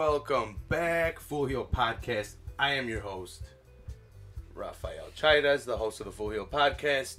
[0.00, 2.36] Welcome back, Full Heel Podcast.
[2.58, 3.42] I am your host,
[4.54, 7.18] Rafael Chaidas, the host of the Full Heel Podcast.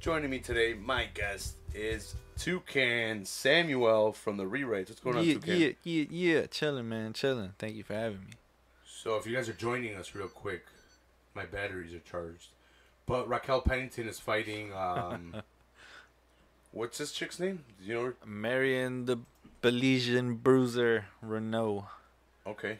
[0.00, 4.88] Joining me today, my guest is Toucan Samuel from the Rewrites.
[4.88, 5.60] What's going on, yeah, Toucan?
[5.60, 6.46] yeah, yeah, yeah.
[6.46, 7.52] Chilling, man, chilling.
[7.58, 8.36] Thank you for having me.
[8.86, 10.64] So, if you guys are joining us real quick,
[11.34, 12.52] my batteries are charged.
[13.04, 14.72] But Raquel Pennington is fighting.
[14.72, 15.42] Um,
[16.72, 17.64] what's this chick's name?
[17.78, 18.16] Do you know her?
[18.24, 19.18] Marion the
[19.62, 21.86] Belizean Bruiser Reneau.
[22.46, 22.78] Okay.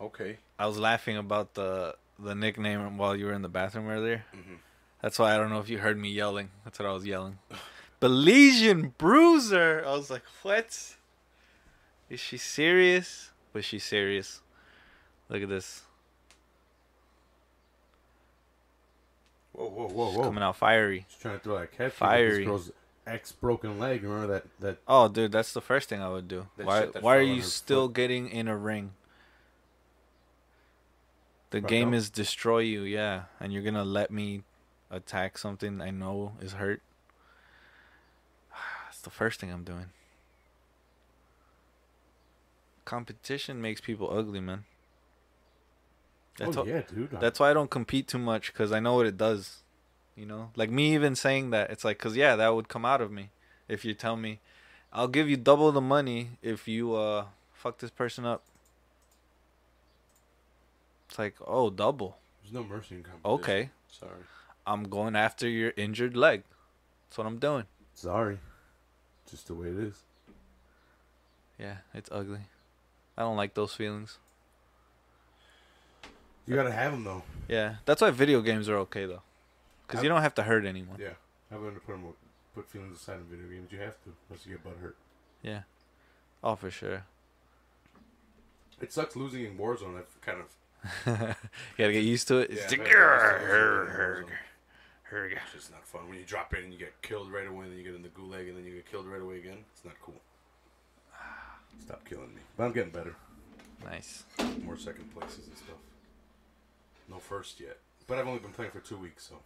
[0.00, 0.38] Okay.
[0.58, 4.24] I was laughing about the the nickname while you were in the bathroom earlier.
[4.34, 4.58] Mhm.
[5.02, 6.50] That's why I don't know if you heard me yelling.
[6.64, 7.38] That's what I was yelling.
[8.00, 9.82] Belizean Bruiser.
[9.86, 10.96] I was like, what?
[12.10, 13.30] Is she serious?
[13.52, 14.40] Was she serious?
[15.28, 15.82] Look at this.
[19.52, 20.24] Whoa, whoa, whoa, She's whoa.
[20.24, 21.06] coming out fiery.
[21.08, 21.92] She's trying to throw that catch.
[21.92, 22.38] Fiery.
[22.38, 22.70] This girl's
[23.10, 24.02] ex broken leg.
[24.02, 24.44] Remember that?
[24.60, 26.46] That Oh, dude, that's the first thing I would do.
[26.56, 26.86] That why?
[27.00, 27.96] Why are you still foot.
[27.96, 28.92] getting in a ring?
[31.50, 31.96] The game now?
[31.96, 34.44] is destroy you, yeah, and you're gonna let me
[34.90, 36.80] attack something I know is hurt.
[38.86, 39.86] That's the first thing I'm doing.
[42.84, 44.64] Competition makes people ugly, man.
[46.38, 47.10] That's oh yeah, dude.
[47.20, 49.62] that's why I don't compete too much because I know what it does.
[50.16, 53.00] You know, like me even saying that, it's like, cause yeah, that would come out
[53.00, 53.30] of me
[53.68, 54.40] if you tell me,
[54.92, 58.42] I'll give you double the money if you uh fuck this person up.
[61.08, 62.18] It's like, oh, double.
[62.42, 63.34] There's no mercy in competition.
[63.34, 64.22] Okay, Sorry.
[64.66, 66.44] I'm going after your injured leg.
[67.08, 67.64] That's what I'm doing.
[67.94, 68.38] Sorry.
[69.28, 70.02] Just the way it is.
[71.58, 72.40] Yeah, it's ugly.
[73.16, 74.18] I don't like those feelings.
[76.46, 77.22] You gotta have them though.
[77.48, 79.22] Yeah, that's why video games are okay though,
[79.90, 80.96] because you don't have to hurt anyone.
[81.00, 81.14] Yeah.
[81.52, 81.96] I'm gonna put
[82.54, 83.72] put feelings aside in video games.
[83.72, 84.96] You have to, once you get butt hurt.
[85.42, 85.62] Yeah.
[86.42, 87.04] Oh, for sure.
[88.80, 89.98] It sucks losing in Warzone.
[89.98, 90.46] I've kind of.
[91.06, 91.34] you
[91.76, 92.50] gotta get used to it.
[92.50, 94.24] Yeah, It's I've like, had to lose in "Grr, Warzone.
[94.24, 94.24] grr,
[95.12, 97.64] grr." It's just not fun when you drop in and you get killed right away,
[97.64, 99.58] and then you get in the gulag, and then you get killed right away again.
[99.74, 100.14] It's not cool.
[101.84, 102.40] Stop killing me.
[102.56, 103.14] But I'm getting better.
[103.84, 104.24] Nice.
[104.64, 105.76] More second places and stuff.
[107.08, 107.78] No first yet.
[108.06, 109.36] But I've only been playing for two weeks, so.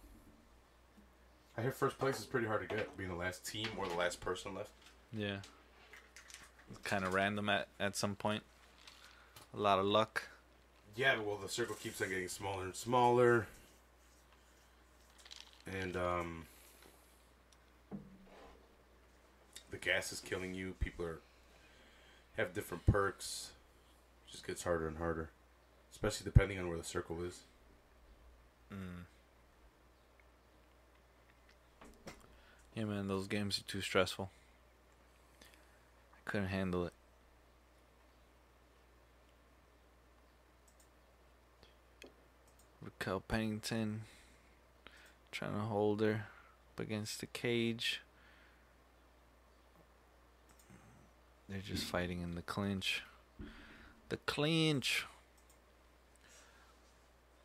[1.57, 3.95] I hear first place is pretty hard to get, being the last team or the
[3.95, 4.71] last person left.
[5.13, 5.37] Yeah.
[6.69, 8.43] It's Kind of random at, at some point.
[9.53, 10.23] A lot of luck.
[10.95, 13.47] Yeah, well, the circle keeps on getting smaller and smaller.
[15.65, 16.45] And, um.
[19.71, 20.75] The gas is killing you.
[20.79, 21.19] People are.
[22.37, 23.51] have different perks.
[24.29, 25.29] just gets harder and harder.
[25.91, 27.41] Especially depending on where the circle is.
[28.73, 29.03] Mm.
[32.75, 34.29] Yeah, man, those games are too stressful.
[35.41, 36.93] I couldn't handle it.
[42.81, 44.01] Raquel Pennington
[45.31, 46.27] trying to hold her
[46.73, 48.01] up against the cage.
[51.47, 53.03] They're just fighting in the clinch.
[54.09, 55.05] The clinch.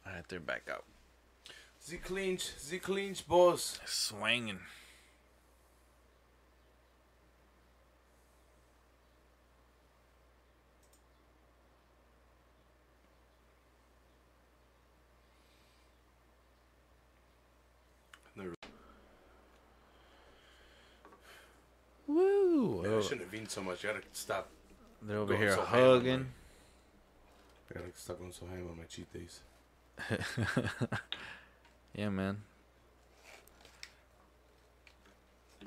[0.05, 0.85] Alright, they're back out.
[1.89, 3.79] The clinch, the clinch, boss.
[3.87, 4.59] Swinging.
[18.37, 18.55] Never-
[22.07, 22.83] Woo!
[22.83, 23.03] Man, I oh.
[23.03, 23.85] shouldn't have been so much.
[23.85, 24.49] I gotta stop.
[25.03, 26.27] They're over here so hugging.
[27.71, 29.41] I gotta stop going so ham on my cheat days.
[31.95, 32.43] yeah, man.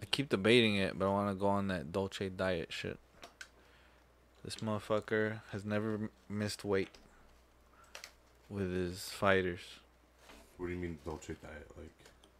[0.01, 2.99] I keep debating it, but I want to go on that Dolce diet shit.
[4.43, 6.89] This motherfucker has never missed weight
[8.49, 9.61] with his fighters,
[10.57, 11.67] What do you mean Dolce diet?
[11.77, 11.89] Like,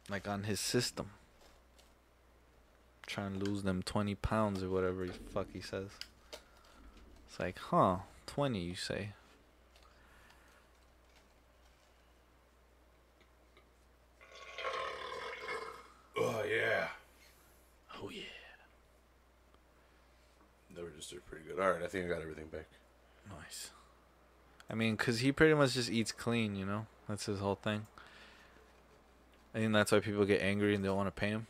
[0.09, 1.11] like on his system.
[3.05, 5.89] Trying to lose them 20 pounds or whatever the fuck he says.
[7.27, 7.97] It's like, huh,
[8.27, 9.09] 20 you say.
[16.17, 16.87] oh yeah,
[18.01, 18.21] Oh yeah.
[20.75, 21.59] they registered pretty good.
[21.59, 22.67] All right, I think I got everything back.
[23.29, 23.71] Nice.
[24.69, 26.87] I mean, cause he pretty much just eats clean, you know.
[27.07, 27.85] That's his whole thing.
[29.53, 31.47] I think that's why people get angry and they don't want to pay him.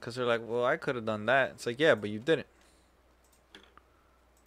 [0.00, 2.46] Cause they're like, "Well, I could have done that." It's like, "Yeah, but you didn't."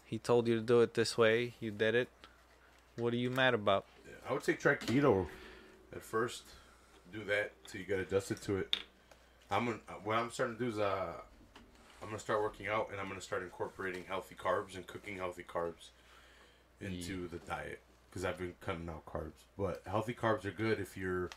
[0.05, 1.53] He told you to do it this way.
[1.59, 2.09] You did it.
[2.95, 3.85] What are you mad about?
[4.05, 5.27] Yeah, I would say try keto
[5.93, 6.43] at first.
[7.11, 8.77] Do that till you get adjusted to it.
[9.51, 11.13] I'm gonna, what I'm starting to do is uh,
[12.01, 15.43] I'm gonna start working out and I'm gonna start incorporating healthy carbs and cooking healthy
[15.43, 15.89] carbs.
[16.81, 17.79] into the diet
[18.09, 19.43] because I've been cutting out carbs.
[19.57, 21.29] But healthy carbs are good if you're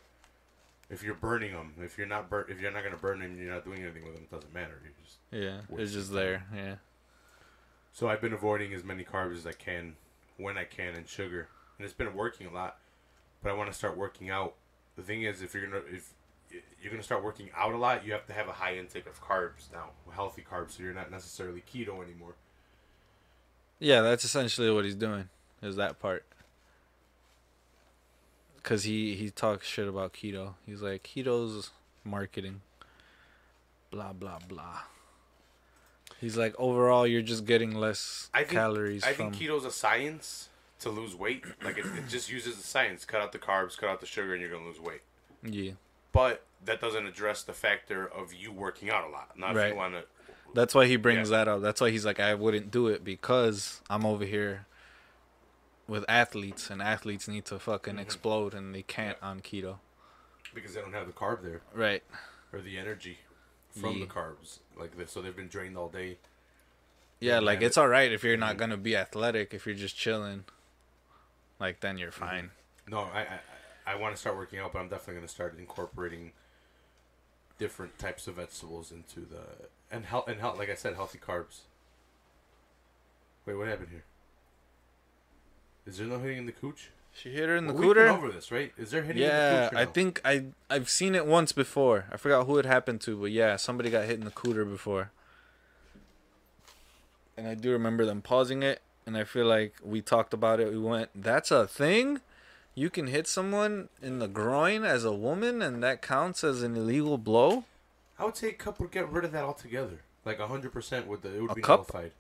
[0.93, 1.73] if you're burning them.
[1.81, 4.15] If you're not burn, if you're not gonna burn them, you're not doing anything with
[4.15, 4.25] them.
[4.25, 4.81] It doesn't matter.
[4.85, 6.45] You just Yeah, it's just there.
[6.55, 6.77] Yeah.
[7.93, 9.97] So I've been avoiding as many carbs as I can
[10.37, 11.49] when I can and sugar.
[11.79, 12.77] And it's been working a lot.
[13.43, 14.55] But I want to start working out.
[14.97, 16.13] The thing is if you're to if
[16.83, 19.07] you're going to start working out a lot, you have to have a high intake
[19.07, 22.35] of carbs now, healthy carbs so you're not necessarily keto anymore.
[23.79, 25.31] Yeah, that's essentially what he's doing.
[25.63, 26.27] Is that part?
[28.63, 30.55] Cause he he talks shit about keto.
[30.65, 31.71] He's like keto's
[32.05, 32.61] marketing.
[33.91, 34.83] Blah blah blah.
[36.21, 39.33] He's like overall you're just getting less I think calories I from.
[39.33, 40.49] think keto's a science
[40.81, 41.45] to lose weight.
[41.65, 43.05] Like it, it just uses the science.
[43.05, 45.03] Cut out the carbs, cut out the sugar and you're going to lose weight.
[45.43, 45.73] yeah,
[46.13, 49.37] But that doesn't address the factor of you working out a lot.
[49.37, 50.05] Now if you want to
[50.55, 51.39] that's why he brings Yeah.
[51.39, 51.63] that up.
[51.63, 54.67] That's why he's like I wouldn't do it because I'm over here
[55.93, 58.01] with athletes and athletes need to fucking Mm-hmm.
[58.07, 59.79] explode and they can't on keto.
[60.55, 61.61] because they don't have the carb there.
[61.75, 62.03] Right.
[62.53, 63.19] or the energy
[63.71, 64.05] from Yeah.
[64.07, 65.13] the carbs like this.
[65.13, 66.19] So they've been drained all day.
[67.21, 69.55] Yeah, Yeah, like it's all right if you're not gonna be athletic.
[69.55, 70.45] If you're just chilling,
[71.61, 72.51] like then you're fine.
[72.89, 73.39] No, I I,
[73.93, 76.33] I want to start working out, but I'm definitely going to start incorporating
[77.59, 79.45] different types of vegetables into the
[79.91, 80.57] and health and health.
[80.59, 81.61] Like I said, healthy carbs.
[83.47, 84.05] Wait, what happened here?
[85.87, 86.91] Is there no hitting in the cooch?
[87.15, 88.73] She hit her in the Well, we've been over this, right?
[88.79, 89.79] Is there hitting Yeah, in the cooch?
[89.79, 92.07] I think I I've seen it once before.
[92.11, 95.11] I forgot who it happened to, but yeah, somebody got hit in the cooter before.
[97.37, 100.71] And I do remember them pausing it, and I feel like we talked about it.
[100.71, 102.21] We went, "That's a thing.
[102.75, 106.77] You can hit someone in the groin as a woman, and that counts as an
[106.77, 107.65] illegal blow."
[108.19, 110.01] I would say a cup would get rid of that altogether.
[110.25, 111.81] Like hundred percent would the it would A be cup?
[111.93, 112.13] nullified.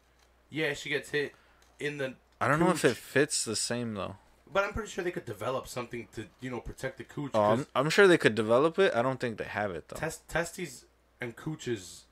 [0.50, 1.35] Yeah, she gets hit
[1.79, 4.16] in the I don't know if it fits the same though.
[4.52, 7.30] But I'm pretty sure they could develop something to, you know, protect the cooch.
[7.32, 8.94] Oh, I'm, I'm sure they could develop it.
[8.94, 9.96] I don't think they have it though.
[9.96, 10.84] test, testes
[11.20, 12.04] and cooches,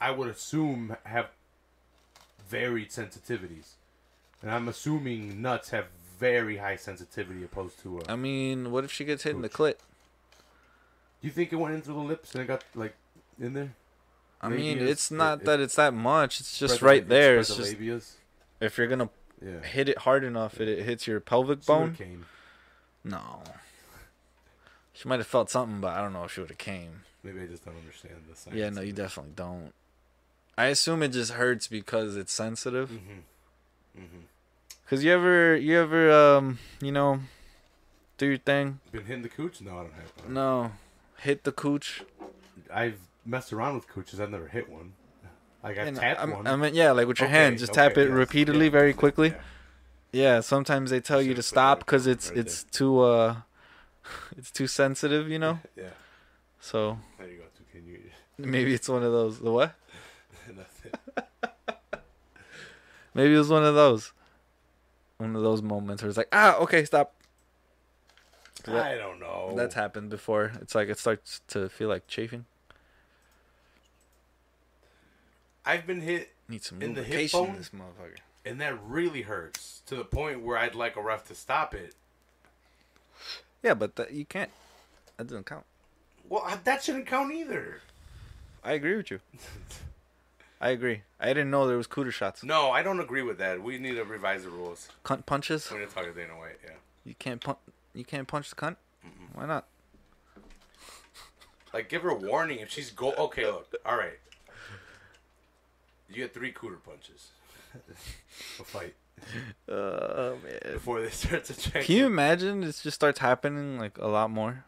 [0.00, 1.28] I would assume, have
[2.48, 3.72] varied sensitivities.
[4.40, 5.86] And I'm assuming nuts have
[6.18, 7.98] very high sensitivity opposed to.
[7.98, 9.74] Uh, I mean, what if she gets hit in the clit?
[11.20, 12.94] do you think it went in through the lips and it got, like,
[13.40, 13.74] in there?
[14.40, 16.40] I mean, it's not it- that it's that much.
[16.40, 17.38] It's just the- right there.
[17.38, 18.12] It's the just labias?
[18.60, 19.08] if you're gonna
[19.42, 19.60] Yeah.
[19.62, 21.94] hit it hard enough, it, it hits your pelvic She bone.
[21.94, 22.26] came.
[23.02, 23.42] No.
[24.92, 27.02] She might have felt something, but I don't know if she would have came.
[27.22, 28.58] Maybe I just don't understand the science.
[28.58, 29.72] Yeah, no, you definitely don't.
[30.56, 32.90] I assume it just hurts because it's sensitive.
[32.90, 34.00] Mm-hmm.
[34.02, 34.18] Mm-hmm.
[34.88, 37.20] Cause you ever, you ever, um, you know,
[38.18, 38.78] do your thing.
[38.92, 39.60] Been hitting the cooch?
[39.60, 40.28] No, I don't have.
[40.28, 40.72] No,
[41.18, 42.02] hit the cooch.
[42.72, 44.20] I've messed around with cooches.
[44.20, 44.92] I've never hit one.
[45.64, 46.46] Like And tapped I'm- one.
[46.46, 48.70] I mean, yeah, like with your Okay, hand, just okay, tap it yes, repeatedly, yeah,
[48.70, 49.30] very quickly.
[49.30, 49.40] yeah.
[50.12, 53.36] Yeah, sometimes they tell you to stop because it's right it's too uh,
[54.36, 55.58] it's too sensitive, you know.
[55.74, 55.88] Yeah.
[56.60, 57.44] So There you go.
[57.72, 57.98] Can you?
[58.38, 59.40] maybe it's one of those.
[59.40, 59.74] The what?
[60.54, 60.92] Nothing.
[63.14, 64.12] Maybe it was one of those.
[65.18, 67.14] One of those moments where it's like, ah, okay, stop.
[68.64, 69.52] That- I don't know.
[69.56, 70.52] That's happened before.
[70.60, 72.44] It's like it starts to feel like chafing.
[75.64, 77.56] I've been hit, Need some In the hip bone?
[77.56, 78.18] this motherfucker.
[78.44, 81.94] and that really hurts to the point where I'd like a ref to stop it.
[83.62, 84.50] Yeah, but that, you can't.
[85.16, 85.64] That doesn't count.
[86.28, 87.80] Well, I- that shouldn't count either.
[88.62, 89.20] I agree with you.
[90.60, 91.02] I agree.
[91.20, 92.42] I didn't know there was cooter shots.
[92.42, 93.62] No, I don't agree with that.
[93.62, 94.88] We need to revise the rules.
[95.04, 95.70] Cunt punches.
[95.70, 96.58] We need to talk to Dana White.
[96.64, 96.70] Yeah.
[97.04, 97.58] You can't punch.
[97.94, 98.76] You can't punch the cunt.
[99.34, 99.66] Why not?
[101.72, 103.12] Like, give her a warning if she's go.
[103.14, 103.72] Okay, look.
[103.84, 104.18] All right.
[106.08, 107.28] You get three cooter punches.
[108.60, 108.94] a fight
[109.68, 110.74] Oh man.
[110.74, 111.84] before they start to check.
[111.84, 112.62] Can you imagine?
[112.62, 114.64] It just starts happening like a lot more.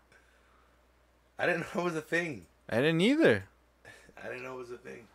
[1.38, 2.46] I didn't know it was a thing.
[2.68, 3.44] I didn't either.
[4.24, 5.06] I didn't know it was a thing.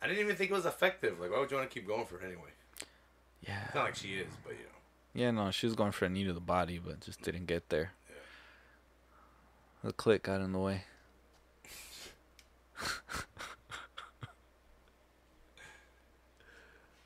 [0.00, 1.20] I didn't even think it was effective.
[1.20, 2.50] Like, why would you want to keep going for it anyway?
[3.46, 3.66] Yeah.
[3.66, 4.66] It's not like she is, but you know.
[5.14, 7.68] Yeah, no, she was going for a knee to the body, but just didn't get
[7.68, 7.92] there.
[9.84, 10.84] The click got in the way.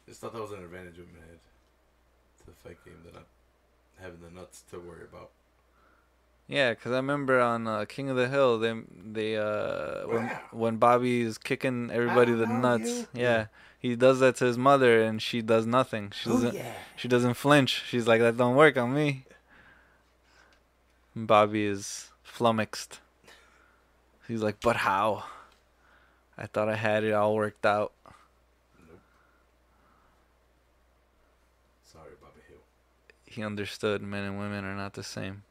[0.09, 1.39] Just thought that was an advantage women had
[2.39, 3.27] to the fight game than not
[4.01, 5.31] having the nuts to worry about.
[6.49, 8.73] Yeah, because I remember on uh, King of the Hill, they
[9.05, 12.89] they uh when when Bobby's kicking everybody the nuts.
[12.89, 13.07] you.
[13.15, 13.47] Yeah,
[13.81, 16.13] he does that to his mother, and she does nothing.
[16.15, 16.55] She doesn't.
[16.55, 16.73] yeah.
[16.95, 17.83] She doesn't flinch.
[17.89, 19.25] She's like, that don't work on me.
[21.15, 23.01] And Bobby is flummoxed.
[24.29, 25.25] He's like, but how?
[26.39, 27.93] I thought I had it all worked out.
[28.87, 29.01] Nope.
[33.37, 35.43] He understood men and women are not the same.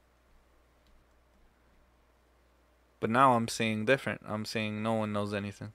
[3.00, 4.22] But now I'm seeing different.
[4.27, 5.72] I'm seeing no one knows anything.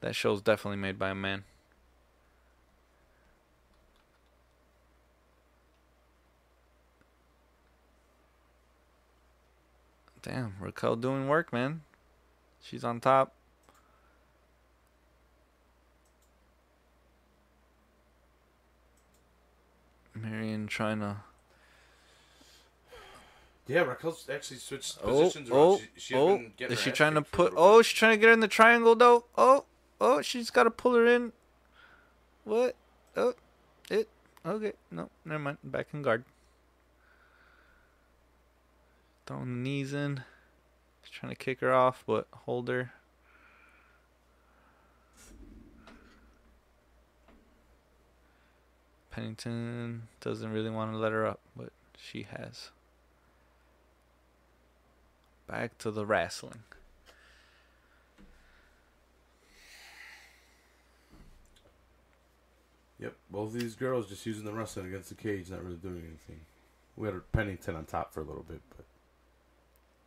[0.00, 1.44] That show's definitely made by a man.
[10.22, 11.82] Damn, Raquel doing work, man.
[12.60, 13.32] She's on top.
[20.20, 21.16] Marion trying to.
[23.66, 25.48] Yeah, Raquel's actually switched Oh, positions.
[25.50, 25.58] around.
[25.60, 26.42] oh, she, she oh!
[26.58, 27.54] Is she trying to kicked for a put?
[27.56, 29.24] Oh, she's trying to get her in the triangle though.
[29.38, 29.64] Oh,
[30.00, 30.22] oh!
[30.22, 31.32] She's got to pull her in.
[32.44, 32.74] What?
[33.16, 33.34] Oh,
[33.90, 34.08] it.
[34.44, 35.58] Okay, no, never mind.
[35.62, 36.24] Back in guard.
[39.26, 40.24] Throwing the knees in.
[41.04, 42.92] She's trying to kick her off, but hold her.
[49.10, 52.70] Pennington doesn't really want to let her up, but she has.
[55.46, 56.62] Back to the wrestling.
[63.00, 66.40] Yep, both these girls just using the wrestling against the cage, not really doing anything.
[66.96, 68.84] We had Pennington on top for a little bit, but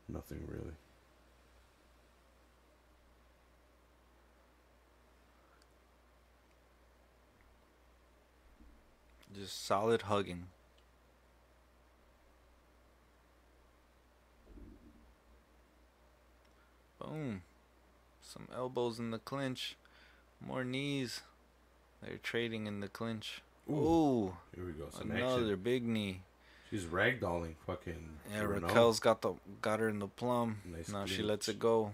[0.08, 0.76] nothing really.
[9.34, 10.48] Just solid hugging.
[17.00, 17.42] Boom.
[18.22, 19.76] Some elbows in the clinch.
[20.46, 21.22] More knees.
[22.02, 23.42] They're trading in the clinch.
[23.70, 24.88] Ooh, Here we go.
[24.90, 25.60] Some another action.
[25.64, 26.22] big knee.
[26.70, 28.10] She's ragdolling fucking.
[28.34, 30.58] Yeah, Raquel's got the got her in the plum.
[30.66, 31.92] Nice now she lets it go.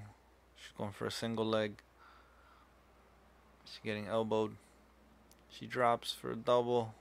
[0.56, 1.82] She's going for a single leg.
[3.66, 4.56] She's getting elbowed.
[5.50, 6.94] She drops for a double.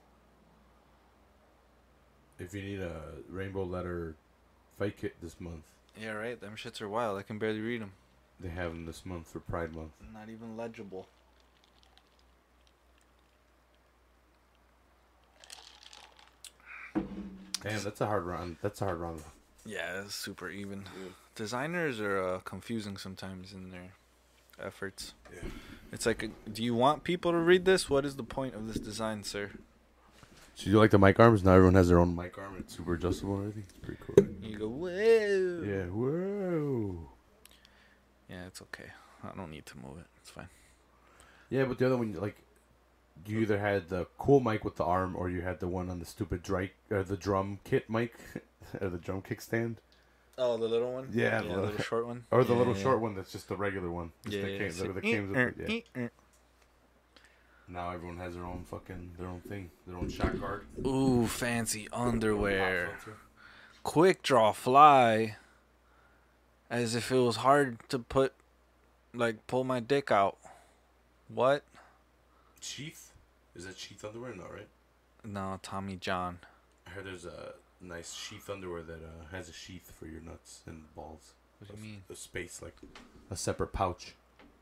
[2.38, 4.14] If you need a rainbow letter
[4.78, 5.62] fight kit this month,
[6.00, 6.40] Yeah, right.
[6.40, 7.18] Them shits are wild.
[7.18, 7.92] I can barely read them.
[8.38, 9.92] they have them this month for Pride Month.
[10.14, 11.09] Not even legible.
[17.62, 18.57] Damn, that's a hard round.
[18.62, 19.23] That's a hard round.
[19.66, 20.85] Yeah, it's super even.
[21.35, 23.92] Designers are uh, confusing sometimes in their
[24.62, 25.14] efforts.
[25.33, 25.49] Yeah.
[25.92, 27.90] It's like, a, do you want people to read this?
[27.90, 29.50] What is the point of this design, sir?
[30.58, 31.44] So you like the mic arms?
[31.44, 32.56] Now everyone has their own mic arm.
[32.58, 33.64] It's super adjustable and everything.
[33.68, 34.48] It's pretty cool.
[34.50, 35.62] You go, whoa.
[35.64, 35.84] Yeah.
[35.84, 37.08] Whoa.
[38.28, 38.90] Yeah, it's okay.
[39.22, 40.06] I don't need to move it.
[40.20, 40.48] It's fine.
[41.48, 42.38] Yeah, but the other one, like,
[43.24, 46.00] you either had the cool mic with the arm, or you had the one on
[46.00, 48.16] the stupid dry, or the drum kit mic,
[48.80, 49.76] or the drum kickstand,
[50.36, 51.08] Oh, the little one?
[51.12, 52.24] Yeah, the the- little short one.
[52.32, 52.82] or the Yeah, little yeah.
[52.82, 54.10] short one that's just the regular one.
[54.24, 54.58] Just Yeah, that yeah.
[54.58, 55.52] came, So- that came
[55.94, 56.08] yeah.
[57.68, 60.64] Now everyone has their own fucking their own thing, their own shot guard.
[60.87, 62.96] Ooh, fancy underwear.
[63.82, 65.37] Quick draw fly.
[66.70, 68.34] As if it was hard to put,
[69.14, 70.37] like, pull my dick out.
[71.28, 71.64] What?
[72.60, 73.12] Sheath,
[73.56, 74.34] is that sheath underwear?
[74.34, 74.68] No, right?
[75.25, 76.38] No, Tommy John.
[76.87, 80.60] I heard there's a nice sheath underwear that uh, has a sheath for your nuts
[80.66, 81.32] and balls.
[81.58, 82.02] What do you mean?
[82.10, 82.76] A space like
[83.30, 84.14] a separate pouch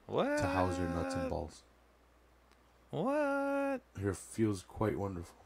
[0.07, 0.39] What?
[0.39, 1.63] to house your nuts and balls.
[2.97, 3.83] What?
[4.01, 5.37] Here feels quite wonderful.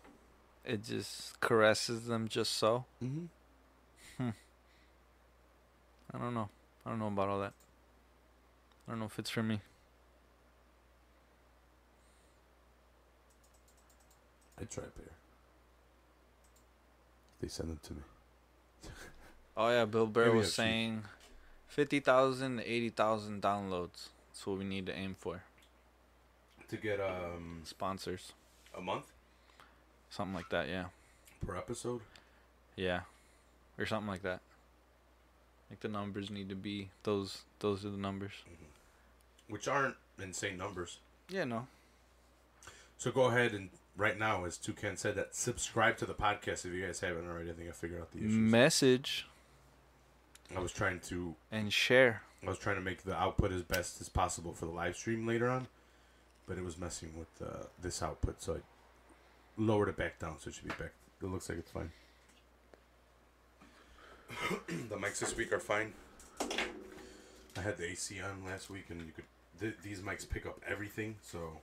[0.65, 2.85] It just caresses them just so.
[3.03, 4.29] Mm-hmm.
[6.15, 6.49] I don't know.
[6.87, 7.53] I don't know about all that.
[8.87, 9.61] I don't know if it's for me.
[14.61, 15.11] I'd try a pair.
[17.41, 18.01] They send them to me.
[19.57, 21.03] Oh yeah, Bill Burr Maybe was saying
[21.67, 24.11] fifty thousand to eighty thousand downloads.
[24.29, 25.43] That's what we need to aim for.
[26.71, 28.33] To get um Sponsors,
[28.77, 29.05] a month
[30.11, 30.69] something like that.
[30.69, 30.87] Yeah,
[31.45, 32.01] per episode.
[32.77, 33.01] yeah,
[33.79, 34.41] or something like that.
[35.71, 37.43] Like the numbers need to be those.
[37.61, 38.33] Those are the numbers.
[39.49, 40.99] Which aren't insane numbers.
[41.29, 41.67] Yeah, no.
[42.99, 46.73] So go ahead and right now, as Toucan said, that subscribe to the podcast if
[46.73, 47.51] you guys haven't already.
[47.51, 48.33] I think I figured out the issues.
[48.33, 49.27] Message
[50.55, 52.23] I was trying to and share.
[52.45, 55.27] I was trying to make the output as best as possible for the live stream
[55.27, 55.69] later on,
[56.51, 58.59] but it was messing with uh, this output, so I
[59.57, 60.91] lowered it back down, so it should be back.
[61.23, 61.93] It looks like it's fine.
[64.89, 65.93] the mics this week are fine.
[67.57, 69.27] I had the AC on last week, and you could
[69.61, 71.59] th- these mics pick up everything, so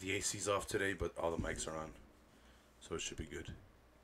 [0.00, 1.90] the AC's off today, but all the mics are on,
[2.80, 3.52] so it should be good.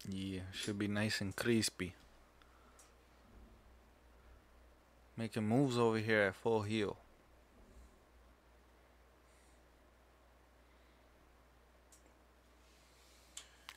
[0.07, 1.95] Yeah, should be nice and crispy.
[5.17, 6.99] Making moves over here at full heel.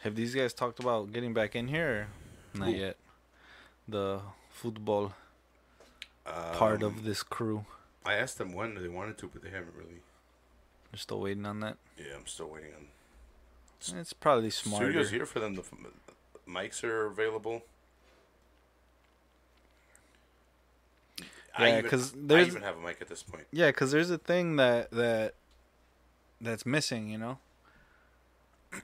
[0.04, 2.08] Have these guys talked about getting back in here?
[2.54, 2.74] Not Who?
[2.76, 2.98] yet.
[3.88, 5.14] The football
[6.26, 7.58] part of this crew.
[7.60, 7.66] Um,
[8.06, 10.02] I asked them when they wanted to, but they haven't really.
[10.92, 11.78] They're still waiting on that.
[11.98, 12.88] Yeah, I'm still waiting on.
[13.98, 14.86] It's probably smarter.
[14.88, 15.56] Studios here for them.
[15.56, 15.64] The
[16.48, 17.64] mics are available.
[21.58, 23.48] I Yeah, even- 'cause I there's- even have a mic at this point.
[23.52, 25.36] Yeah, because there's a thing that that
[26.40, 27.40] that's missing, you know.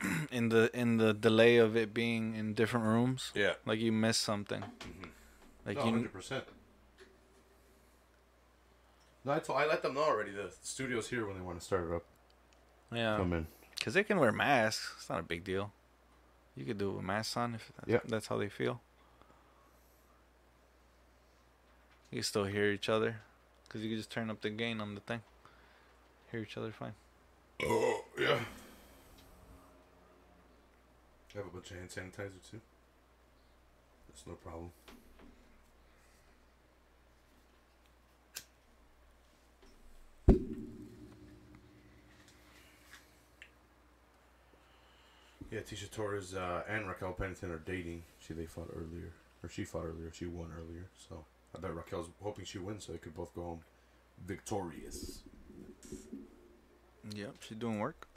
[0.31, 3.53] in the in the delay of it being in different rooms, Yeah.
[3.65, 4.61] like you miss something.
[4.61, 5.09] Mhm.
[5.65, 6.43] Like no, you, hundred percent.
[9.25, 10.31] No, I, told, I let them know already.
[10.31, 12.05] The studio's here when they want to start it up.
[12.93, 13.47] yeah, Come in.
[13.75, 14.93] because they can wear masks.
[14.97, 15.73] It's not a big deal.
[16.55, 17.99] You could do it with masks on if that's, Yeah.
[18.07, 18.79] that's how they feel.
[22.11, 23.17] You can still hear each other,
[23.67, 25.21] because you can just turn up the gain on the thing.
[26.31, 26.93] Hear each other fine.
[27.63, 28.39] Oh yeah.
[31.37, 32.59] I have a bunch of hand sanitizer too.
[34.09, 34.71] That's no problem.
[45.51, 48.03] Yeah, Tecia Torres uh, and Raquel Pennington are dating.
[48.19, 49.13] She they fought earlier,
[49.43, 50.11] or she fought earlier.
[50.11, 51.23] She won earlier, so
[51.55, 53.61] I bet Raquel's hoping she wins so they could both go home
[54.25, 55.19] victorious.
[57.15, 58.07] Yep, she's doing work.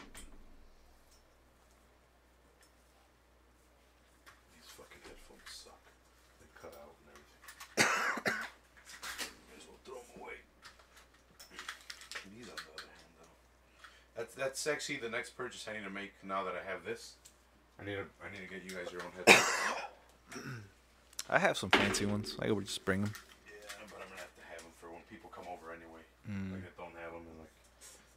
[4.57, 5.81] These fucking headphones suck.
[6.41, 8.35] They cut out and everything.
[9.49, 10.43] May as well throw them away.
[12.35, 13.37] These, on the other hand, though.
[14.41, 17.17] That's that's actually the next purchase I need to make now that I have this.
[17.79, 20.55] I need to I need to get you guys your own headphones.
[21.29, 22.37] I have some fancy ones.
[22.41, 23.13] I would just bring them.
[23.47, 23.53] yeah,
[23.91, 26.00] but I'm gonna have to have them for when people come over anyway.
[26.29, 26.53] Mm.
[26.53, 27.53] Like I don't have them and like,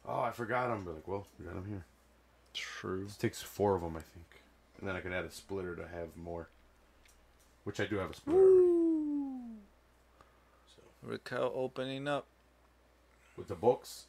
[0.08, 0.82] oh I forgot them.
[0.84, 1.84] But like, well, we got them here.
[2.54, 3.06] True.
[3.06, 4.40] It takes four of them, I think,
[4.78, 6.48] and then I can add a splitter to have more.
[7.64, 8.38] Which I do have a splitter.
[8.38, 9.58] already.
[10.74, 10.82] So.
[11.02, 12.26] Raquel opening up.
[13.36, 14.06] With the books,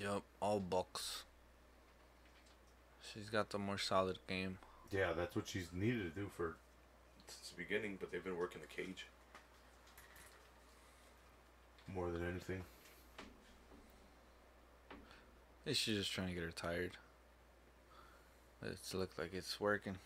[0.00, 1.24] Yep, all books.
[3.12, 4.58] She's got the more solid game.
[4.90, 6.56] yeah, that's what she's needed to do for
[7.26, 7.96] since the beginning.
[8.00, 9.06] But they've been working the cage
[11.94, 12.62] more than anything.
[15.66, 16.92] She's just trying to get her tired.
[18.62, 19.96] It's looked like it's working.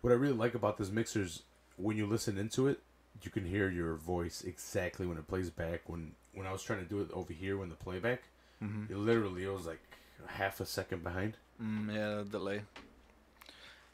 [0.00, 1.42] What I really like about this mixer is
[1.76, 2.80] when you listen into it,
[3.22, 5.82] you can hear your voice exactly when it plays back.
[5.86, 8.22] When when I was trying to do it over here when the playback,
[8.62, 8.92] Mm-hmm.
[8.92, 9.80] it literally it was like
[10.26, 11.36] half a second behind.
[11.60, 12.62] Mm, yeah, the delay.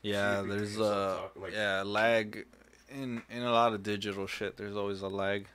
[0.03, 2.47] Yeah, between there's a like- yeah lag
[2.91, 4.57] in in a lot of digital shit.
[4.59, 5.47] There's always a lag,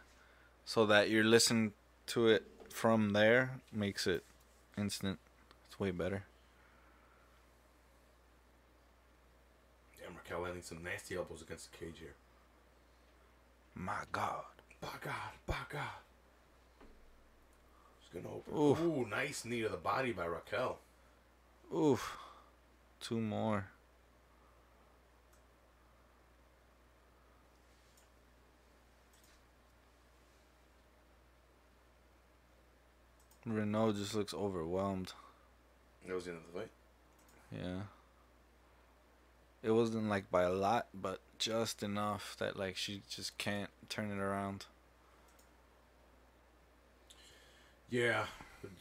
[0.65, 1.73] so that you're listening
[2.07, 4.23] to it from there makes it
[4.77, 5.19] instant.
[5.67, 6.23] It's way better.
[10.01, 12.15] Damn, Raquel landing some nasty elbows against the cage here.
[13.75, 14.43] My God.
[14.81, 16.01] By God, by God.
[18.13, 18.57] Just gonna open.
[18.57, 18.81] Oof.
[18.81, 20.77] Ooh, nice knee to the body by Raquel.
[21.73, 22.17] Oof.
[22.99, 23.65] Two more.
[33.47, 35.13] Reneau just looks overwhelmed.
[36.07, 36.69] That was the end of the fight.
[37.51, 37.81] Yeah.
[39.61, 44.11] It wasn't like by a lot, but just enough that like she just can't turn
[44.11, 44.65] it around.
[47.89, 48.25] Yeah,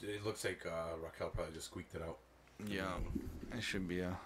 [0.02, 2.18] it- looks like uh, Raquel probably just squeaked it out.
[2.66, 2.92] Yeah.
[3.56, 4.16] It should be a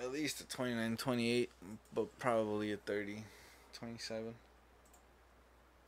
[0.00, 1.50] at least a 29 28,
[1.94, 3.24] but probably a 30
[3.72, 4.34] 27.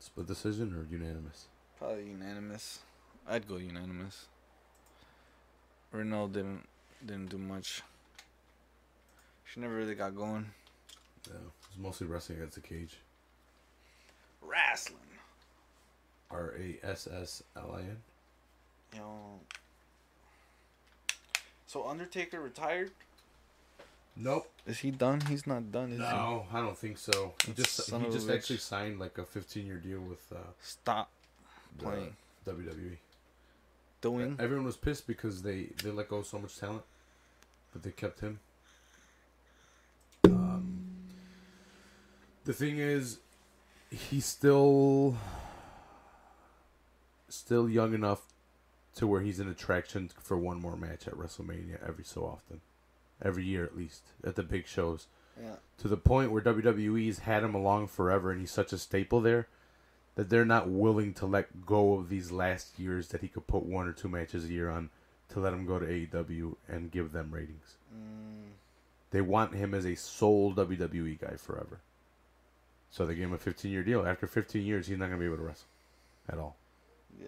[0.01, 1.47] Split decision or unanimous?
[1.79, 2.81] Probably unanimous.
[3.29, 4.27] I'd go unanimous.
[5.95, 6.67] Reneau didn't
[7.05, 7.83] didn't do much.
[9.45, 10.51] She never really got going.
[11.29, 12.99] Yeah, it was mostly wrestling against the cage.
[14.43, 14.97] Wrestling.
[16.31, 17.97] R A S S L I N.
[18.95, 19.41] Yo.
[21.67, 22.91] So Undertaker retired?
[24.17, 24.51] Nope.
[24.67, 25.21] Is he done?
[25.21, 27.35] He's not done, is No, I don't think so.
[27.47, 28.35] He That's just he of a just bitch.
[28.35, 30.39] actually signed like a 15 year deal with uh.
[30.61, 31.11] Stop
[31.79, 32.17] playing.
[32.47, 32.97] WWE.
[34.01, 34.37] Doing?
[34.39, 36.83] Everyone was pissed because they they let go of so much talent,
[37.73, 38.39] but they kept him.
[40.25, 40.85] Um,
[42.45, 43.19] the thing is,
[43.91, 45.17] he's still
[47.29, 48.23] still young enough
[48.97, 52.61] to where he's an attraction for one more match at WrestleMania every so often,
[53.23, 55.07] every year at least at the big shows.
[55.41, 55.55] Yeah.
[55.79, 59.47] To the point where WWE's had him along forever, and he's such a staple there
[60.17, 63.63] that they're not willing to let go of these last years that he could put
[63.63, 64.91] one or two matches a year on
[65.29, 67.77] to let him go to AEW and give them ratings.
[67.95, 68.51] Mm,
[69.13, 71.79] They want him as a sole WWE guy forever.
[72.91, 74.05] So they gave him a 15 year deal.
[74.05, 75.69] After 15 years, he's not going to be able to wrestle
[76.29, 76.57] at all.
[77.21, 77.27] Yeah.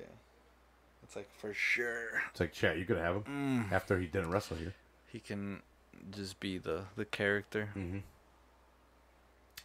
[1.02, 2.22] It's like for sure.
[2.30, 3.22] It's like, chat, you could have him
[3.68, 3.72] Mm.
[3.72, 4.74] after he didn't wrestle here.
[5.08, 5.62] He can
[6.10, 7.70] just be the the character.
[7.76, 7.98] Mm-hmm.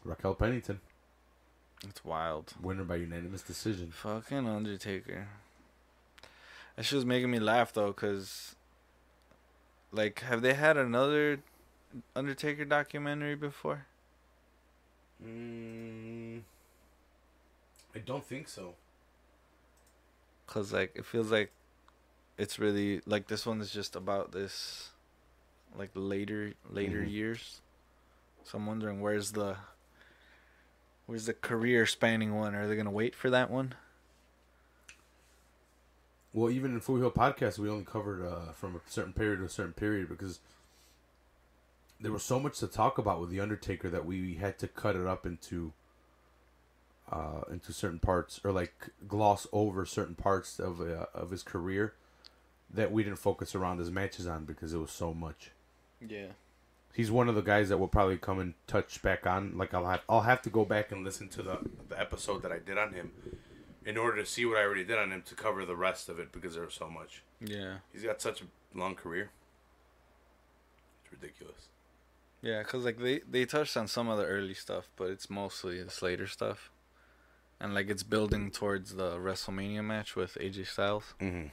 [0.04, 0.82] Raquel Pennington,
[1.88, 2.54] It's wild.
[2.62, 3.92] winner by unanimous decision.
[3.92, 5.28] Fucking Undertaker.
[6.76, 8.56] That shit was making me laugh though, cause
[9.92, 11.40] like, have they had another
[12.16, 13.86] Undertaker documentary before?
[15.26, 16.42] Mm,
[17.96, 18.74] I don't think so.
[20.48, 21.52] Cause like it feels like
[22.38, 24.92] it's really like this one is just about this
[25.78, 27.12] like later later Mhm.
[27.12, 27.62] years.
[28.44, 29.58] So I'm wondering where's the
[31.08, 32.54] where's the career spanning one?
[32.56, 33.76] Are they gonna wait for that one?
[36.34, 39.46] Well, even in Full Heel podcast, we only covered uh, from a certain period to
[39.46, 40.40] a certain period because
[42.00, 44.98] there was so much to talk about with the Undertaker that we had to cut
[44.98, 45.72] it up into
[47.12, 51.94] uh, into certain parts or like gloss over certain parts of uh, of his career
[52.74, 55.52] that we didn't focus around his matches on because it was so much.
[56.06, 56.28] Yeah.
[56.94, 59.58] He's one of the guys that will probably come and touch back on.
[59.58, 62.52] Like I'll have I'll have to go back and listen to the the episode that
[62.52, 63.12] I did on him
[63.86, 66.20] in order to see what I already did on him to cover the rest of
[66.20, 67.22] it because there was so much.
[67.40, 67.78] Yeah.
[67.94, 68.46] He's got such a
[68.78, 69.30] long career.
[71.04, 71.70] It's ridiculous.
[72.42, 75.82] Yeah, cause like they they touched on some of the early stuff, but it's mostly
[75.82, 76.72] the later stuff,
[77.60, 81.14] and like it's building towards the WrestleMania match with AJ Styles.
[81.22, 81.48] Mm-hmm.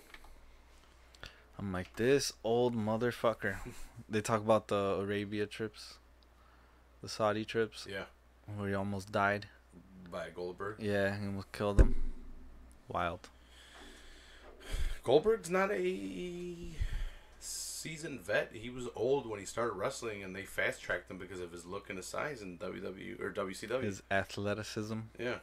[1.59, 3.57] I'm like this old motherfucker.
[4.09, 5.95] they talk about the Arabia trips,
[7.03, 8.05] the Saudi trips, Yeah,
[8.57, 9.47] where he almost died.
[10.11, 10.77] by Goldberg.
[10.81, 11.95] Yeah, he almost killed him.
[12.89, 13.29] Wild.
[15.05, 16.57] Goldberg's not a
[17.41, 18.51] seasoned vet.
[18.53, 21.65] He was old when he started wrestling, and they fast tracked him because of his
[21.67, 23.83] look and his size in WWE or WCW.
[23.83, 24.99] His athleticism.
[25.19, 25.39] yeah,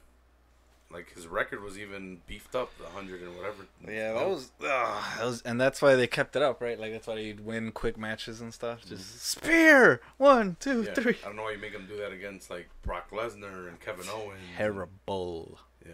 [0.91, 3.65] like his record was even beefed up, the hundred and whatever.
[3.87, 6.79] Yeah, that was, ugh, that was, and that's why they kept it up, right?
[6.79, 8.81] Like that's why he'd win quick matches and stuff.
[8.81, 9.45] Just mm-hmm.
[9.45, 11.17] spear, one, two, Yeah, three.
[11.23, 14.07] I don't know why you make him do that against like Brock Lesnar and Kevin
[14.09, 14.39] Owens.
[14.57, 15.59] Terrible.
[15.85, 15.93] Yeah,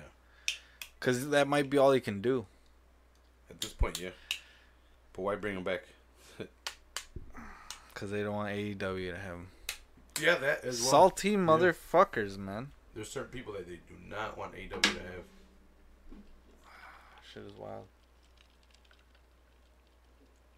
[1.00, 2.46] Cause that might be all he can do.
[3.50, 4.12] at this point, yeah.
[5.14, 5.84] But why bring him back?
[7.94, 9.48] Cause they don't want AEW to have him.
[10.22, 10.92] Yeah, that as well.
[10.92, 12.72] Salty motherfuckers, man.
[12.96, 15.26] There's certain people that they do not want AW to have.
[17.34, 17.86] Shit is wild.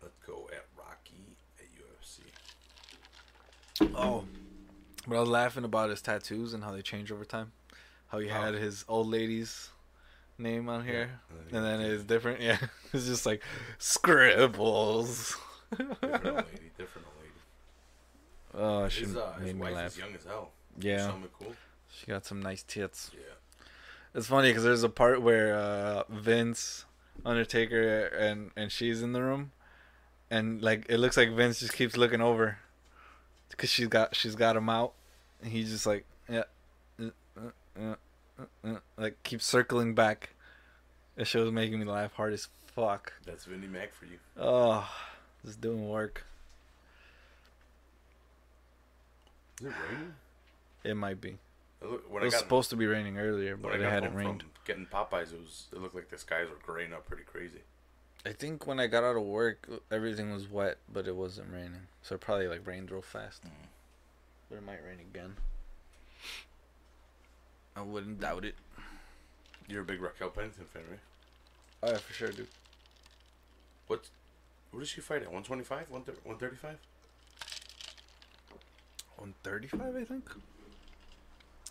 [0.02, 1.66] Let's go at Rocky at
[3.82, 3.92] UFC.
[3.96, 4.26] Oh,
[5.08, 7.52] but I was laughing about his tattoos and how they change over time.
[8.10, 8.58] How he had Oh.
[8.60, 9.70] his old lady's
[10.38, 11.20] name on here,
[11.52, 11.58] Yeah.
[11.58, 12.40] and then it's different.
[12.42, 12.60] Yeah,
[12.94, 13.42] it's just like
[13.80, 15.36] scribbles.
[15.72, 17.34] different old lady, different old lady.
[18.54, 19.92] Oh, she His, uh, his me wife laugh.
[19.94, 20.52] is young as hell.
[20.80, 21.56] Yeah, Something cool.
[21.98, 23.12] She got some nice tits.
[23.14, 23.20] Yeah.
[24.14, 26.86] It's funny because there's a part where uh, Vince,
[27.26, 29.52] Undertaker, and and she's in the room,
[30.30, 32.58] and like it looks like Vince just keeps looking over,
[33.50, 34.94] because she's got she's got him out,
[35.42, 36.44] and he's just like yeah,
[37.00, 37.96] uh, uh, uh,
[38.40, 40.30] uh, uh, like keeps circling back.
[41.16, 43.14] That show was making me laugh hard as fuck.
[43.26, 44.20] That's Vinnie Mac for you.
[44.40, 44.88] Oh,
[45.44, 46.24] this just doing work.
[49.60, 50.14] Is it raining?
[50.84, 51.38] It might be.
[51.94, 54.44] It when It was got supposed to be raining earlier, but it hadn't rained.
[54.66, 57.62] getting Popeyes, it was it looked like the skies were graying up pretty crazy.
[58.26, 61.88] I think when I got out of work, everything was wet, but it wasn't raining.
[62.02, 63.44] So it probably like rained real fast.
[63.46, 63.52] Mm.
[64.50, 65.36] But it might rain again.
[67.76, 68.56] I wouldn't doubt it.
[69.68, 71.00] You're a big Raquel Pennington fan, right?
[71.84, 72.48] Oh yeah, for sure, dude.
[73.88, 74.10] What?
[74.72, 75.32] What did she fight at?
[75.32, 75.90] 125?
[75.90, 76.78] 135?
[79.18, 80.30] One thirty-five, I think.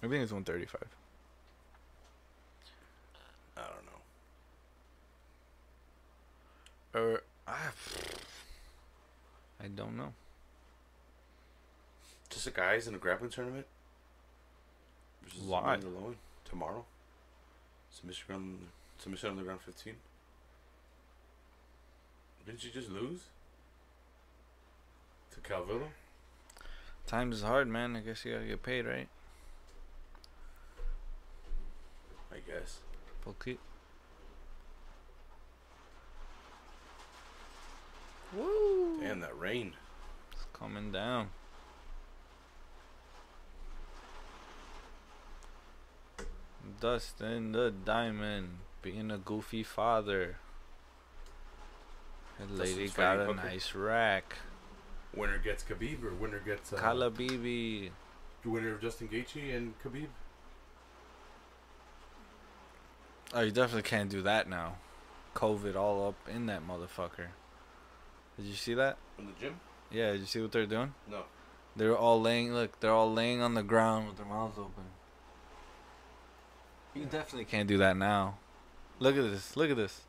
[0.03, 0.89] I think it's one thirty-five.
[3.57, 3.87] I don't
[6.95, 7.01] know.
[7.01, 7.71] Or I,
[9.63, 10.13] I don't know.
[12.29, 13.67] Just the guys in a grappling tournament.
[15.23, 15.79] Versus Why?
[16.45, 16.85] Tomorrow.
[17.91, 18.59] Submission on
[18.99, 19.95] submission on the ground 15.
[22.45, 23.23] Didn't you just lose
[25.33, 25.89] to Calvillo?
[27.07, 27.97] Times is hard, man.
[27.97, 29.09] I guess you gotta get paid, right?
[32.37, 32.81] I guess.
[33.25, 33.59] Fuck it.
[38.35, 38.99] Woo!
[39.01, 39.73] Damn that rain.
[40.33, 41.31] It's coming down.
[46.81, 50.37] Dustin the Diamond being a goofy father.
[52.39, 53.35] That lady got a Hooker.
[53.43, 54.37] nice rack.
[55.15, 57.91] Winner gets Khabib or winner gets uh, Kala Bibi.
[58.45, 60.09] winner of Justin Gaethje and Khabib.
[63.37, 64.77] Oh, you definitely can't do that now.
[65.35, 67.29] COVID all up in that motherfucker.
[68.39, 68.97] Did you see that?
[69.19, 69.61] In the gym?
[69.91, 70.95] Yeah, did you see what they're doing?
[71.07, 71.25] No.
[71.77, 72.55] They're all laying.
[72.55, 74.85] Look, they're all laying on the ground with their mouths open.
[76.95, 78.39] You definitely can't do that now.
[79.01, 79.55] Look at this.
[79.55, 80.01] Look at this.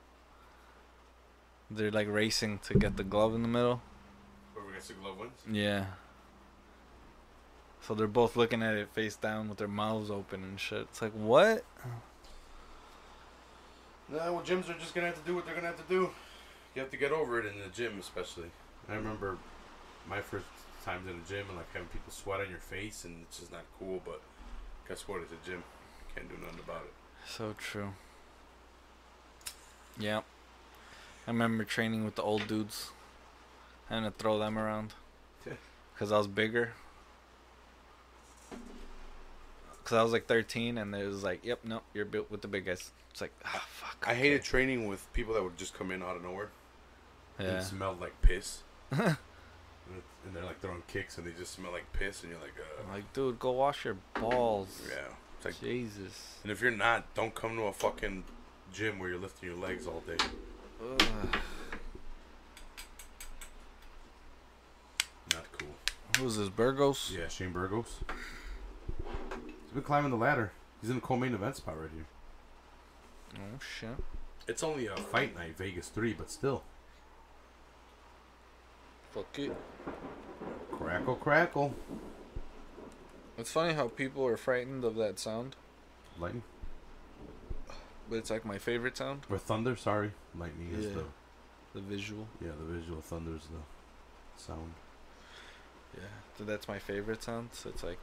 [1.70, 3.82] They're like racing to get the glove in the middle.
[4.54, 5.34] Whoever gets the glove wins.
[5.52, 5.88] Yeah.
[7.82, 10.84] So they're both looking at it face down with their mouths open and shit.
[10.84, 11.66] It's like what?
[14.10, 16.10] No, well, gyms are just gonna have to do what they're gonna have to do.
[16.76, 18.50] You have to get over it in the gym, especially.
[18.90, 19.38] I remember
[20.08, 20.46] my first
[20.86, 23.52] times in the gym and like having people sweat on your face, and it's just
[23.52, 24.02] not cool.
[24.06, 24.22] But
[24.88, 25.22] guess what?
[25.22, 25.64] It's a gym.
[26.16, 26.94] Can't do nothing about it.
[27.28, 27.94] So true.
[30.00, 30.22] Yeah.
[31.28, 32.92] I remember training with the old dudes.
[33.90, 34.94] and to throw them around.
[35.94, 36.74] Because I was bigger.
[39.88, 42.50] Because I was like 13 and it was like, yep, nope, you're built with the
[42.50, 42.92] big guys.
[43.10, 44.04] It's like, ah, fuck.
[44.06, 46.50] I hated training with people that would just come in out of nowhere.
[47.40, 47.46] Yeah.
[47.52, 48.64] and smelled like piss.
[48.92, 49.00] and
[50.26, 52.92] and they're like throwing kicks, and they just smell like piss, and you're like, uh,
[52.92, 54.82] Like, dude, go wash your balls.
[54.90, 55.04] yeah.
[55.38, 56.36] It's like, Jesus.
[56.44, 58.26] and if you're not, don't come to a fucking
[58.74, 60.18] gym where you're lifting your legs all day.
[60.84, 61.02] Ugh.
[65.32, 65.70] Not cool.
[66.18, 67.16] Who's this, Burgos?
[67.18, 68.02] Yeah, Shane Burgos.
[69.78, 70.52] He's been climbing the ladder.
[70.82, 72.06] He's in the co-main event spot right here.
[73.36, 73.92] Oh, shit.
[74.48, 76.64] It's only a fight night, Vegas three, but still.
[79.12, 79.56] Fuck it.
[80.72, 81.76] Crackle, crackle.
[83.38, 85.56] It's funny how people are frightened of that sound,
[86.18, 86.42] Lightning
[88.10, 89.28] but it's like my favorite sound.
[89.30, 89.76] or thunder?
[89.76, 91.04] Sorry, lightning is the
[91.76, 92.28] The visual.
[92.42, 93.00] yeah the visual.
[93.02, 94.74] Thunder is the sound.
[95.96, 96.02] Yeah,
[96.36, 97.50] so that's my favorite sound.
[97.52, 98.00] So it's like,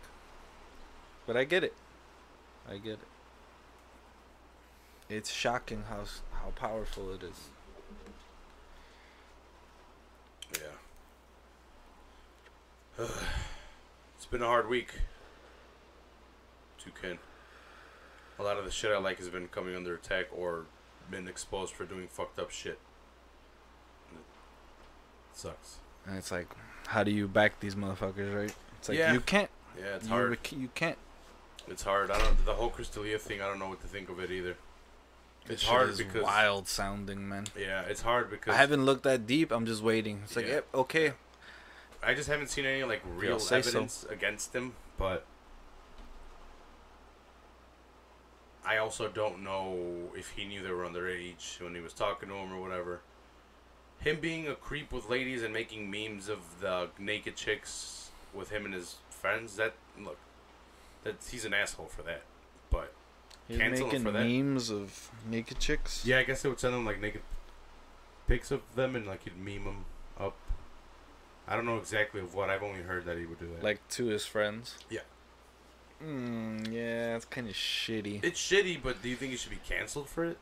[1.27, 1.75] but I get it.
[2.69, 2.99] I get it.
[5.09, 7.49] It's shocking how how powerful it is.
[12.99, 13.05] Yeah.
[14.17, 14.95] it's been a hard week.
[16.79, 17.19] Toucan.
[18.39, 20.67] A lot of the shit I like has been coming under attack or
[21.11, 22.79] been exposed for doing fucked up shit.
[24.13, 24.19] It
[25.35, 25.77] sucks.
[26.07, 26.49] And it's like,
[26.89, 28.55] how do you back these motherfuckers, right?
[28.79, 29.13] It's like Yeah.
[29.13, 29.51] you can't.
[29.79, 30.39] Yeah, it's you, hard.
[30.53, 30.99] you can't.
[31.68, 32.11] It's hard.
[32.11, 32.44] I don't.
[32.44, 33.40] The whole Crystalia thing.
[33.40, 34.57] I don't know what to think of it either.
[35.48, 37.46] It's shit hard because wild sounding, man.
[37.59, 39.53] yeah, it's hard because I haven't looked that deep.
[39.53, 40.20] I'm just waiting.
[40.24, 40.55] It's like, Yeah.
[40.55, 41.12] yep, okay.
[42.03, 43.68] I just haven't seen any like real say so.
[43.70, 45.27] evidence against him, but
[48.64, 52.35] I also don't know if he knew they were underage when he was talking to
[52.35, 53.00] him or whatever.
[54.00, 58.64] Him being a creep with ladies and making memes of the naked chicks with him
[58.64, 60.18] and his friends, that look,
[61.05, 62.23] that he's an asshole for that.
[62.71, 62.93] But
[63.49, 64.27] He's Cancel him making for that.
[64.27, 66.05] memes of naked chicks.
[66.07, 67.21] yeah, I guess they would send him like naked
[68.27, 69.85] pics of them and like he'd meme them
[70.19, 70.37] up.
[71.47, 72.49] I don't know exactly of what.
[72.49, 73.62] I've only heard that he would do that.
[73.62, 74.77] Like to his friends.
[74.88, 75.01] Yeah.
[76.03, 78.25] Mm, yeah, it's kind of shitty.
[78.25, 80.38] It's shitty, but do you think he should be canceled for it?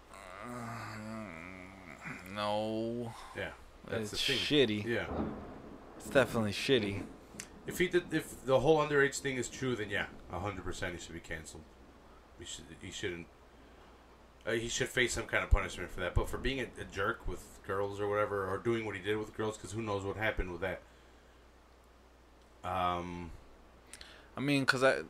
[2.34, 3.12] no.
[3.36, 3.50] Yeah,
[3.88, 4.38] that's it's the thing.
[4.78, 4.84] shitty.
[4.86, 5.06] Yeah,
[5.96, 7.02] It's definitely shitty.
[7.66, 11.00] If he did, if the whole underage thing is true, then yeah, hundred percent he
[11.00, 11.62] should be canceled.
[12.38, 13.26] He should, he shouldn't.
[14.44, 16.14] Uh, he should face some kind of punishment for that.
[16.14, 19.16] But for being a, a jerk with girls or whatever, or doing what he did
[19.16, 20.80] with girls, because who knows what happened with that.
[22.64, 23.30] Um,
[24.36, 25.00] I mean, cause I,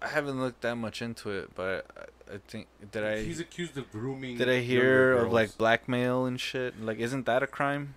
[0.00, 1.86] I haven't looked that much into it, but
[2.28, 4.38] I, I think did I he's accused of grooming.
[4.38, 6.80] did I hear of like blackmail and shit?
[6.80, 7.94] Like, isn't that a crime?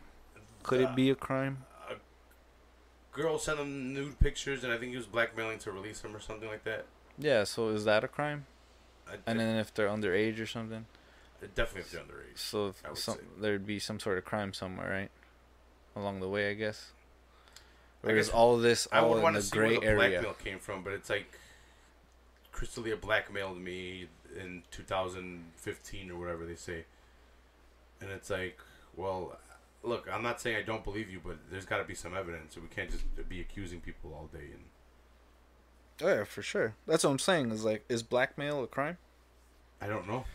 [0.63, 1.65] Could Uh, it be a crime?
[3.17, 6.19] Girl sent him nude pictures, and I think he was blackmailing to release him or
[6.19, 6.85] something like that.
[7.17, 7.43] Yeah.
[7.45, 8.45] So is that a crime?
[9.25, 10.85] And then if they're underage or something,
[11.41, 12.37] uh, definitely if they're underage.
[12.37, 15.11] so some there'd be some sort of crime somewhere, right?
[15.95, 16.91] Along the way, I guess.
[18.05, 20.09] I guess all of this I would in want the to see where the area?
[20.19, 21.37] blackmail came from, but it's like
[22.53, 24.07] Crystalia blackmailed me
[24.39, 26.85] in 2015 or whatever they say,
[27.99, 28.59] and it's like,
[28.95, 29.39] well,
[29.83, 32.55] look, I'm not saying I don't believe you, but there's got to be some evidence,
[32.55, 34.47] so we can't just be accusing people all day.
[34.53, 34.63] And
[36.01, 36.75] Oh yeah, for sure.
[36.85, 37.51] That's what I'm saying.
[37.51, 38.97] Is like, is blackmail a crime?
[39.81, 40.25] I don't know.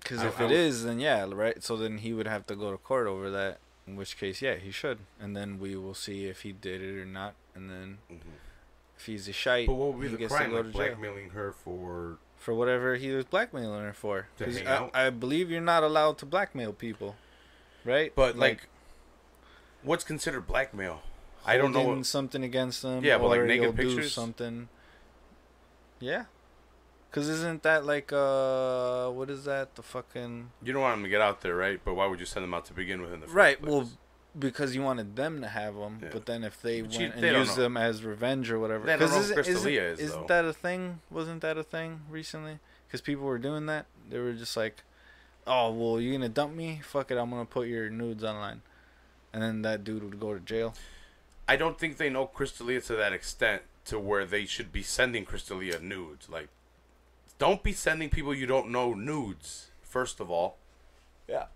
[0.00, 1.62] Because if I it would- is, then yeah, right.
[1.62, 3.58] So then he would have to go to court over that.
[3.86, 4.98] In which case, yeah, he should.
[5.20, 7.34] And then we will see if he did it or not.
[7.54, 8.28] And then mm-hmm.
[8.98, 10.52] if he's a shite, But what would be he the crime?
[10.52, 12.18] Like blackmailing her for?
[12.36, 14.28] for whatever he was blackmailing her for.
[14.38, 15.06] To 'Cause hang I.
[15.06, 17.16] I believe you're not allowed to blackmail people.
[17.86, 18.12] Right?
[18.14, 18.68] But like,
[19.82, 21.00] what's considered blackmail?
[21.46, 21.82] I don't know.
[21.84, 23.04] What, something against them.
[23.04, 24.12] Yeah, but, like, naked pictures?
[24.12, 24.68] something.
[26.00, 26.24] Yeah,
[27.10, 29.74] cause isn't that like uh, what is that?
[29.76, 31.80] The fucking you don't want them to get out there, right?
[31.82, 33.58] But why would you send them out to begin with in the first right.
[33.58, 33.72] place?
[33.72, 33.88] Well,
[34.38, 36.08] because you wanted them to have them, Yeah.
[36.12, 37.62] but then if they But you- went and they don't used know.
[37.62, 40.52] them as revenge or whatever, They don't 'cause know isn't- isn't- is, Isn't that a
[40.52, 41.00] thing?
[41.10, 42.58] Wasn't that a thing recently?
[42.86, 43.86] Because people were doing that.
[44.10, 44.82] They were just like,
[45.46, 46.80] "Oh, well, you're gonna dump me?
[46.84, 48.62] Fuck it, I'm gonna put your nudes online,"
[49.32, 50.74] and then that dude would go to jail.
[51.48, 54.82] I don't think they know Chris D'Elia to that extent to where they should be
[54.82, 56.28] sending Chris D'Elia nudes.
[56.28, 56.48] Like,
[57.38, 59.68] don't be sending people you don't know nudes.
[59.82, 60.58] First of all,
[61.28, 61.46] Yeah.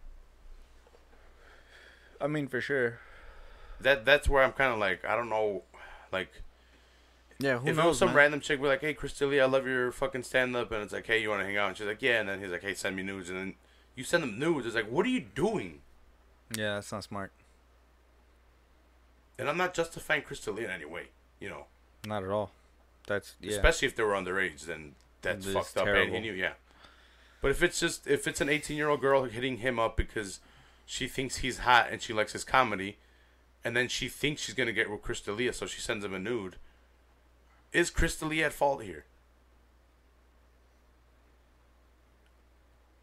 [2.20, 3.00] I mean, for sure.
[3.80, 5.62] that that's where I'm kind of like, I don't know,
[6.12, 6.30] like.
[7.38, 7.86] Yeah, who if it knows?
[7.86, 8.16] was some man?
[8.16, 10.92] random chick be like, "Hey, Chris D'Elia, I love your fucking stand up," and it's
[10.92, 12.60] like, "Hey, you want to hang out?" and she's like, "Yeah," and then he's like,
[12.60, 13.54] "Hey, send me nudes," and then
[14.00, 14.66] you send them nudes.
[14.66, 15.82] It's like, what are you doing?
[16.56, 17.32] Yeah, that's not smart.
[19.38, 21.08] And I'm not justifying Chris D'Elia in any way,
[21.38, 21.66] you know.
[22.06, 22.50] Not at all.
[23.06, 23.52] That's yeah.
[23.52, 25.86] Especially if they were underage, then that's It's fucked up.
[25.86, 26.14] And terrible.
[26.14, 26.52] he knew, yeah.
[27.42, 30.40] But if it's just if it's an 18 year old girl hitting him up because
[30.86, 32.96] she thinks he's hot and she likes his comedy,
[33.62, 36.18] and then she thinks she's gonna get with Chris D'Elia, so she sends him a
[36.18, 36.56] nude.
[37.72, 39.04] Is Chris D'Elia at fault here?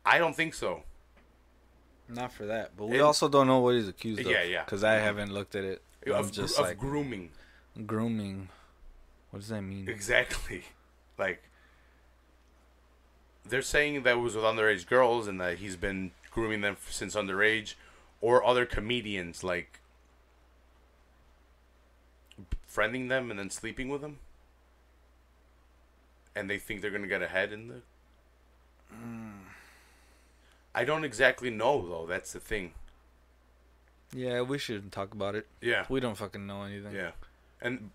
[0.08, 0.84] I don't think so.
[2.10, 4.28] not for that, but we And- also don't know what he's accused of.
[4.28, 4.64] Yeah, yeah.
[4.64, 5.82] Because I haven't looked at it.
[6.06, 7.32] I'm Of, just of like grooming.
[7.86, 8.48] grooming.
[9.32, 9.88] What does that mean?
[9.90, 10.64] Exactly.
[11.18, 11.42] Like
[13.44, 17.16] they're saying that it was with underage girls and that he's been grooming them since
[17.16, 17.74] underage,
[18.22, 19.80] or other comedians like
[22.72, 24.20] friending them and then sleeping with them,
[26.36, 27.82] and they think they're gonna get ahead in the.
[28.94, 29.37] Mm.
[30.78, 32.06] I don't exactly know though.
[32.08, 32.74] That's the thing.
[34.14, 35.48] Yeah, we shouldn't talk about it.
[35.62, 35.86] Yeah.
[35.90, 36.94] We don't fucking know anything.
[36.96, 37.12] Yeah,
[37.62, 37.92] and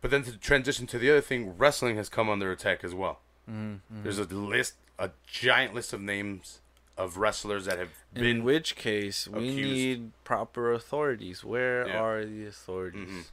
[0.00, 3.20] but then to transition to the other thing, wrestling has come under attack as well.
[3.50, 4.02] Mm-hmm.
[4.02, 6.60] There's a list, a giant list of names
[6.96, 8.44] of wrestlers that have In been.
[8.44, 11.44] which case, we need proper authorities.
[11.44, 12.00] Where Yeah.
[12.02, 13.30] are the authorities?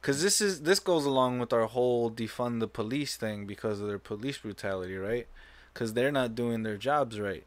[0.00, 3.86] Because this is this goes along with our whole defund the police thing because of
[3.88, 5.26] their police brutality, right?
[5.72, 7.44] Because they're not doing their jobs right.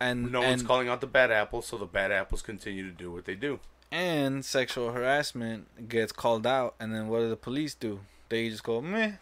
[0.00, 2.92] And no and, one's calling out the bad apples, so the bad apples continue to
[2.92, 3.58] do what they do.
[3.90, 8.00] and sexual harassment gets called out, and then what do the police do?
[8.28, 9.12] They just go meh,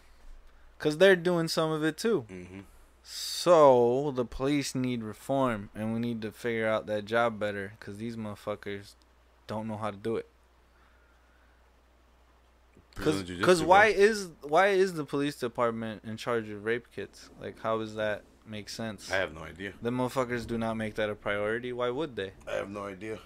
[0.77, 2.25] because they're doing some of it too.
[2.29, 2.59] Mm-hmm.
[3.03, 7.97] So the police need reform, and we need to figure out that job better, because
[7.97, 8.95] these motherfuckers
[9.47, 10.27] don't know how to do it.
[12.95, 17.29] Because why is why is the police department in charge of rape kits?
[17.39, 19.11] Like, how is that make sense?
[19.11, 19.73] I have no idea.
[19.81, 21.73] The motherfuckers do not make that a priority.
[21.73, 22.31] Why would they?
[22.47, 23.19] I have no idea.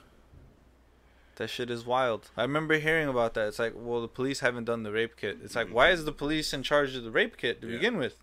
[1.36, 2.30] That shit is wild.
[2.38, 3.48] I remember hearing about that.
[3.48, 5.40] It's like, well, the police haven't done the rape kit.
[5.44, 5.76] It's like, mm-hmm.
[5.76, 7.74] why is the police in charge of the rape kit to Yeah.
[7.74, 8.18] begin with?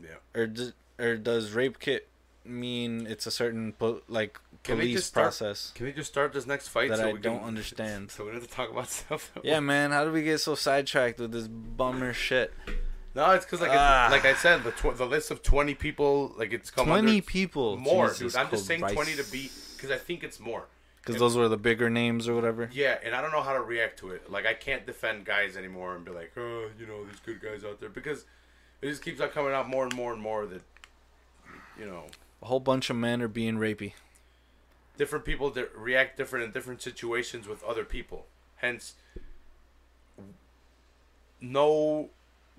[0.00, 0.10] Yeah.
[0.34, 2.08] Or does or does rape kit
[2.44, 5.72] mean it's a certain po- like Can police start- process?
[5.74, 6.90] Can we just start this next fight?
[6.90, 8.10] That so I we don't can, understand.
[8.12, 9.30] So we have to talk about stuff.
[9.34, 9.90] that Yeah, man.
[9.90, 12.52] How do we get so sidetracked with this bummer shit?
[13.18, 14.06] No, it's because like Ah.
[14.06, 17.20] it, like I said, the tw- the list of twenty people, like it's come Twenty
[17.20, 17.76] people.
[17.76, 18.40] more, Jesus dude.
[18.40, 18.94] I'm just saying Christ.
[18.94, 20.66] twenty to beat because I think it's more.
[21.00, 22.68] Because those were the bigger names or whatever.
[22.72, 24.30] Yeah, and I don't know how to react to it.
[24.30, 27.64] Like I can't defend guys anymore and be like, oh, you know, there's good guys
[27.64, 28.24] out there because
[28.82, 30.62] it just keeps on coming out more and more and more that
[31.76, 32.04] you know
[32.40, 33.94] A whole bunch of men are being rapey.
[34.96, 38.26] different people that react different in different situations with other people.
[38.56, 38.94] Hence,
[41.40, 42.10] no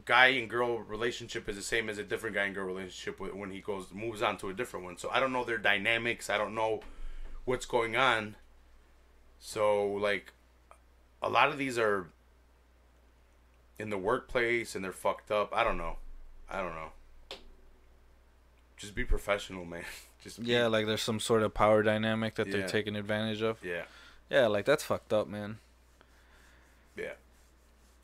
[0.06, 3.52] guy and girl relationship is the same as a different guy and girl relationship when
[3.52, 4.98] he goes moves on to a different one.
[4.98, 6.30] So I don't know their dynamics.
[6.30, 6.82] I don't know
[7.46, 8.36] what's going on.
[9.40, 10.34] So like,
[11.22, 12.08] a lot of these are
[13.78, 15.50] in the workplace and they're fucked up.
[15.56, 15.98] I don't know.
[16.50, 16.90] I don't know.
[18.78, 19.84] Just be professional, man.
[20.24, 22.58] Just be, Yeah, like there's some sort of power dynamic that Yeah.
[22.58, 23.64] they're taking advantage of.
[23.64, 23.84] yeah.
[24.30, 25.58] Yeah, like that's fucked up, man.
[26.96, 27.14] Yeah.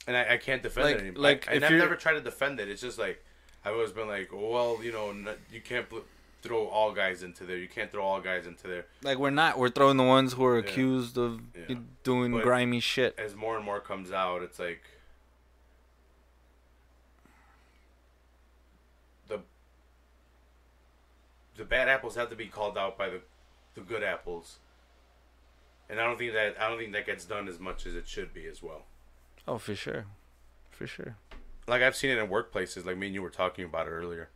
[0.07, 1.21] And I, I can't defend Like- it anymore.
[1.23, 2.69] like, Like, I've you're- never tried to defend it.
[2.69, 3.23] It's just like
[3.63, 5.11] I've always been like, well, you know,
[5.51, 6.03] you can't pl-
[6.43, 7.57] throw all guys into there.
[7.57, 8.85] You can't throw all guys into there.
[9.01, 9.57] Like we're not.
[9.57, 10.65] We're throwing the ones who are Yeah.
[10.65, 11.77] accused of Yeah.
[12.03, 13.17] doing But- grimy shit.
[13.17, 14.83] As more and more comes out, it's like
[19.27, 19.39] the
[21.57, 23.21] the bad apples have to be called out by the
[23.73, 24.59] the good apples.
[25.89, 28.07] And I don't think that I don't think that gets done as much as it
[28.07, 28.85] should be as well.
[29.47, 30.05] Oh, for sure,
[30.71, 31.15] for sure.
[31.67, 34.29] like I've seen it in workplaces, like me and you were talking about it earlier.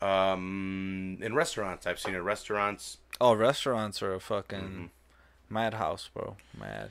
[0.00, 2.18] Um, in restaurants, I've seen it.
[2.18, 4.90] Restaurants, Oh, restaurants are a fucking Mhm.
[5.50, 6.36] madhouse, bro.
[6.56, 6.90] Mad.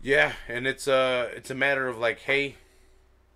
[0.00, 2.54] yeah, and it's a it's a matter of like, hey,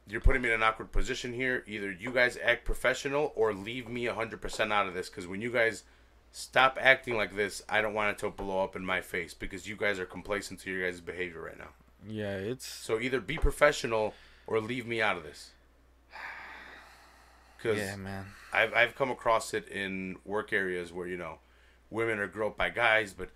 [0.06, 1.64] you're putting me in an awkward position here.
[1.66, 5.08] Either you guys act professional or leave me hundred percent out of this.
[5.08, 5.82] Because when you guys
[6.30, 9.66] stop acting like this, I don't want it to blow up in my face because
[9.66, 11.70] you guys are complacent to your guys' behavior right now.
[12.08, 14.14] Yeah, it's So either be professional
[14.46, 15.50] or leave me out of this.
[17.56, 18.24] Because yeah, man.
[18.54, 21.40] I've I've come across it in work areas where you know
[21.90, 23.28] women are groped by guys, but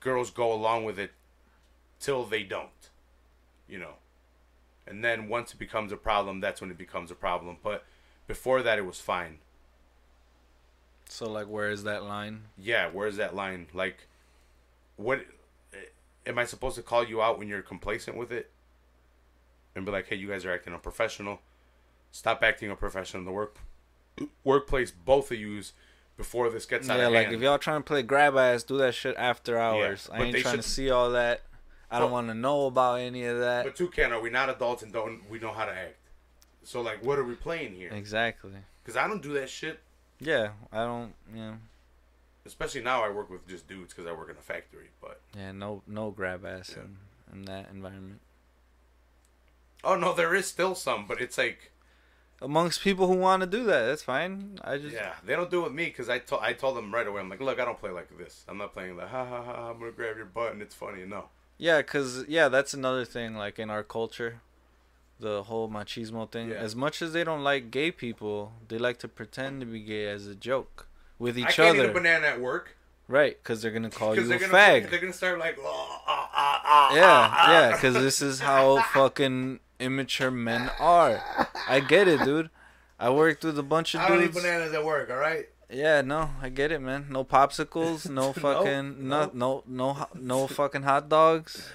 [0.00, 1.12] girls go along with it
[2.00, 2.90] till they don't,
[3.68, 3.94] you know.
[4.86, 7.58] And then once it becomes a problem, that's when it becomes a problem.
[7.62, 7.84] But
[8.26, 9.38] before that, it was fine.
[11.08, 12.44] So like, where is that line?
[12.58, 13.68] Yeah, where's that line?
[13.72, 14.08] Like,
[14.96, 15.20] what?
[16.26, 18.50] Am I supposed to call you out when you're complacent with it?
[19.74, 21.40] And be like, hey, you guys are acting unprofessional.
[22.10, 23.56] Stop acting unprofessional in the work
[24.44, 24.90] workplace.
[24.90, 25.72] Both of yous
[26.16, 27.36] before this gets out Yeah, of like hand.
[27.36, 30.08] if y'all trying to play grab ass, do that shit after hours.
[30.12, 31.42] I but ain't trying to see all that.
[31.90, 33.64] I don't want to know about any of that.
[33.64, 35.96] But Toucan, are we not adults and don't we know how to act?
[36.62, 37.90] So like, what are we playing here?
[37.90, 38.52] Exactly.
[38.82, 39.80] Because I don't do that shit.
[40.20, 41.12] Yeah, I don't.
[41.34, 41.54] Yeah,
[42.44, 44.88] Especially now, I work with just dudes because I work in a factory.
[45.00, 45.52] But yeah.
[45.52, 46.82] No, no grab ass Yeah.
[46.84, 46.96] in
[47.32, 48.20] in that environment.
[49.84, 51.70] oh no, there is still some, but it's like,
[52.40, 54.58] Amongst people who want to do that, that's fine.
[54.64, 56.92] I just yeah, they don't do it with me because I told I told them
[56.92, 57.20] right away.
[57.20, 58.44] I'm like, look, I don't play like this.
[58.48, 59.70] I'm not playing the ha ha ha.
[59.70, 61.04] I'm gonna grab your butt and it's funny.
[61.06, 61.26] No.
[61.56, 63.36] Yeah, cause yeah, that's another thing.
[63.36, 64.40] Like in our culture,
[65.20, 66.48] the whole machismo thing.
[66.50, 66.56] Yeah.
[66.56, 70.08] As much as they don't like gay people, they like to pretend to be gay
[70.08, 70.88] as a joke
[71.18, 72.76] with each I can't eat other, a banana at work
[73.12, 73.36] right?
[73.40, 74.90] Because they're gonna call you a gonna fag.
[74.90, 77.68] they're gonna start like, oh, ah, ah, ah, Yeah, ah, yeah.
[77.68, 81.22] ah." Because this is how fucking immature men are.
[81.68, 82.50] I get it, dude.
[82.98, 84.42] I worked with a bunch of I don't eat dudes.
[84.42, 85.10] bananas at work.
[85.10, 85.48] All right.
[85.70, 87.06] Yeah, no, I get it, man.
[87.10, 89.62] No popsicles, no No, fucking, no, no.
[89.66, 91.70] no, no, no fucking hot dogs.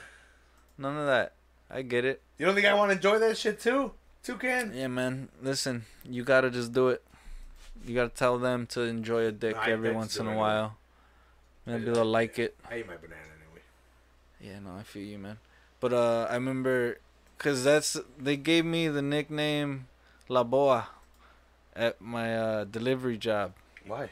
[0.77, 1.33] None of that.
[1.69, 2.21] I get it.
[2.37, 3.91] You don't think I want to enjoy that shit too?
[4.23, 4.71] Toucan.
[4.75, 5.29] Yeah, man.
[5.41, 7.03] Listen, you gotta just do it.
[7.87, 10.77] You gotta tell them to enjoy a dick I- every once in a while.
[11.65, 12.55] Maybe they'll like it.
[12.69, 13.61] I eat my banana anyway.
[14.39, 15.37] Yeah, no, I feel you, man.
[15.79, 16.99] But uh, I remember,
[17.37, 19.87] cause that's they gave me the nickname
[20.27, 20.89] La Boa
[21.75, 23.53] at my uh, delivery job,
[23.85, 24.09] Why?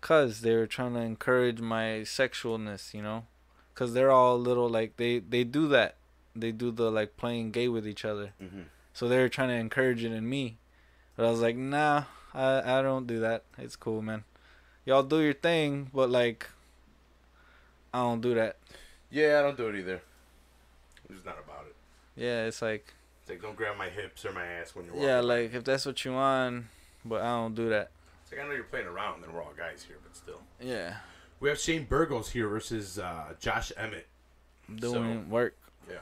[0.00, 3.26] cause they were trying to encourage my sexualness, you know,
[3.74, 5.96] cause they're all little like they they do that,
[6.34, 8.32] they do the like playing gay with each other.
[8.42, 8.62] Mm-hmm.
[8.94, 10.56] So they were trying to encourage it in me.
[11.16, 13.44] But I was like, nah, I, I don't do that.
[13.58, 14.24] It's cool, man.
[14.84, 16.48] Y'all do your thing, but like,
[17.92, 18.56] I don't do that.
[19.10, 20.00] Yeah, I don't do it either.
[21.08, 21.74] I'm just not about it.
[22.16, 25.08] Yeah, it's like, It's like don't grab my hips or my ass when you're walking.
[25.08, 26.66] yeah, like if that's what you want,
[27.04, 27.90] but I don't do that.
[28.22, 30.40] It's like I know you're playing around, and we're all guys here, but still.
[30.60, 30.96] Yeah,
[31.40, 34.06] We have Shane Burgos here versus uh, Josh Emmett.
[34.72, 35.56] doing work.
[35.88, 35.96] Yeah.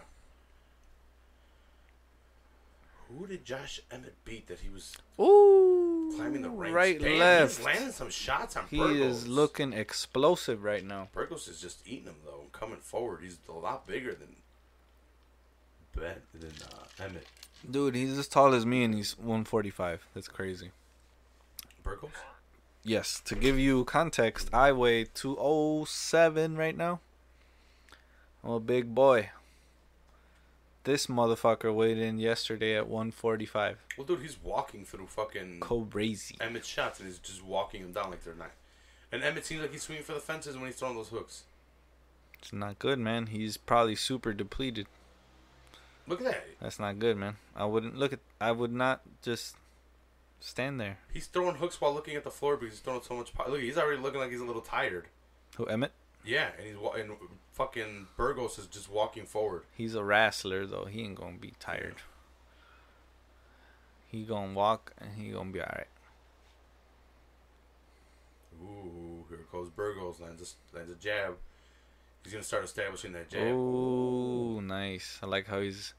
[3.19, 5.78] Who did Josh Emmett beat that he was Ooh,
[6.17, 6.75] climbing the ranks?
[6.75, 7.57] right, Damn, left.
[7.59, 8.97] He's landing some shots on He Burgos.
[8.99, 11.09] is looking explosive right now.
[11.13, 13.21] Burgos is just eating him though, coming forward.
[13.23, 14.37] He's a lot bigger than
[15.95, 17.27] Ben than uh, Emmett.
[17.69, 20.07] Dude, he's as tall as me and he's 145.
[20.15, 20.71] That's crazy.
[21.83, 22.11] Burgos.
[22.85, 27.01] Yes, to give you context, I weigh 207 right now.
[28.45, 29.31] I'm a big boy.
[30.89, 33.77] This motherfucker weighed in yesterday at 145.
[33.99, 36.35] Well, dude, he's walking through fucking Crazy.
[36.41, 38.53] Emmett's shots, and he's just walking him down like they're not.
[39.13, 41.43] And Emmett seems like he's swinging for the fences when he's throwing those hooks.
[42.39, 43.27] It's not good, man.
[43.27, 44.87] He's probably super depleted.
[46.07, 46.47] Look at that.
[46.59, 47.37] That's not good, man.
[47.55, 48.21] I wouldn't look at.
[48.41, 49.57] I would not just
[50.41, 51.01] stand there.
[51.13, 53.35] He's throwing hooks while looking at the floor because he's throwing so much.
[53.35, 53.51] Power.
[53.51, 55.09] Look, he's already looking like he's a little tired.
[55.59, 55.93] Who Emmett?
[56.25, 57.11] Yeah, and he's wa- and
[57.59, 59.65] fucking Burgos is just walking forward.
[59.77, 60.85] He's a wrestler though.
[60.85, 61.97] He ain't gonna be tired.
[64.07, 65.89] He gonna walk and he gonna be alright.
[68.63, 71.37] Ooh, here goes Burgos lands a, lands a jab.
[72.23, 75.19] He's gonna start establishing that jab, Ooh, nice.
[75.23, 75.95] I like how he's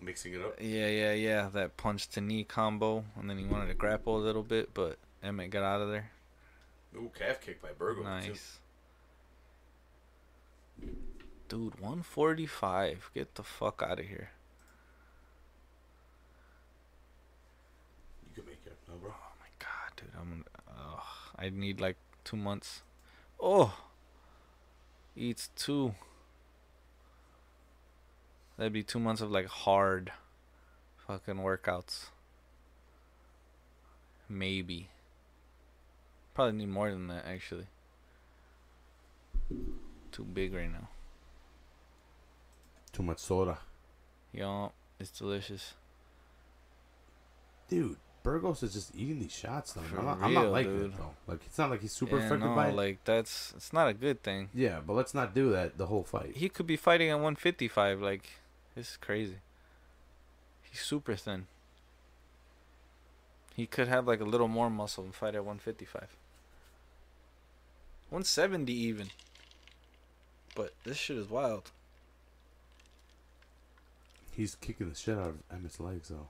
[0.00, 0.56] mixing it up.
[0.60, 1.48] Yeah, yeah, yeah.
[1.52, 4.98] That punch to knee combo, and then he wanted to grapple a little bit, but
[5.22, 6.10] Emmett got out of there.
[6.96, 8.04] Ooh, calf kick by Burgos.
[8.04, 8.28] Too.
[8.28, 8.58] Nice.
[11.48, 13.10] Dude, 145.
[13.14, 14.30] Get the fuck out of here.
[18.26, 19.10] You can make it, no, bro.
[19.10, 20.08] Oh my god, dude.
[20.18, 20.44] I'm.
[20.68, 21.00] Uh,
[21.38, 22.82] I need like two months.
[23.40, 23.76] Oh.
[25.14, 25.94] Eats two.
[28.56, 30.12] That'd be two months of like hard
[31.06, 32.06] fucking workouts.
[34.28, 34.88] maybe.
[36.34, 37.66] Probably need more than that actually.
[40.12, 40.88] Too big right now.
[42.92, 43.58] Too much soda.
[44.32, 45.74] Yo, it's delicious.
[47.68, 49.82] Dude, Burgos is just eating these shots though.
[49.98, 50.92] I'm not, I'm not liking dude.
[50.92, 51.10] it though.
[51.26, 52.74] Like it's not like he's super yeah, affected no, by it.
[52.74, 54.50] like that's it's not a good thing.
[54.54, 56.36] yeah, but let's not do that the whole fight.
[56.36, 58.00] He could be fighting at 155.
[58.00, 58.28] Like,
[58.74, 59.36] this is crazy.
[60.70, 61.46] He's super thin.
[63.56, 66.02] He could have like a little more muscle and fight at 155.
[68.10, 69.10] 170 even.
[70.54, 71.70] But this shit is wild.
[74.34, 76.28] He's kicking the shit out of Emmett's legs though.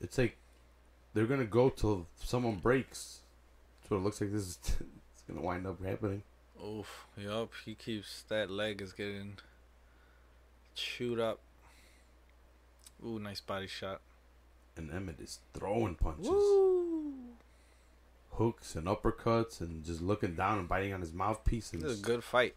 [0.00, 0.36] It's like
[1.14, 3.20] they're gonna go till someone breaks.
[3.88, 4.32] What it looks like.
[4.32, 6.22] This is it's gonna wind up happening.
[6.64, 7.06] Oof.
[7.16, 7.50] Yup.
[7.64, 9.38] He keeps that leg is getting
[10.74, 11.40] chewed up.
[13.04, 14.00] Ooh, nice body shot.
[14.76, 16.87] And Emmett is throwing punches, Woo!
[18.38, 22.00] Hooks, and uppercuts, and just looking down and biting on his mouthpiece and This is
[22.00, 22.54] a good fight.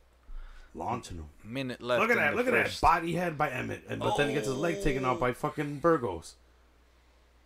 [0.73, 1.25] launching him.
[1.43, 2.01] Minute left.
[2.01, 2.35] Look at that!
[2.35, 5.03] Look at that body head by Emmett, and but then he gets his leg taken
[5.03, 5.33] out by oh.
[5.33, 6.35] fucking Burgos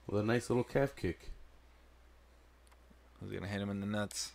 [0.08, 1.32] with a nice little calf kick.
[3.20, 4.34] Who's gonna hit him in the nuts?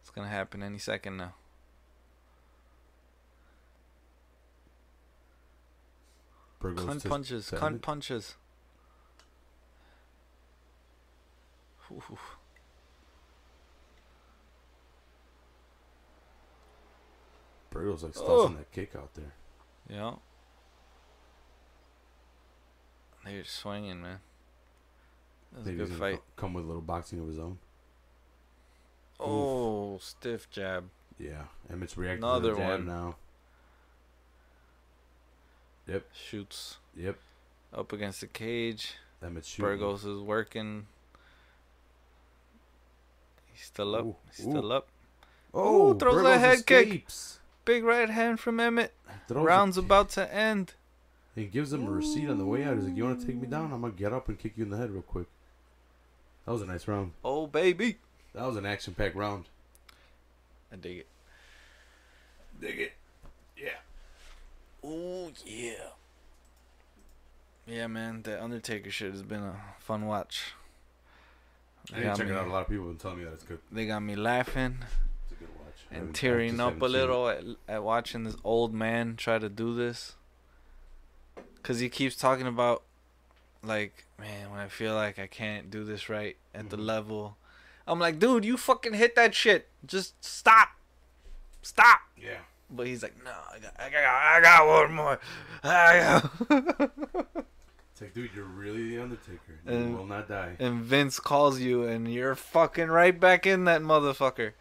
[0.00, 1.34] It's gonna happen any second now.
[6.58, 7.50] Burgos Cunt punches.
[7.50, 8.34] Cunt punches.
[11.90, 12.18] Ooh.
[17.70, 18.48] Burgos like Oh.
[18.48, 19.32] that kick out there.
[19.88, 20.14] Yeah.
[23.24, 24.18] They're swinging, man.
[25.52, 26.20] That was a good fight.
[26.36, 27.58] come with a little boxing of his own.
[29.18, 30.88] Oh, stiff jab.
[31.18, 32.86] Yeah, Emmett's reacting Another to the jab one.
[32.86, 33.16] now.
[35.86, 37.18] Yep, Shoots yep.
[37.74, 38.94] up against the cage.
[39.22, 39.64] Emmett's shooting.
[39.66, 40.86] Burgos is working.
[43.52, 44.04] He's still up.
[44.06, 44.88] Ooh, He's still up.
[45.52, 47.06] Oh, Ooh, throws a Burgos head kick.
[47.64, 48.92] Big right hand from Emmett.
[49.28, 50.74] Throws a Round's about to end.
[51.34, 52.76] He gives him a receipt on the way out.
[52.76, 53.72] He's like, "You want to take me down?
[53.72, 55.26] I'm gonna get up and kick you in the head real quick."
[56.46, 57.12] That was a nice round.
[57.24, 57.98] Oh, baby.
[58.34, 59.44] That was an action-packed round.
[60.72, 61.06] I dig it.
[62.60, 62.92] Dig it.
[63.56, 63.68] Yeah.
[64.82, 65.90] Oh, yeah.
[67.66, 68.22] Yeah, man.
[68.22, 70.54] The Undertaker shit has been a fun watch.
[71.92, 72.46] I They didn't got, check me, it out.
[72.46, 73.60] A lot of people have been telling me that it's good.
[73.70, 74.78] they got me laughing
[75.24, 75.79] It's a good watch.
[75.79, 79.74] I and tearing up a little at, at watching this old man try to do
[79.74, 80.14] this.
[81.56, 82.82] Because he keeps talking about,
[83.62, 86.86] like, man, when I feel like I can't do this right at the Mhm.
[86.86, 87.36] level.
[87.86, 89.68] I'm like, dude, you fucking hit that shit.
[89.84, 90.68] Just stop.
[91.62, 92.00] Stop.
[92.16, 92.38] Yeah.
[92.70, 95.20] But he's like, no, I got, I got, I got one more.
[95.64, 96.90] I got.
[97.92, 99.58] It's like, dude, you're really the Undertaker.
[99.66, 100.56] You And- will not die.
[100.58, 104.52] and Vince calls you, and you're fucking right back in that motherfucker.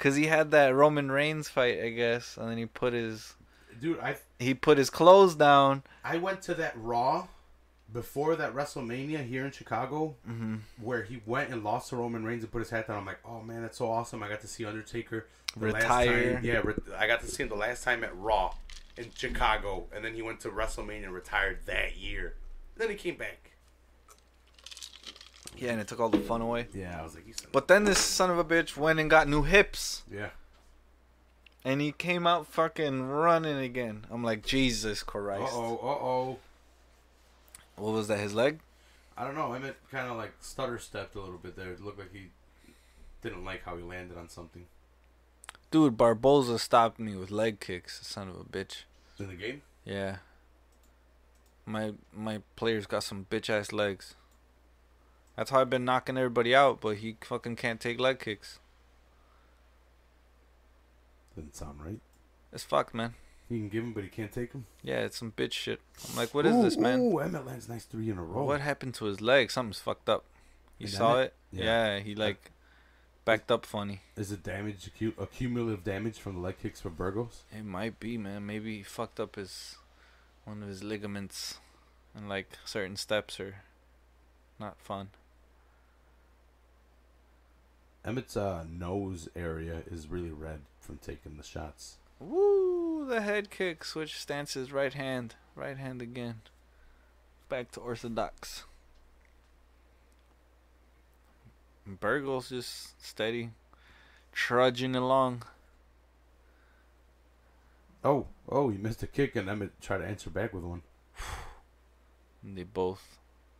[0.00, 3.34] Cause he had that Roman Reigns fight, I guess, and then he put his
[3.80, 5.82] Dude, I he put his clothes down.
[6.02, 7.28] I went to that Raw
[7.92, 12.42] before that WrestleMania here in Chicago, hmm where he went and lost to Roman Reigns
[12.42, 12.96] and put his hat down.
[12.98, 14.22] I'm like, oh man, that's so awesome!
[14.22, 15.26] I got to see Undertaker
[15.56, 16.34] the last Retire.
[16.34, 18.54] time- Yeah, re- I got to see him the last time at Raw
[18.96, 22.34] in Chicago, and then he went to WrestleMania and retired that year.
[22.76, 23.50] Then he came back.
[25.56, 26.68] Yeah, and it took all the fun away.
[26.74, 27.36] Yeah, I was like, he's.
[27.52, 30.30] But then this son of a bitch went and got new hips, yeah,
[31.64, 34.06] and he came out fucking running again.
[34.10, 35.42] I'm like, Jesus Christ.
[35.42, 35.54] uh Christ!
[35.56, 36.38] oh, uh oh.
[37.76, 38.18] What was that?
[38.18, 38.60] His leg?
[39.16, 39.52] I don't know.
[39.52, 41.72] Emmett kind of like stutter stepped a little bit there.
[41.72, 42.28] It looked like he
[43.22, 44.64] didn't like how he landed on something
[45.70, 48.04] Dude, Barboza stopped me with leg kicks.
[48.04, 48.82] Son of a bitch.
[49.20, 49.62] in the game.
[49.84, 50.16] Yeah.
[51.64, 54.16] My my player's got some bitch ass legs.
[55.40, 58.58] That's how I've been knocking everybody out, but he fucking can't take leg kicks.
[61.34, 61.98] Doesn't sound right.
[62.52, 63.14] It's fucked, man.
[63.48, 64.66] He can give him, but he can't take him.
[64.82, 65.80] Yeah, it's some bitch shit.
[66.10, 67.00] I'm like, what is this, man?
[67.00, 68.44] Ooh, Emmett lands nice three in a row.
[68.44, 69.50] What happened to his leg?
[69.50, 70.26] Something's fucked up.
[70.76, 71.24] You In saw Emmett?
[71.54, 71.58] it?
[71.58, 71.64] Yeah.
[71.96, 72.00] Yeah.
[72.00, 72.50] he like
[73.24, 74.02] backed up funny.
[74.16, 77.44] Is it damage, accumulative damage from the leg kicks from Burgos?
[77.50, 78.44] It might be, man.
[78.44, 79.76] Maybe he fucked up his
[80.44, 81.60] one of his ligaments,
[82.14, 83.62] and like certain steps are
[84.58, 85.08] not fun.
[88.04, 91.98] Emmett's uh, nose area is really red from taking the shots.
[92.18, 93.06] Woo!
[93.06, 93.84] The head kick.
[93.84, 94.72] Switch stances.
[94.72, 95.34] Right hand.
[95.54, 96.42] Right hand again.
[97.48, 98.64] Back to orthodox.
[101.98, 103.50] Burgos just steady,
[104.32, 105.42] trudging along.
[108.04, 110.82] Oh, oh, he missed a kick, and Emmett tried to answer back with one.
[112.42, 113.18] And they both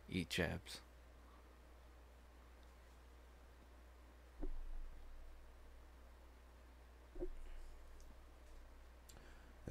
[0.09, 0.79] eat jabs.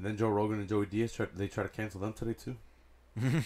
[0.01, 2.57] And then Joe Rogan and Joey Diaz tried, they try to cancel them today too.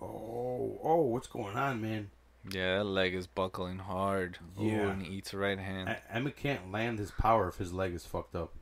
[0.00, 2.10] Oh, oh, what's going on, man?
[2.50, 4.38] Yeah, that leg is buckling hard.
[4.60, 4.88] Ooh, Yeah.
[4.90, 5.88] and he eats right hand.
[5.90, 8.52] E- Emmett can't land his power if his leg is fucked up.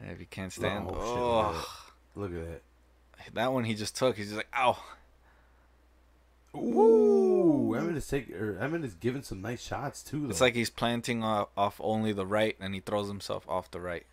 [0.00, 0.86] Yeah, if you can't stand.
[0.88, 1.66] Oh, shit, Oh,
[2.14, 2.62] look at Look at
[3.24, 3.34] that.
[3.34, 4.16] that one he just took.
[4.16, 4.78] He's just like, ow.
[6.56, 10.20] Ooh, Emmett is taking, or er, Emmett is giving some nice shots too.
[10.26, 10.30] Though.
[10.30, 13.80] It's like he's planting off, off only the right, and he throws himself off the
[13.80, 14.06] right.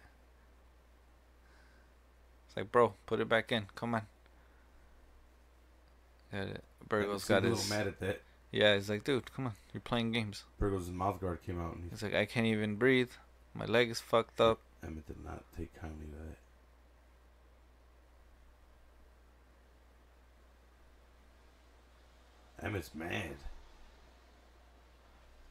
[2.57, 3.67] Like, bro, put it back in.
[3.75, 4.01] Come on.
[6.31, 6.63] Got it.
[6.89, 8.21] Burgos got a little mad at that.
[8.51, 9.53] Yeah, he's like, dude, come on.
[9.71, 10.43] You're playing games.
[10.57, 13.11] Burgos' mouth guard came out, and he, He's like, I can't even breathe.
[13.53, 14.57] My leg is fucked up.
[14.83, 16.15] Emmett did not take kindly to
[22.63, 22.65] that.
[22.67, 23.35] Emmett's mad.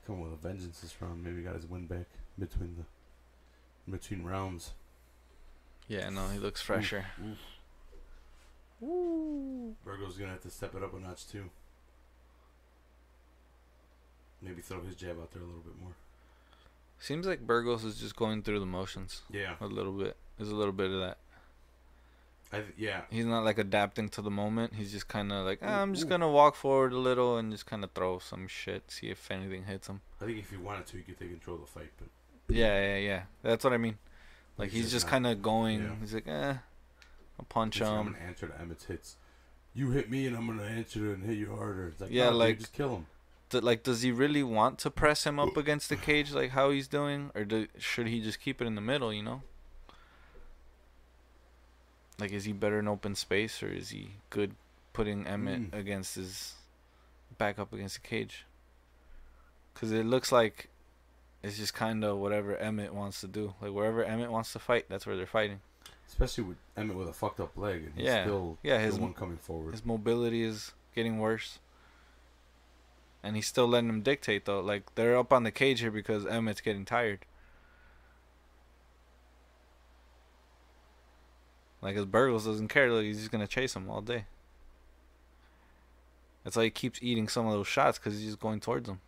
[0.08, 1.22] Coming with a vengeance this round.
[1.22, 4.72] Maybe got his win back between the between rounds.
[5.88, 7.06] Yeah, no, he looks fresher.
[8.80, 11.44] Burgos gonna have to step it up a notch too.
[14.42, 15.92] Maybe throw his jab out there a little bit more.
[16.98, 20.16] Seems like Burgos is just going through the motions Yeah, a little bit.
[20.36, 21.18] There's a little bit of that.
[22.52, 23.02] I th- yeah.
[23.10, 24.74] He's not like adapting to the moment.
[24.74, 26.10] He's just kind of like, ah, I'm just Ooh.
[26.10, 29.64] gonna walk forward a little and just kind of throw some shit, see if anything
[29.64, 30.00] hits him.
[30.20, 31.90] I think if he wanted to, he could take control of the fight.
[31.98, 32.08] But
[32.54, 33.22] Yeah, yeah, yeah.
[33.42, 33.98] That's what I mean.
[34.58, 35.82] Like He's he's, just just kind of going.
[35.82, 35.90] yeah.
[36.00, 36.54] He's like, eh,
[37.38, 38.12] I'll punch he's I'm him.
[38.14, 39.16] gonna answer to Emmett's hits.
[39.74, 41.88] You hit me, and I'm gonna answer and hit you harder.
[41.88, 43.06] It's like Yeah, dude, like- just kill him.
[43.50, 46.70] Th- like, does he really want to press him up against the cage like how
[46.70, 49.12] he's doing, or do, should he just keep it in the middle?
[49.12, 49.42] You know.
[52.18, 54.54] Like, is he better in open space, or is he good
[54.92, 55.78] putting Emmett Mm.
[55.78, 56.54] against his
[57.36, 58.46] back up against the cage?
[59.74, 60.68] Because it looks like
[61.42, 63.54] it's just kind of whatever Emmett wants to do.
[63.60, 65.60] Like wherever Emmett wants to fight, that's where they're fighting.
[66.08, 68.22] Especially with Emmett with a fucked up leg, and he's Yeah.
[68.24, 69.72] still Yeah, his the one coming forward.
[69.72, 71.58] his mobility is getting worse.
[73.22, 74.60] And he's still letting him dictate though.
[74.60, 77.26] Like they're up on the cage here because Emmett's getting tired.
[81.82, 82.90] Like his Burgos doesn't care.
[82.90, 84.26] Like he's just gonna chase him all day.
[86.44, 89.00] That's why he keeps eating some of those shots because he's just going towards him.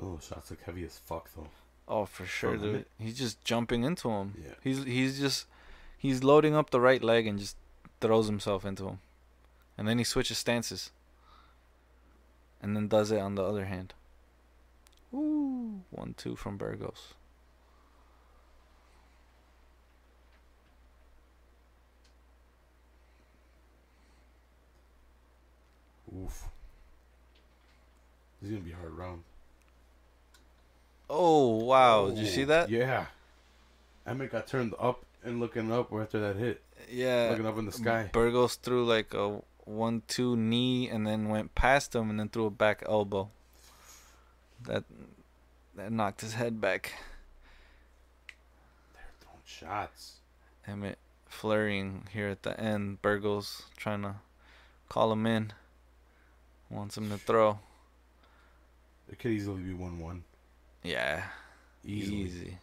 [0.00, 1.48] Those shots look heavy as fuck, though.
[1.86, 2.86] Oh, for sure, dude.
[2.98, 4.34] He's just jumping into him.
[4.42, 4.54] Yeah.
[4.62, 5.46] He's he's just
[5.98, 7.56] he's loading up the right leg and just
[8.00, 9.00] throws himself into him.
[9.76, 10.90] And then he switches stances.
[12.62, 13.92] And then does it on the other hand.
[15.12, 17.14] Ooh, one two from Burgos.
[26.16, 26.48] Oof.
[28.40, 29.22] This is gonna be a hard round.
[31.12, 32.08] Oh wow!
[32.10, 32.70] Did you see Oh, that?
[32.70, 33.06] Yeah.
[34.06, 36.62] Emmett got turned up and looking up after that hit.
[36.88, 37.28] Yeah.
[37.30, 38.08] looking up in the sky.
[38.12, 42.46] Burgos threw like a one two knee and then went past him and then threw
[42.46, 43.28] a back elbow.
[44.66, 44.84] That
[45.74, 46.92] that knocked his head back.
[48.94, 50.14] They're throwing shots.
[50.66, 50.98] Emmett
[51.28, 53.02] flurrying here at the end.
[53.02, 54.14] Burgos trying to
[54.88, 55.52] call him in.
[56.68, 57.58] Wants him to throw.
[59.10, 60.22] It could easily be one-one.
[60.82, 61.24] Yeah.
[61.84, 62.16] Easily.
[62.16, 62.58] Easy.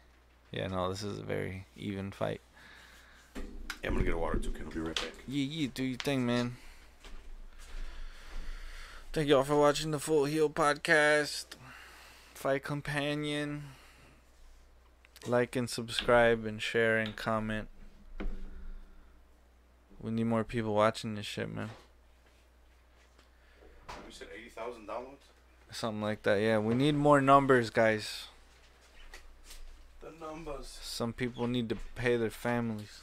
[0.51, 2.41] Yeah, no, this is a very even fight.
[3.36, 3.41] Yeah,
[3.89, 4.51] I'm gonna get a water too.
[4.51, 5.13] Can I'll be right back.
[5.28, 6.55] Yeah, yeah, do your thing, man.
[9.13, 11.45] Thank y'all for watching the Full Heel Podcast.
[12.34, 13.63] Fight Companion.
[15.26, 17.68] Like and subscribe and share and comment.
[19.99, 21.72] We need more people watching this shit, man.
[23.89, 25.26] You said eighty thousand downloads.
[25.78, 26.41] Something like that.
[26.41, 28.25] Yeah, we need more numbers, guys.
[30.01, 30.80] The numbers.
[30.82, 33.01] Some people need to pay their families.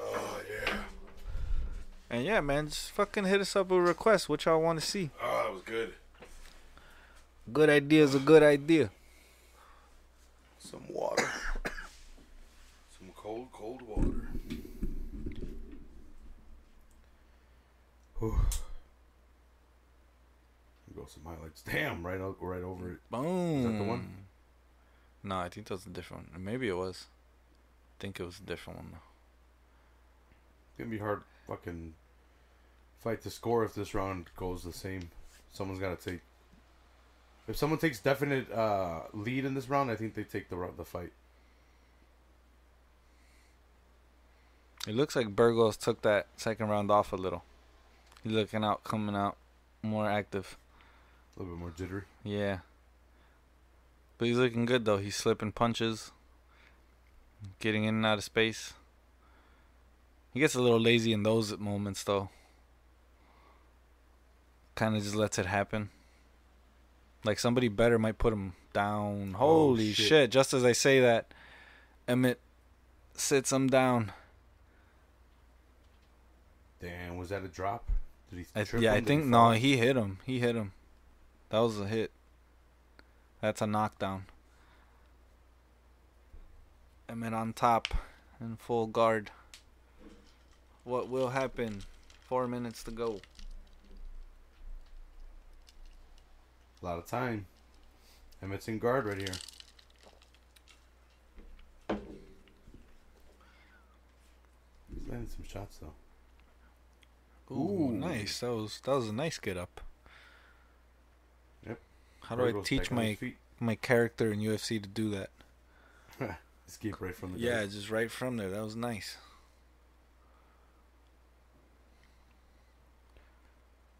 [0.00, 0.76] Oh yeah.
[2.08, 4.30] And yeah, man, just fucking hit us up with requests.
[4.30, 5.10] What y'all want to see?
[5.22, 5.92] Oh, that was good.
[7.52, 8.88] Good idea is a good idea.
[10.58, 11.30] Some water.
[18.18, 18.38] Whew.
[20.94, 21.62] Go some highlights.
[21.62, 22.98] Damn, right out, right over it.
[23.10, 23.58] Boom.
[23.58, 24.14] Is that the one?
[25.24, 26.44] No, I think that was a different one.
[26.44, 27.06] Maybe it was.
[27.98, 28.92] I think it was a different one.
[28.92, 31.94] It's gonna be hard fucking
[33.02, 35.10] fight to score if this round goes the same.
[35.52, 36.20] Someone's gotta take.
[37.48, 40.84] If someone takes definite uh, lead in this round, I think they take the the
[40.84, 41.12] fight.
[44.86, 47.42] It looks like Burgos took that second round off a little.
[48.24, 49.36] He's looking out, coming out
[49.82, 50.56] more active.
[51.36, 52.02] A little bit more jittery.
[52.24, 52.58] Yeah.
[54.18, 54.96] But he's looking good though.
[54.96, 56.10] He's slipping punches,
[57.60, 58.72] getting in and out of space.
[60.32, 62.30] He gets a little lazy in those moments though.
[64.74, 65.90] Kind of just lets it happen.
[67.24, 69.34] Like somebody better might put him down.
[69.36, 70.06] Oh, Holy shit.
[70.06, 70.30] shit.
[70.30, 71.26] Just as I say that,
[72.08, 72.40] Emmett
[73.14, 74.12] sits him down.
[76.80, 77.88] Damn, was that a drop?
[78.34, 78.60] Did he?
[78.60, 78.96] I, yeah, him?
[78.96, 80.18] I Did think he no, he hit him.
[80.24, 80.72] He hit him.
[81.50, 82.10] That was a hit.
[83.40, 84.24] That's a knockdown.
[87.08, 87.88] Emmett on top,
[88.40, 89.30] in full guard.
[90.82, 91.82] What will happen?
[92.26, 93.20] Four minutes to go.
[96.82, 97.46] A lot of time.
[98.42, 99.28] Emmett's in guard right here.
[104.88, 105.92] He's landing some shots though.
[107.50, 107.92] Ooh, Ooh.
[107.92, 108.40] nice.
[108.40, 109.80] That was that was a nice get up.
[111.66, 111.78] Yep.
[112.22, 115.30] How do I teach back on his my my character in UFC to do that?
[116.68, 118.50] escape right from the Yeah, just right from there.
[118.50, 119.16] That was nice.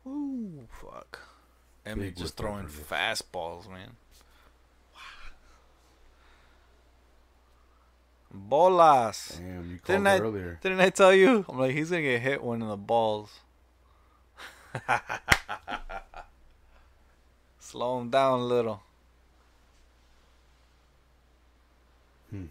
[0.07, 1.21] Ooh, fuck.
[1.87, 3.97] Emmett just throwing fastballs, man.
[8.35, 9.39] Bolas.
[9.39, 10.59] Damn, you called Didn't I- earlier.
[10.61, 11.45] Didn't I tell you?
[11.49, 13.31] I'm like, he's gonna get hit one in the balls.
[17.59, 18.83] Slow him down a little.
[22.31, 22.47] Hmm.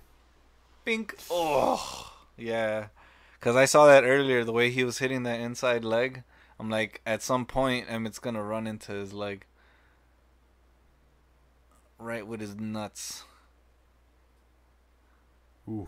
[0.85, 1.15] Pink.
[1.29, 2.87] Oh, yeah.
[3.39, 6.23] Because I saw that earlier, the way he was hitting that inside leg.
[6.59, 9.45] I'm like, at some point, Emmett's gonna run into his leg.
[11.99, 13.23] Right with his nuts.
[15.67, 15.87] Ooh.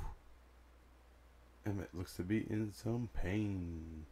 [1.66, 4.06] Emmett looks to be in some pain.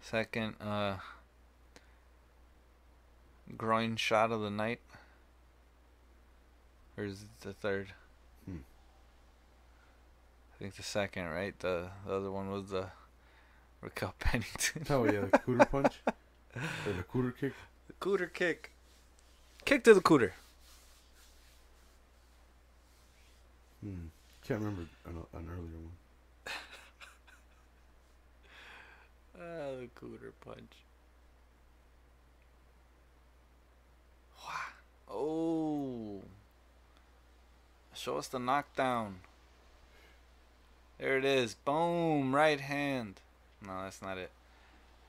[0.00, 0.98] Second, uh,
[3.56, 4.80] groin shot of the night.
[6.96, 7.94] Or is it the third?
[8.44, 8.58] Hmm.
[10.54, 11.58] I think the second, right?
[11.58, 12.88] The, the other one was the
[13.84, 14.86] Raquel Pennington.
[14.88, 15.94] Oh yeah, the cooter punch
[16.56, 17.52] or the cooter kick.
[17.86, 18.70] the cooter kick.
[19.66, 20.32] Kick to the cooter.
[23.82, 24.06] Hmm.
[24.46, 25.92] Can't remember an, an earlier one.
[29.36, 30.72] Ah, the cooter punch.
[35.10, 36.22] Oh.
[37.94, 39.16] Show us the knockdown.
[40.98, 41.54] There it is.
[41.54, 42.34] Boom.
[42.34, 43.20] Right hand.
[43.66, 44.30] No, that's not it.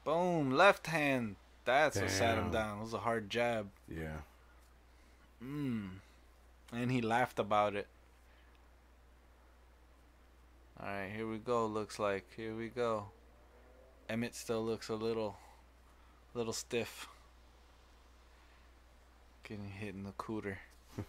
[0.03, 0.51] Boom.
[0.51, 1.35] Left hand.
[1.65, 2.77] That's what sat him down.
[2.77, 3.69] It was a hard jab.
[3.89, 4.17] Yeah.
[5.43, 5.89] Mm.
[6.71, 7.87] And he laughed about it.
[10.79, 11.65] Alright, here we go.
[11.65, 12.25] Looks like.
[12.35, 13.07] Here we go.
[14.07, 15.37] Emmett still looks a little,
[16.35, 17.07] little stiff.
[19.43, 20.57] Getting hit in the cooter.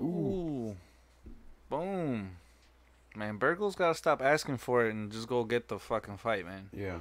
[0.00, 0.76] Ooh.
[1.70, 2.36] Boom.
[3.16, 6.68] Man, Burgle's gotta stop asking for it and just go get the fucking fight, man.
[6.72, 6.98] Yeah.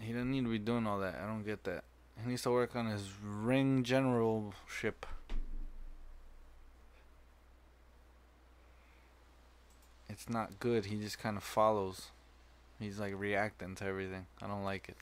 [0.00, 1.20] He doesn't need to be doing all that.
[1.22, 1.84] I don't get that.
[2.22, 5.06] He needs to work on his ring generalship.
[10.08, 10.86] It's not good.
[10.86, 12.08] He just kind of follows.
[12.78, 14.26] He's like reacting to everything.
[14.42, 14.96] I don't like it.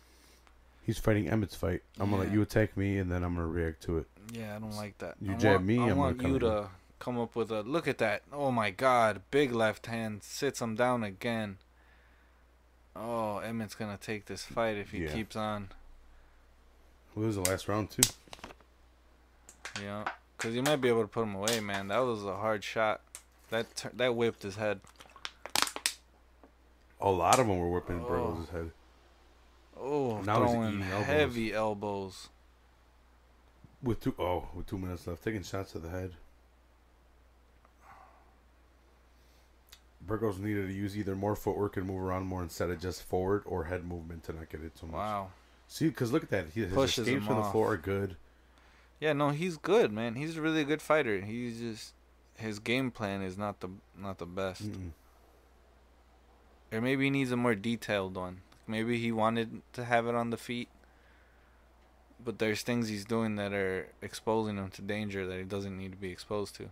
[0.85, 1.83] He's fighting Emmett's fight.
[2.01, 4.07] I'm gonna let you attack me, and then I'm gonna react to it.
[4.33, 5.15] Yeah, I don't like that.
[5.21, 6.69] You I jab want, me, I I'm gonna want you to
[7.03, 8.22] come up with a look at that.
[8.32, 9.22] Oh my God!
[9.32, 11.59] Big left hand sits him down again.
[12.94, 15.12] Oh, Emmett's gonna take this fight if he Yeah.
[15.12, 15.70] keeps on.
[17.14, 18.09] What was the last round too?
[19.80, 20.05] You know,
[20.36, 21.88] because you might be able to put him away, man.
[21.88, 23.00] That was a hard shot.
[23.50, 24.80] That tur- that whipped his head.
[27.00, 28.09] A lot of them were whipping Oh.
[28.09, 28.70] Burgos' head.
[29.76, 31.07] Oh, Now he's throwing elbows.
[31.07, 32.28] heavy elbows.
[33.82, 36.14] With two oh, with two minutes left, taking shots to the head.
[40.07, 43.42] Burgos needed to use either more footwork and move around more instead of just forward
[43.46, 44.94] or head movement to not get hit so much.
[44.94, 45.30] Wow.
[45.68, 46.46] See, because look at that.
[46.55, 48.16] He, his Pushes escapes from the floor are good.
[49.00, 50.14] Yeah, no, he's good, man.
[50.14, 51.20] He's a really good fighter.
[51.20, 51.94] He's just
[52.36, 54.70] his game plan is not the not the best.
[54.70, 54.90] Mm-mm.
[56.72, 58.42] Or maybe he needs a more detailed one.
[58.66, 60.68] Maybe he wanted to have it on the feet.
[62.24, 65.90] But there's things he's doing that are exposing him to danger that he doesn't need
[65.90, 66.70] to be exposed to.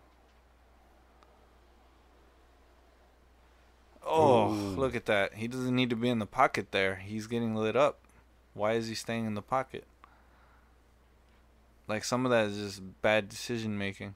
[4.02, 4.80] Oh, Ooh.
[4.80, 5.34] look at that.
[5.34, 6.96] He doesn't need to be in the pocket there.
[6.96, 7.98] He's getting lit up.
[8.54, 9.84] Why is he staying in the pocket?
[11.86, 14.14] Like some of that is just bad decision making.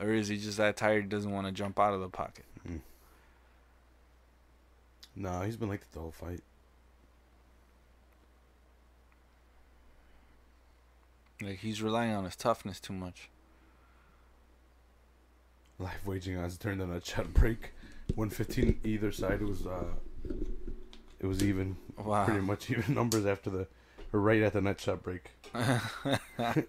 [0.00, 2.44] Or is he just that tired he doesn't want to jump out of the pocket?
[2.66, 2.76] Hmm.
[5.14, 6.40] No, he's been like that the whole fight.
[11.40, 13.28] Like he's relying on his toughness too much.
[15.78, 17.72] Live waging odds turned on a chat break.
[18.14, 19.40] 115 either side.
[19.42, 19.84] It was uh,
[21.20, 21.76] it was even.
[21.98, 22.24] Wow.
[22.24, 23.66] Pretty much even numbers after the,
[24.12, 25.30] or right at the net shot break.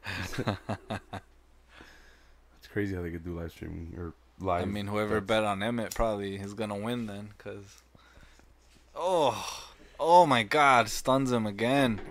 [2.60, 4.64] It's crazy how they could do live streaming or live.
[4.64, 5.28] I mean, whoever bets.
[5.28, 7.82] bet on Emmett probably is gonna win then, cause
[8.96, 12.02] oh, oh my God, stuns him again.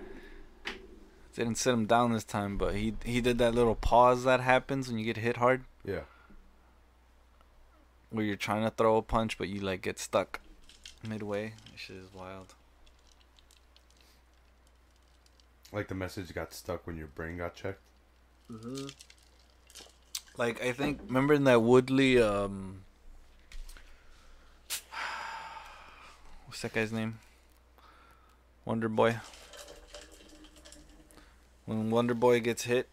[1.35, 4.87] Didn't sit him down this time, but he he did that little pause that happens
[4.87, 6.01] when you get hit hard, Yeah.
[8.17, 10.39] Where you're trying to throw a punch but you like get stuck
[11.07, 11.53] midway.
[11.71, 12.55] This shit is wild.
[15.71, 17.81] Like the message got stuck when your brain got checked.
[18.51, 18.91] Mhm.
[20.35, 22.81] Like I think, remember in that Woodley, um,
[26.45, 27.19] what's that guy's name?
[28.65, 29.17] Wonder Boy.
[31.65, 32.87] When Wonder Boy gets hit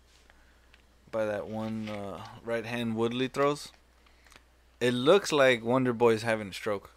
[1.10, 3.70] by that one uh, right hand Woodley throws,
[4.84, 6.90] it looks like Wonder Boy's having a stroke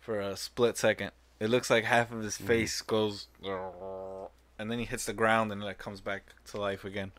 [0.00, 1.12] for a split second.
[1.38, 2.46] It looks like half of his Mhm.
[2.46, 3.28] face goes,
[4.58, 7.12] and then he hits the ground and it like comes back to life again.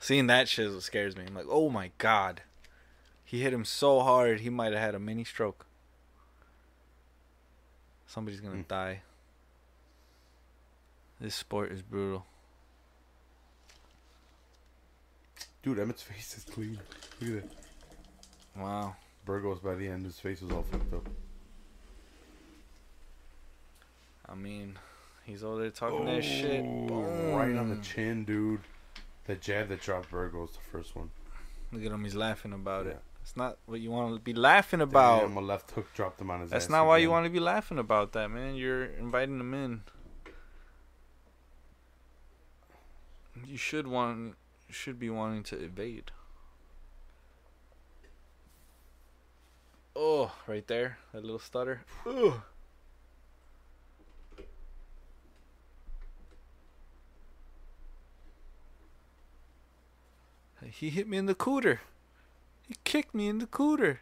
[0.00, 1.24] Seeing that shit is what scares me.
[1.26, 2.42] I'm like, oh my god.
[3.24, 5.66] He hit him so hard, he might have had a mini stroke.
[8.06, 8.68] Somebody's gonna Mm.
[8.68, 9.02] die.
[11.20, 12.26] This sport is brutal.
[15.62, 16.78] Dude, Emmett's face is clean.
[17.20, 17.65] Look at that.
[18.58, 18.96] Wow.
[19.24, 21.08] Burgos by the end, his face was all fucked up.
[24.28, 24.78] I mean,
[25.24, 26.64] he's over there talking that shit.
[26.64, 28.60] Oh, Right on the chin, dude.
[29.26, 31.10] That jab that dropped Burgos, the first one.
[31.72, 32.90] Look at him, he's laughing about it.
[32.90, 33.16] Yeah.
[33.22, 35.22] It's not what you want to be laughing about.
[35.22, 37.40] Damn, a left hook dropped him on his That's not why you want to be
[37.40, 38.54] laughing about that, man.
[38.54, 39.80] You're inviting him in.
[43.44, 44.36] You should want
[44.70, 46.12] should be wanting to evade.
[49.98, 51.80] Oh, right there, that little stutter.
[52.06, 52.42] Ugh.
[60.70, 61.78] He hit me in the cooter.
[62.68, 63.98] He kicked me in the cooter.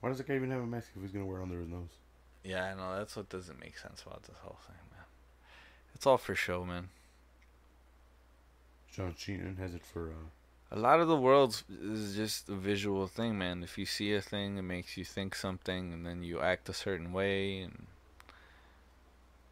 [0.00, 1.68] Why does the guy even have a mask if he's gonna wear it under his
[1.68, 1.90] nose?
[2.42, 2.96] Yeah, I know.
[2.98, 5.04] That's what doesn't make sense about this whole thing, man.
[5.94, 6.88] It's all for show, man.
[8.92, 10.10] John Sheehan has it for.
[10.10, 10.41] uh
[10.74, 13.62] A lot of the world is just a visual thing, man.
[13.62, 16.72] If you see a thing, it makes you think something, and then you act a
[16.72, 17.86] certain way, and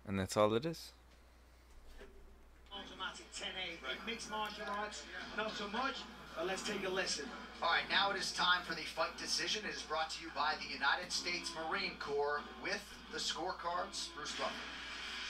[0.08, 0.92] and that's all it is.
[2.72, 4.00] Automatic 10-8.
[4.00, 5.02] In mixed martial arts,
[5.36, 5.96] not so much.
[6.34, 7.26] But let's take a listen.
[7.62, 9.62] All right, now it is time for the fight decision.
[9.68, 14.08] It is brought to you by the United States Marine Corps with the scorecards.
[14.16, 14.50] Bruce Buffer.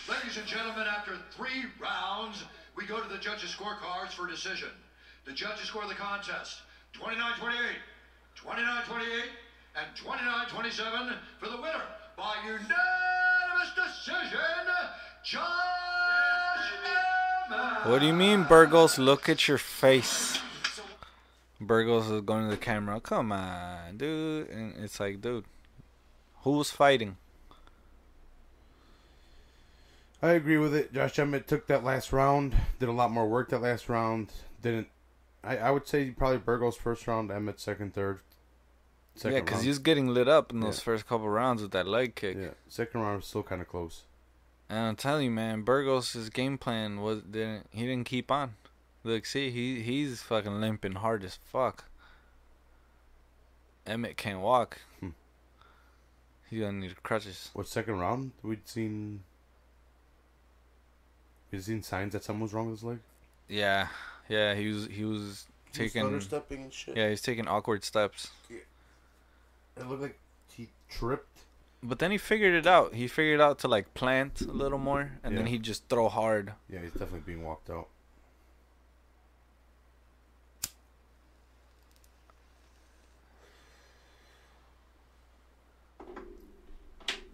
[0.08, 2.44] Ladies and gentlemen, after three rounds,
[2.76, 4.70] we go to the judges' scorecards for decision.
[5.26, 6.62] The judges score the contest
[6.94, 7.52] 29-28,
[8.36, 9.28] 29-28,
[9.76, 11.84] and 29-27 for the winner
[12.16, 14.40] by unanimous decision,
[15.24, 15.42] Josh
[17.48, 17.86] Emmett.
[17.86, 18.98] What do you mean, Burgos?
[18.98, 20.38] Look at your face.
[21.60, 23.00] Burgos is going to the camera.
[23.00, 24.48] Come on, dude.
[24.48, 25.44] And it's like, dude,
[26.42, 27.16] who's fighting?
[30.22, 30.92] I agree with it.
[30.92, 34.30] Josh Emmett took that last round, did a lot more work that last round.
[34.62, 34.88] Didn't.
[35.42, 38.20] I, I would say probably Burgos first round, Emmett second, third.
[39.14, 40.84] Second yeah, because he was getting lit up in those Yeah.
[40.84, 42.36] first couple rounds with that leg kick.
[42.38, 44.04] Yeah, second round was still kind of close.
[44.68, 48.54] And I'm telling you, man, Burgos' game plan was didn't he didn't keep on.
[49.02, 51.86] Look, see, he he's fucking limping hard as fuck.
[53.86, 54.78] Emmett can't walk.
[55.00, 55.08] Hmm.
[56.48, 57.50] He's gonna need crutches.
[57.54, 58.32] What second round?
[58.42, 59.24] We'd seen.
[61.50, 62.98] We'd seen signs that something was wrong with his leg.
[63.48, 63.88] Yeah,
[64.30, 66.96] yeah, he was he was taking stepping and shit.
[66.96, 68.30] yeah he's taking awkward steps.
[68.48, 70.18] It looked like
[70.52, 71.26] he tripped.
[71.82, 72.94] But then he figured it out.
[72.94, 76.52] He figured out to like plant a little more, and then he'd just throw hard.
[76.68, 77.88] Yeah, he's definitely being walked out.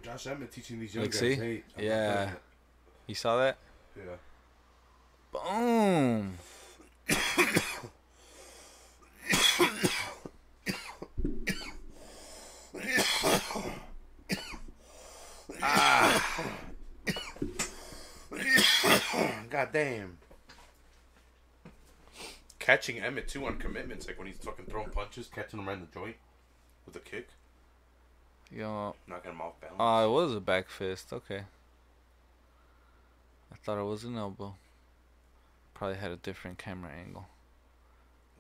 [0.02, 1.20] Josh Emmett teaching these young Like, guys.
[1.20, 1.34] see?
[1.34, 2.30] Hey, I'm Yeah.
[3.06, 3.58] You saw that?
[3.96, 4.16] yeah.
[5.32, 6.38] Boom
[15.62, 16.22] ah.
[19.50, 20.18] God damn.
[22.58, 25.82] Catching Emmett too on commitments, like when he's fucking throwing punches, catching him right in
[25.82, 26.16] the joint
[26.84, 27.28] with a kick.
[28.50, 29.76] Yeah, knocking him off balance.
[29.78, 31.12] Oh, uh, it was a back fist.
[31.12, 31.44] Okay.
[33.52, 34.56] I thought it was an elbow.
[35.76, 37.26] Probably had a different camera angle.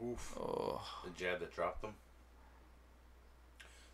[0.02, 0.34] Oof.
[0.40, 1.90] Oh, The jab that dropped him.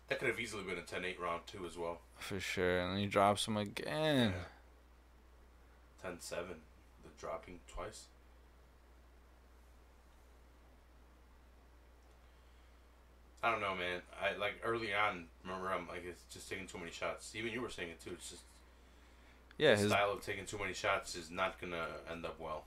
[0.07, 1.99] That could have easily been a 10-8 round too as well.
[2.17, 2.79] for sure.
[2.79, 4.33] And he drops him again.
[6.05, 6.19] 10-7.
[6.21, 8.05] The dropping twice.
[13.43, 14.03] I don't know, man.
[14.21, 15.25] I like early on.
[15.43, 17.33] Remember, I'm like it's just taking too many shots.
[17.35, 18.11] Even you were saying it too.
[18.13, 18.43] It's just
[19.57, 22.63] Yeah, his style of taking too many shots is not gonna end up well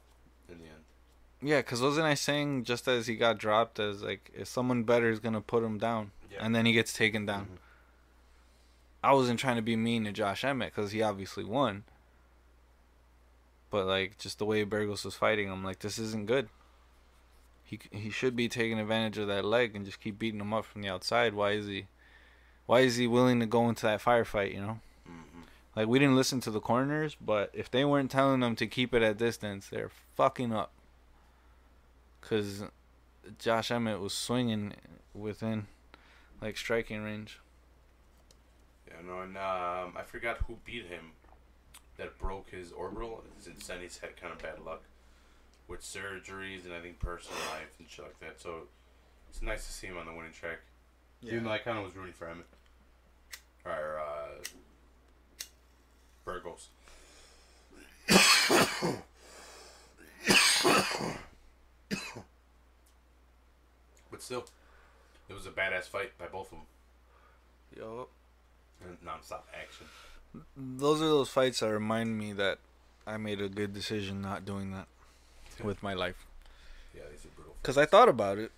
[0.49, 0.85] in the end.
[1.43, 5.11] Yeah, because wasn't I saying just as he got dropped, as like if someone better
[5.11, 6.39] is gonna put him down, Yeah.
[6.41, 7.47] and then he gets taken down.
[7.47, 7.59] Mhm.
[9.05, 11.85] I wasn't trying to be mean to Josh Emmett because he obviously won.
[13.71, 16.49] But like just the way Burgos was fighting, I'm like, this isn't good.
[17.65, 20.65] He he should be taking advantage of that leg and just keep beating him up
[20.65, 21.35] from the outside.
[21.35, 21.87] Why is he?
[22.67, 24.53] Why is he willing to go into that firefight?
[24.55, 24.81] You know.
[25.77, 28.95] Like we didn't listen to the corners, but if they weren't telling them to keep
[28.95, 30.73] it at distance, they're fucking up.
[32.23, 32.65] Cause
[33.39, 34.73] Josh Emmett was swinging
[35.15, 35.67] within
[36.41, 37.41] like striking range.
[38.89, 41.13] Yeah, no, and um, I forgot who beat him.
[41.99, 43.25] That broke his orbital.
[43.39, 44.83] Since then, he's had kind of bad luck
[45.67, 48.41] with surgeries and I think personal life and shit like that.
[48.41, 48.69] So
[49.31, 50.59] it's nice to see him on the winning track.
[51.23, 52.47] Even though I kind of was rooting for Emmett
[53.65, 54.45] or uh,
[56.27, 56.69] Burgos.
[64.11, 64.45] but still,
[65.29, 66.67] it was a badass fight by both of them
[67.77, 68.09] Yo,
[68.85, 69.87] and nonstop action.
[70.57, 72.59] those are those fights that remind me that
[73.07, 74.87] I made a good decision not doing that
[75.63, 76.27] with my life.
[76.95, 77.55] Yeah, these are brutal.
[77.63, 78.51] Cause I thought about it.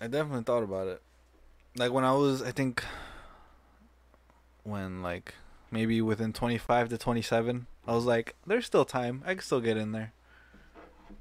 [0.00, 1.00] I definitely thought about it.
[1.76, 2.82] Like when I was, I think,
[4.64, 5.34] when like
[5.70, 9.22] maybe within 25 to 27, I was like, there's still time.
[9.26, 10.12] I can still get in there.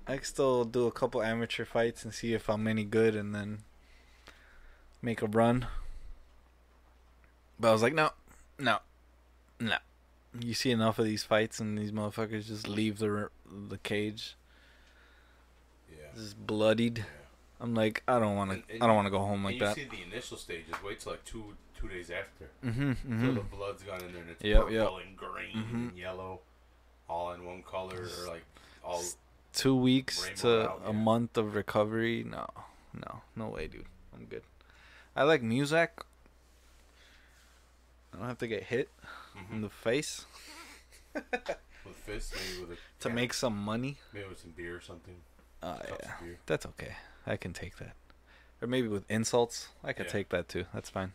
[0.08, 3.34] I can still do a couple amateur fights and see if I'm any good, and
[3.34, 3.60] then
[5.02, 5.68] make a run.
[7.60, 8.12] But I was like, no,
[8.60, 8.80] no,
[9.60, 9.78] no.
[10.39, 13.30] You see enough of these fights, and these motherfuckers just leave the
[13.70, 14.36] the cage
[15.89, 16.08] Yeah.
[16.16, 17.06] just bloodied.
[17.66, 18.76] I'm like, I don't want to.
[18.76, 19.76] I don't want to go home like you that.
[19.76, 20.74] see the initial stages.
[20.84, 22.91] Wait till like two two days after, Mm-hmm.
[22.91, 23.34] mm-hmm.
[23.36, 24.89] the blood's gone in there and it's Yep, purple yep.
[25.07, 25.89] and green Mhm.
[25.89, 26.39] and yellow,
[27.09, 28.45] all in one color or like
[28.84, 29.03] all.
[29.53, 30.91] Two weeks to route, a yeah.
[30.91, 32.24] month of recovery.
[32.24, 32.47] No,
[32.93, 33.86] no, no way, dude.
[34.13, 34.43] I'm good.
[35.16, 35.91] I like music.
[38.13, 38.89] I don't have to get hit
[39.51, 39.61] in Mhm.
[39.63, 40.26] the face
[41.13, 43.97] with fists, maybe with a to make some money.
[44.13, 45.22] maybe with some beer or something.
[45.68, 46.11] Oh, Cups yeah,
[46.45, 46.95] that's okay.
[47.26, 47.95] I can take that.
[48.61, 50.11] Or maybe with insults, I could Yeah.
[50.11, 50.66] take that too.
[50.74, 51.13] That's fine.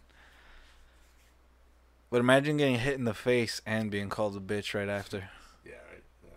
[2.11, 5.30] But imagine getting hit in the face and being called a bitch right after.
[5.64, 6.03] Yeah, right.
[6.24, 6.30] Yeah.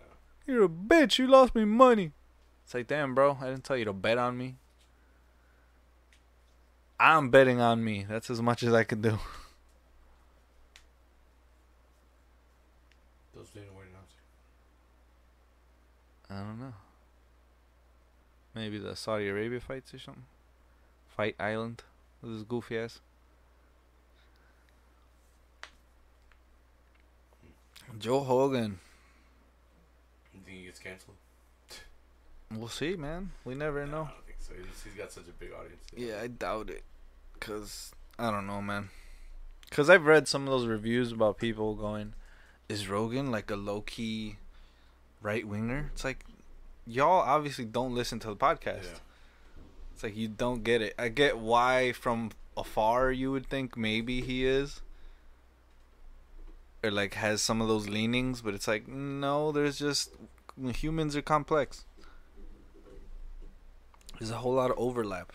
[0.46, 1.18] You're a bitch.
[1.18, 2.12] You lost me money.
[2.64, 3.36] It's like, damn, bro.
[3.40, 4.58] I didn't tell you to bet on me.
[7.00, 8.06] I'm betting on me.
[8.08, 9.18] That's as much as I can do.
[13.34, 14.20] Those Dana White announcer.
[16.30, 16.74] I don't know.
[18.54, 20.24] Maybe the Saudi Arabia fights or something.
[21.16, 21.82] Fight Island.
[22.22, 23.00] With his goofy ass.
[27.98, 28.78] Joe Rogan.
[30.32, 31.16] You think he gets canceled?
[32.50, 33.32] We'll see, man.
[33.44, 34.02] We never No, know.
[34.04, 34.52] I don't think so.
[34.54, 35.82] He's, he's got such a big audience.
[35.96, 36.82] Yeah, I doubt it.
[37.40, 38.90] Cause I don't know, man.
[39.70, 42.14] Cause I've read some of those reviews about people going,
[42.68, 44.36] "Is Rogan like a low key
[45.20, 46.24] right winger?" It's like,
[46.86, 48.84] y'all obviously don't listen to the podcast.
[48.84, 48.98] Yeah.
[49.92, 50.94] It's like you don't get it.
[50.98, 54.82] I get why from afar you would think maybe he is,
[56.82, 59.52] or like has some of those leanings, but it's like no.
[59.52, 60.10] There's just
[60.76, 61.84] humans are complex.
[64.18, 65.32] There's a whole lot of overlap.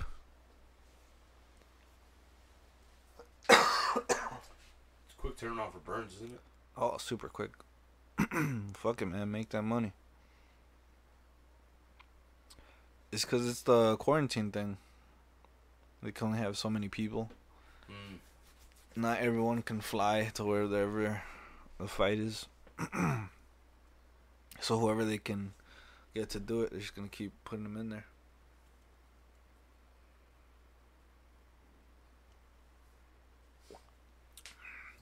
[3.49, 6.39] It's quick turnaround for Burns, isn't it?
[6.77, 7.51] Oh, super quick.
[8.73, 9.31] Fuck it, man.
[9.31, 9.93] Make that money.
[13.11, 14.77] It's because it's the quarantine thing.
[16.03, 17.31] They can only have so many people.
[17.89, 18.19] Mm.
[18.95, 21.21] Not everyone can fly to wherever
[21.79, 22.45] the fight is.
[24.59, 25.53] so whoever they can
[26.13, 28.05] get to do it, they're just gonna keep putting them in there.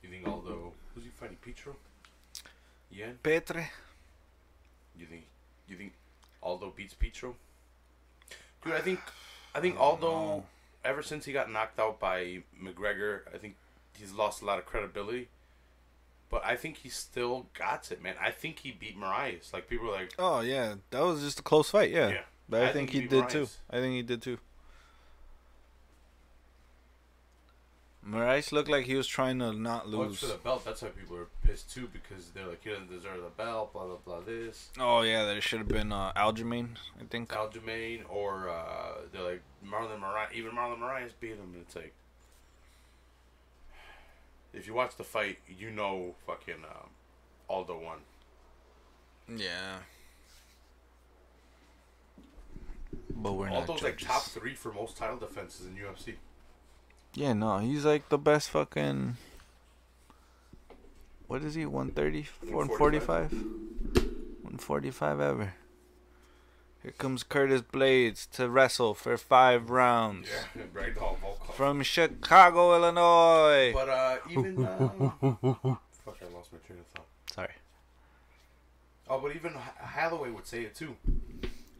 [0.01, 0.71] You think Aldo?
[0.95, 1.37] Who's he fighting?
[1.43, 1.75] Petro?
[2.89, 3.11] Yeah.
[3.21, 3.67] Petre.
[4.97, 5.25] You think?
[5.67, 5.93] You think
[6.41, 7.35] Aldo beats Petro.
[8.63, 8.99] Dude, I think
[9.55, 10.43] I think Aldo
[10.83, 13.55] ever since he got knocked out by McGregor, I think
[13.97, 15.29] he's lost a lot of credibility.
[16.29, 18.15] But I think he still got it, man.
[18.21, 19.53] I think he beat Moraes.
[19.53, 21.89] Like people are like, Oh yeah, that was just a close fight.
[21.91, 22.21] Yeah, Yeah.
[22.49, 23.47] but I, I think, think he he did too.
[23.69, 24.37] I think he did too.
[28.07, 30.19] Moraes looked like he was trying to not "Oh, lose.
[30.19, 33.21] for the belt." That's why people are pissed too because they're like, "He doesn't deserve
[33.21, 34.19] the belt." Blah blah blah.
[34.21, 36.77] This Oh yeah, there should have been uh, Aljamain.
[36.99, 37.29] I think.
[37.29, 40.31] Aljamain or uh, they're like Marlon Moraes.
[40.33, 41.55] Even Marlon Moraes beat him.
[41.61, 41.93] It's like,
[44.53, 46.89] if you watch the fight, you know fucking um,
[47.49, 47.97] Aldo won.
[49.27, 49.79] Yeah.
[53.13, 56.15] But we're Aldo's not like top three for most title defenses in UFC.
[57.17, 59.17] Yeah, no, he's like the best fucking.
[61.25, 61.65] What is he?
[61.65, 62.27] 130?
[62.53, 63.31] 145?
[63.31, 65.53] 145 ever.
[66.83, 70.29] Here comes Curtis Blaydes to wrestle for five rounds.
[70.55, 71.53] Yeah, Ragdoll Volkov.
[71.55, 73.71] From Chicago, Illinois.
[73.73, 74.77] But uh, even uh,
[76.05, 77.07] fuck, I lost my train of thought.
[77.33, 77.53] Sorry.
[79.09, 80.95] Oh, but even H- Holloway would say it too.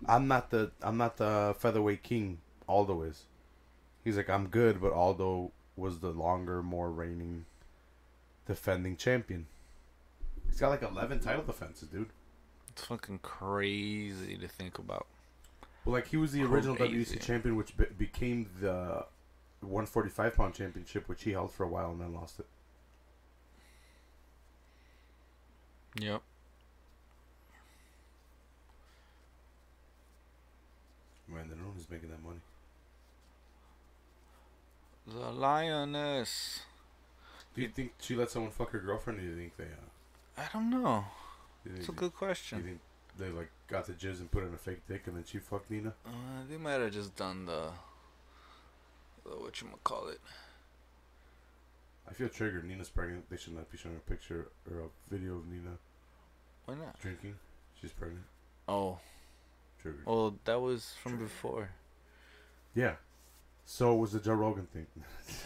[0.08, 2.40] I'm not the I'm not the featherweight king.
[2.68, 3.26] Aldo is.
[4.08, 7.44] He's like I'm good, but Aldo was the longer, more reigning,
[8.46, 9.48] defending champion.
[10.50, 12.08] He's got like 11 title defenses, dude.
[12.70, 15.08] It's fucking crazy to think about.
[15.84, 17.18] Well, like he was the original Crazy.
[17.18, 19.06] WC champion, which be- became the
[19.60, 22.46] 145 pound championship, which he held for a while and then lost it.
[26.00, 26.22] Yep.
[31.28, 32.40] Man, the room is making that money.
[35.08, 36.62] The Lioness.
[37.56, 39.20] Do you think she let someone fuck her girlfriend?
[39.20, 39.64] Or do you think they?
[39.66, 41.06] Uh, I don't know.
[41.66, 42.64] do It's a good Do you question.
[42.64, 42.80] think
[43.18, 45.72] they like got the jizz and put in a fake dick and then she fucked
[45.72, 45.94] Nina?
[46.06, 46.12] Uh,
[46.50, 47.70] they might have just done the.
[49.24, 50.20] the what you call it?
[52.10, 52.66] I feel triggered.
[52.68, 53.30] Nina's pregnant.
[53.30, 55.78] They should not be showing a picture or a video of Nina
[56.66, 57.00] Why not?
[57.00, 57.36] drinking.
[57.82, 58.26] She's pregnant.
[58.68, 59.00] Oh,
[59.82, 60.06] Triggered.
[60.06, 61.70] well, that was from before.
[62.76, 62.96] Yeah.
[63.70, 64.88] So was the Joe Rogan thing.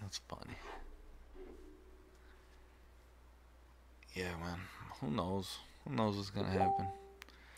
[0.00, 0.56] That's funny.
[4.14, 4.58] Yeah, man.
[5.00, 5.58] Who knows?
[5.84, 6.86] Who knows what's gonna happen?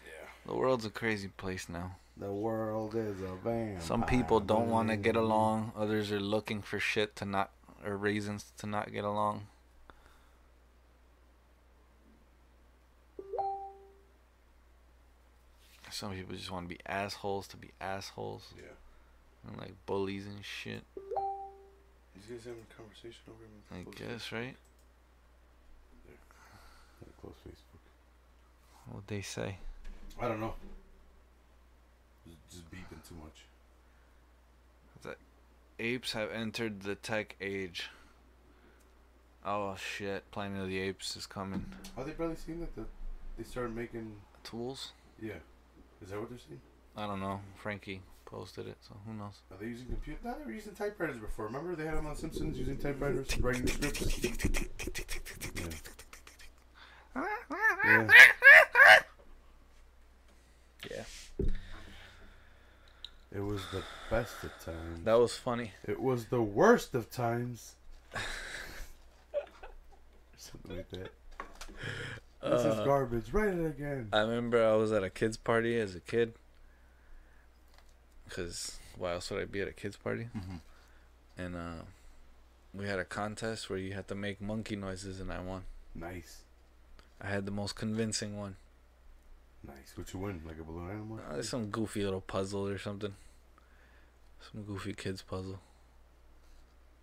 [0.05, 0.27] Yeah.
[0.47, 1.95] The world's a crazy place now.
[2.17, 3.81] The world is a van.
[3.81, 5.71] Some people don't want to get along.
[5.77, 7.53] Others are looking for shit to not
[7.87, 9.47] or reasons to not get along.
[15.95, 18.65] Some people just want to be assholes to be assholes Yeah.
[19.47, 20.83] and like bullies and shit.
[20.97, 21.13] You
[22.29, 23.79] guys having a conversation over here?
[23.81, 24.57] I with guess, right?
[27.21, 28.93] Close Facebook.
[28.93, 29.59] What they say.
[30.21, 30.55] I don't know.
[32.27, 33.45] Just, just beeping too much.
[35.79, 37.89] Apes have entered the tech age.
[39.45, 40.29] Oh shit!
[40.33, 41.67] Planet of the Apes is coming.
[41.97, 42.75] Are they barely seeing that?
[42.77, 42.85] The,
[43.39, 44.13] they started making.
[44.45, 44.93] Tools?
[45.21, 45.35] Yeah.
[46.05, 46.61] Is that what they're saying?
[46.97, 47.41] I don't know.
[47.57, 49.41] Frankie posted it, so who knows?
[49.51, 50.19] Are they using computer?
[50.23, 51.47] No, they were using typewriters before.
[51.47, 54.23] Remember they had them on Simpsons using typewriters writing the scripts.
[57.17, 57.23] Yeah.
[57.85, 58.09] yeah.
[60.91, 61.05] Yeah.
[63.33, 65.05] It was the best of times.
[65.05, 65.73] That was funny.
[65.89, 67.77] It was the worst of times.
[70.37, 71.11] Something like that.
[72.45, 73.33] This is Uh, garbage.
[73.33, 74.09] Write it again.
[74.13, 76.35] I remember I was at a kids party as a kid.
[78.31, 80.29] Cause why else would I be at a kids party?
[80.37, 80.61] Mhm.
[81.37, 81.83] And uh,
[82.73, 85.65] we had a contest where you had to make monkey noises, and I won.
[85.95, 86.43] Nice.
[87.21, 88.57] I had the most convincing one.
[89.67, 89.93] Nice.
[89.97, 90.43] What you win?
[90.47, 91.21] Like a balloon animal?
[91.31, 93.15] Uh, some goofy little puzzle or something.
[94.53, 95.61] Some goofy kids puzzle.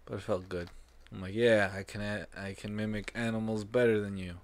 [0.06, 0.70] But it felt good.
[1.12, 4.36] I'm like, yeah, I can a- I can mimic animals better than you.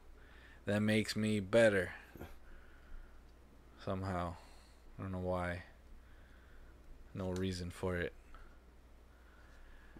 [0.67, 1.91] That makes me better.
[3.83, 4.35] Somehow.
[4.99, 5.63] I don't know why.
[7.13, 8.11] No reason for it,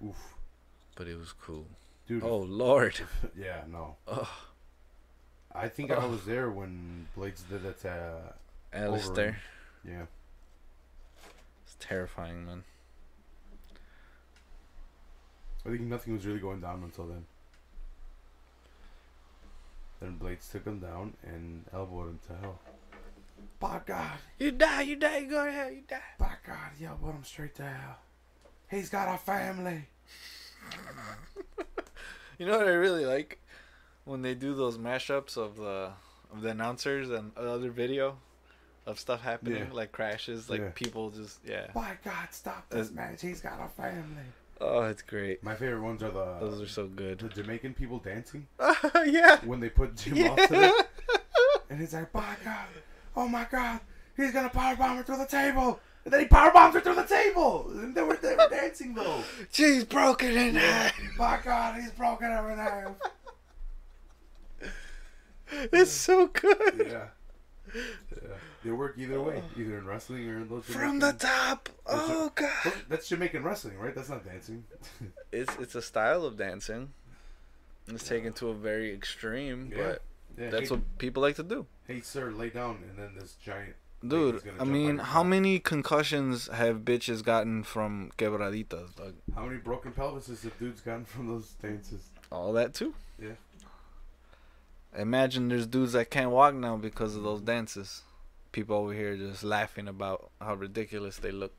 [0.06, 0.36] Oof.
[0.96, 1.66] but it was cool.
[2.06, 2.22] Dude.
[2.24, 3.00] Oh lord.
[3.36, 3.96] Yeah, no.
[4.08, 4.28] Ugh.
[5.56, 7.90] I think I was there when Blaydes did that to.
[7.90, 9.38] Uh, Alistair.
[9.88, 10.04] yeah.
[11.66, 12.64] It's terrifying, man.
[15.66, 17.26] I think nothing was really going down until then.
[20.00, 22.60] Then Blaydes took him down and elbowed him to hell.
[23.60, 26.00] By God, You die, you die, you go to hell, you die.
[26.20, 27.98] by God, he elbowed him straight to hell.
[28.70, 29.86] He's got a family.
[32.40, 33.40] You know what I really like?
[34.06, 35.92] when they do those mashups of the
[36.32, 38.18] of the announcers and other video
[38.86, 39.74] of stuff happening, Yeah.
[39.74, 40.70] like crashes, like Yeah.
[40.76, 41.68] people just yeah.
[41.74, 43.18] By God, stop this uh, man.
[43.20, 44.24] He's got a family.
[44.60, 45.44] Oh, it's great.
[45.44, 47.20] My favorite ones are the Those are so good.
[47.20, 47.30] the.
[47.30, 48.74] Jamaican people dancing uh,
[49.06, 49.40] yeah.
[49.46, 50.72] when they put Jim off to Yeah.
[50.80, 50.88] it.
[51.70, 52.66] And he's like, my God,
[53.18, 53.82] oh my God,
[54.16, 55.80] he's gonna powerbomb her through the table.
[56.06, 57.68] And then he powerbombs her through the table.
[57.72, 59.22] And they were, they were dancing though.
[59.52, 60.94] She's broken in half.
[61.18, 62.92] My God, he's broken in half.
[65.72, 66.88] It's so good.
[66.90, 67.08] Yeah.
[67.76, 68.28] yeah.
[68.68, 70.66] They work either way, either in wrestling or in those.
[70.66, 71.70] From the top.
[71.86, 72.52] Oh god.
[72.66, 73.96] Those- That's Jamaican wrestling, right?
[73.96, 74.66] That's not dancing.
[75.32, 76.92] It's it's a style of dancing.
[77.88, 79.78] It's taken to a very extreme, Yeah.
[79.84, 80.02] but
[80.38, 81.66] Yeah, that's hey, what people like to do.
[81.88, 83.76] Hey, sir, lay down, and then this giant.
[84.06, 85.30] Dude, lady's I mean, how back.
[85.30, 89.14] many concussions have bitches gotten from quebraditas, dog?
[89.34, 92.02] How many broken pelvises have dudes gotten from those dances?
[92.32, 92.94] All that too.
[93.18, 93.38] Yeah.
[94.98, 98.02] Imagine there's dudes that can't walk now because of those dances.
[98.52, 101.54] People over here just laughing about how ridiculous they look.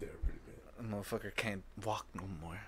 [0.00, 0.90] They're pretty bad.
[0.90, 2.60] Motherfucker can't walk no more.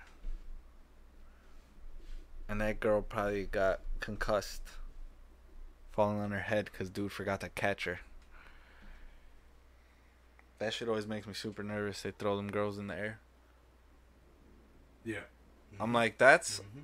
[2.47, 4.63] And that girl probably got concussed,
[5.91, 7.99] falling on her head because dude forgot to catch her.
[10.57, 12.01] That shit always makes me super nervous.
[12.01, 13.19] They throw them girls in the air.
[15.05, 15.21] Yeah.
[15.79, 16.83] I'm like, that's Mhm.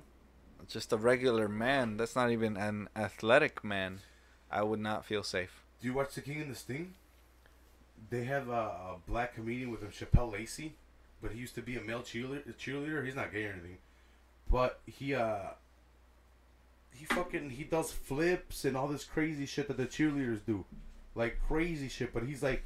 [0.68, 1.96] just a regular man.
[1.96, 4.00] That's not even an athletic man.
[4.56, 5.62] I would not feel safe.
[5.82, 6.94] Do you watch The King and the Sting?
[8.08, 10.72] They have a, a black comedian with him, Chappelle Lacey,
[11.20, 12.54] but he used to be a male cheerleader.
[12.56, 13.04] Cheerleader.
[13.04, 13.78] He's not gay or anything,
[14.50, 15.50] but he uh
[16.94, 20.64] he fucking he does flips and all this crazy shit that the cheerleaders do,
[21.14, 22.14] like crazy shit.
[22.14, 22.64] But he's like,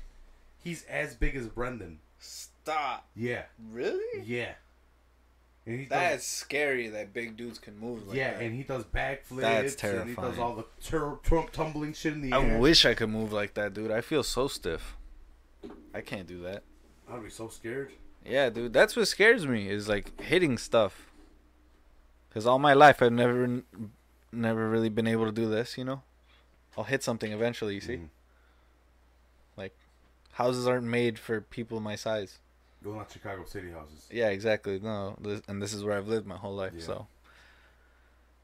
[0.63, 1.99] he's as big as Brendan.
[2.21, 3.09] Stop.
[3.17, 4.23] Yeah, Really?
[4.25, 4.53] yeah.
[5.89, 8.43] That's scary that big dudes can move like yeah, that.
[8.43, 9.41] and he does backflips.
[9.41, 12.41] That's And he does all the tur- tur- tumbling shit in the air.
[12.41, 12.59] I air.
[12.59, 13.91] wish I could move like that, dude.
[13.91, 14.97] I feel so stiff.
[15.95, 16.63] I can't do that.
[17.11, 17.93] I'd be so scared.
[18.25, 18.73] Yeah, dude.
[18.73, 21.11] That's what scares me is like hitting stuff.
[22.33, 23.63] Cause all my life I've never,
[24.31, 25.77] never really been able to do this.
[25.77, 26.03] You know,
[26.79, 27.75] I'll hit something eventually.
[27.75, 28.09] You see, Mhm.
[29.57, 29.75] like
[30.33, 32.39] houses aren't made for people my size.
[32.85, 34.07] Well, not Chicago City houses.
[34.11, 34.81] Yeah, exactly.
[34.81, 36.73] No, this, and this is where I've lived my whole life.
[36.77, 36.85] Yeah.
[36.85, 37.07] So,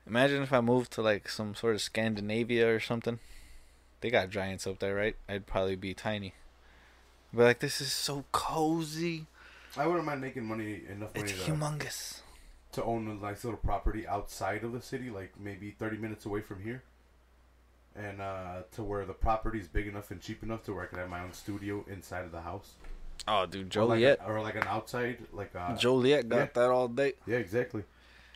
[0.06, 3.18] imagine if I moved to like some sort of Scandinavia or something.
[4.02, 5.16] They got giants up there, right?
[5.26, 6.34] I'd probably be tiny.
[7.32, 9.26] But like, this is so cozy.
[9.76, 12.20] I wouldn't mind making money enough money It's to, humongous.
[12.72, 16.42] to own a nice little property outside of the city, like maybe thirty minutes away
[16.42, 16.82] from here,
[17.94, 20.86] and uh, to where the property is big enough and cheap enough to where I
[20.86, 22.74] could have my own studio inside of the house.
[23.28, 24.18] Oh, dude, Or like, Joliet.
[24.20, 26.46] a- or like an outside, like uh, Joliet got yeah.
[26.54, 27.14] that all day.
[27.26, 27.82] yeah, exactly,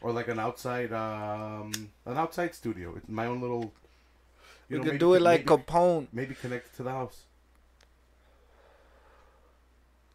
[0.02, 1.70] or like an outside, um,
[2.06, 2.94] an outside studio.
[2.96, 3.72] It's my own little.
[4.68, 6.06] You, know, could maybe- do it like maybe, Capone.
[6.12, 7.24] maybe connected to the house.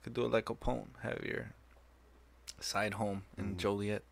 [0.03, 0.87] Could do it like Capone.
[1.01, 1.51] Have your
[2.59, 3.57] side home in Mhm.
[3.57, 4.03] Joliet.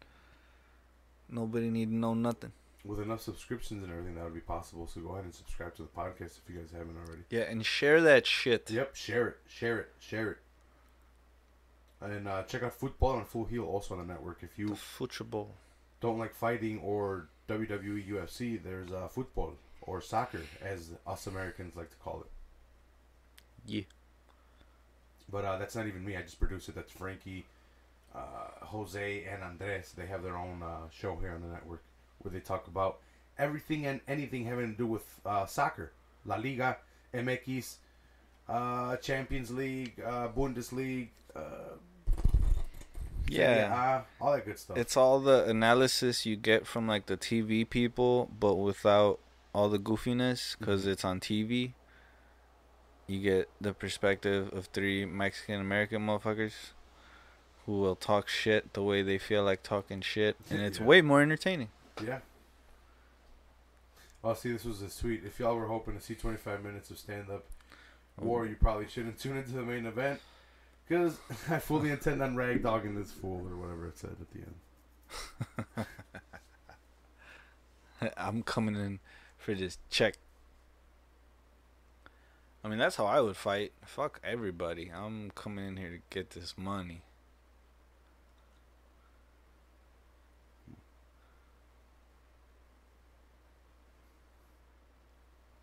[1.29, 2.51] Nobody need to know nothing.
[2.85, 4.87] With enough subscriptions and everything, that would be possible.
[4.87, 7.23] So go ahead and subscribe to the podcast if you guys haven't already.
[7.29, 8.69] Yeah, and share that shit.
[8.69, 10.37] Yep, share it, share it, share it.
[12.03, 14.39] And uh, check out Football and Full Heel also on the network.
[14.41, 15.51] If you football.
[16.01, 21.89] don't like fighting or WWE, UFC, there's uh, football or soccer, as us Americans like
[21.89, 22.31] to call it.
[23.65, 23.83] Yeah.
[25.31, 26.17] But uh, that's not even me.
[26.17, 26.75] I just produce it.
[26.75, 27.45] That's Frankie,
[28.13, 29.93] uh, Jose, and Andres.
[29.95, 31.83] They have their own uh, show here on the network
[32.21, 32.99] where they talk about
[33.37, 35.91] everything and anything having to do with uh, soccer,
[36.25, 36.77] La Liga,
[37.13, 37.75] MX,
[38.47, 41.07] uh, Champions League, uh, Bundesliga,
[43.27, 44.03] Yeah.
[44.19, 44.77] uh, all that good stuff.
[44.77, 49.19] It's all the analysis you get from like the TV people, but without
[49.53, 51.73] all the goofiness because it's on TV.
[53.07, 56.71] You get the perspective of three Mexican American motherfuckers
[57.65, 60.85] who will talk shit the way they feel like talking shit, and it's Yeah.
[60.85, 61.69] way more entertaining.
[62.03, 62.19] Yeah.
[64.21, 65.23] Well, see, this was a sweet.
[65.25, 67.45] If y'all were hoping to see 25 minutes of stand up
[68.17, 70.21] war, you probably shouldn't tune into the main event.
[70.87, 71.17] Because
[71.49, 74.39] I fully intend on ragdogging this fool or whatever it said at the
[75.77, 75.87] end.
[78.17, 78.99] I'm coming in
[79.37, 80.15] for this check.
[82.63, 83.73] I mean, that's how I would fight.
[83.85, 84.89] Fuck everybody.
[84.93, 87.01] I'm coming in here to get this money.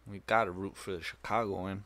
[0.07, 1.85] We gotta root for the Chicago win.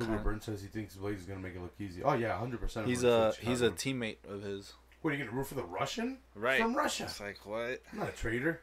[0.00, 0.24] Cooper Kinda.
[0.24, 2.02] Burns says he thinks Blaydes is going to make it look easy.
[2.02, 2.86] Oh, yeah, 100%.
[2.86, 4.72] He's a he's a teammate of his.
[5.02, 6.18] What are you gonna root for the Russian?
[6.34, 6.60] Right.
[6.60, 7.04] From Russia.
[7.04, 7.80] It's like what?
[7.92, 8.60] I'm not a traitor.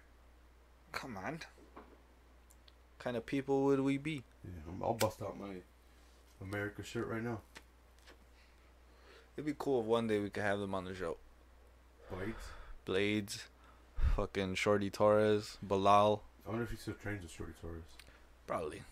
[0.91, 1.39] Come on.
[2.99, 4.23] kind of people would we be?
[4.43, 5.55] Yeah, I'm- I'll bust out my
[6.41, 7.41] America shirt right now.
[9.35, 11.18] It'd be cool if one day we could have them on the show.
[12.11, 12.34] Blaydes.
[12.85, 13.43] Blaydes,
[14.15, 16.23] fucking Shorty Torres, Bilal.
[16.45, 17.84] I wonder if he still trains with Shorty Torres.
[18.47, 18.84] Probably.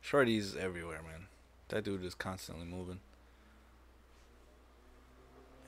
[0.00, 1.26] Shorty's everywhere, man.
[1.70, 2.98] That dude is constantly moving.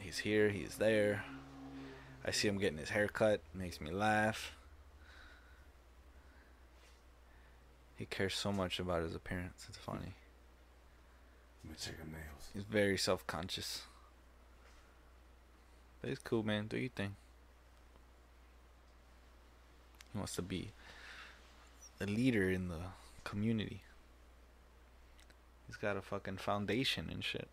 [0.00, 1.24] He's here, he's there.
[2.24, 4.56] I see him getting his hair cut, makes me laugh.
[7.96, 9.66] He cares so much about his appearance.
[9.68, 10.14] It's funny.
[11.62, 12.50] Let me check nails.
[12.52, 13.82] He's very self conscious.
[16.00, 16.66] But he's cool, man.
[16.66, 17.12] Do you think?
[20.12, 20.72] He wants to be
[22.00, 22.80] a leader in the
[23.22, 23.82] community.
[25.72, 27.48] He's got a fucking foundation and shit.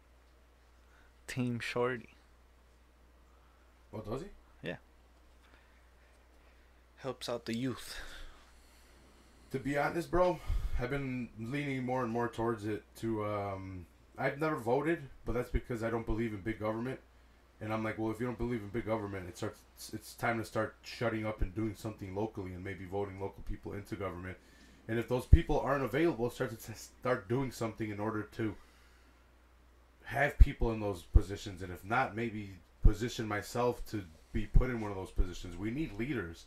[1.26, 2.10] Team Shorty.
[3.92, 4.28] What does he?
[4.62, 4.76] Yeah.
[6.98, 7.96] Helps out the youth.
[9.52, 10.38] To be honest, bro,
[10.78, 12.84] I've been leaning more and more towards it.
[12.98, 13.86] To um,
[14.18, 17.00] I've never voted, but that's because I don't believe in big government.
[17.62, 19.62] And I'm like, well, if you don't believe in big government, it starts.
[19.94, 23.72] It's time to start shutting up and doing something locally, and maybe voting local people
[23.72, 24.36] into government.
[24.90, 28.56] And if those people aren't available, start to start doing something in order to
[30.06, 31.62] have people in those positions.
[31.62, 32.52] And if not, maybe
[32.84, 34.04] position myself to
[34.34, 35.56] be put in one of those positions.
[35.58, 36.46] We need leaders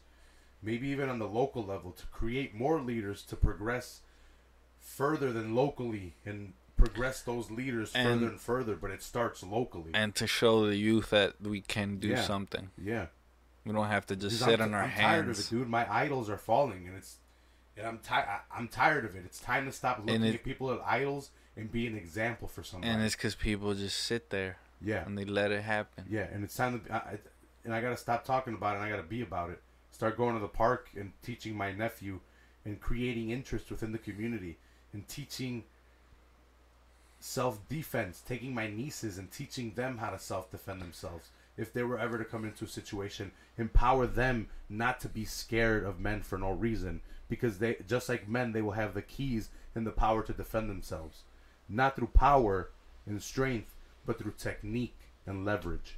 [0.64, 4.00] maybe even on the local level to create more leaders to progress
[4.78, 9.90] further than locally and progress those leaders And- further and further but it starts locally
[9.94, 12.22] And to show the youth that we can do Yeah.
[12.22, 12.70] something.
[12.78, 13.06] yeah
[13.64, 15.46] We don't have to just sit I'm, on our I'm tired of hands.
[15.46, 17.16] it dude my idols are falling and it's
[17.76, 20.70] and i'm tired i'm tired of it it's time to stop looking it- at people
[20.70, 24.56] as idols and be an example for somebody And it's because people just sit there
[24.80, 26.04] yeah and they let it happen.
[26.10, 26.92] Yeah, and it's time to.
[26.92, 27.18] I, I,
[27.64, 28.76] and I gotta stop talking about it.
[28.78, 29.60] and I gotta be about it.
[29.92, 32.18] Start going to the park and teaching my nephew,
[32.64, 34.58] and creating interest within the community,
[34.92, 35.62] and teaching
[37.20, 38.22] self defense.
[38.26, 41.28] Taking my nieces and teaching them how to self defend themselves.
[41.56, 45.84] If they were ever to come into a situation, empower them not to be scared
[45.84, 47.02] of men for no reason,
[47.32, 50.68] because they just like men, they will have the keys and the power to defend
[50.68, 51.22] themselves,
[51.66, 52.68] not through power
[53.06, 55.96] and strength, but through technique and leverage.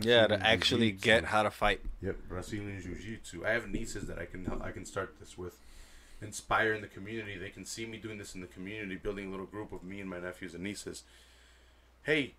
[0.00, 1.04] Yeah, to actually jiu-jitsu.
[1.04, 1.82] get how to fight.
[2.02, 3.46] Yep, Brazilian Jiu-Jitsu.
[3.46, 5.56] I have nieces that I can help, I can start this with.
[6.20, 7.38] Inspire in the community.
[7.38, 10.00] They can see me doing this in the community, building a little group of me
[10.00, 11.04] and my nephews and nieces.
[12.02, 12.34] Hey,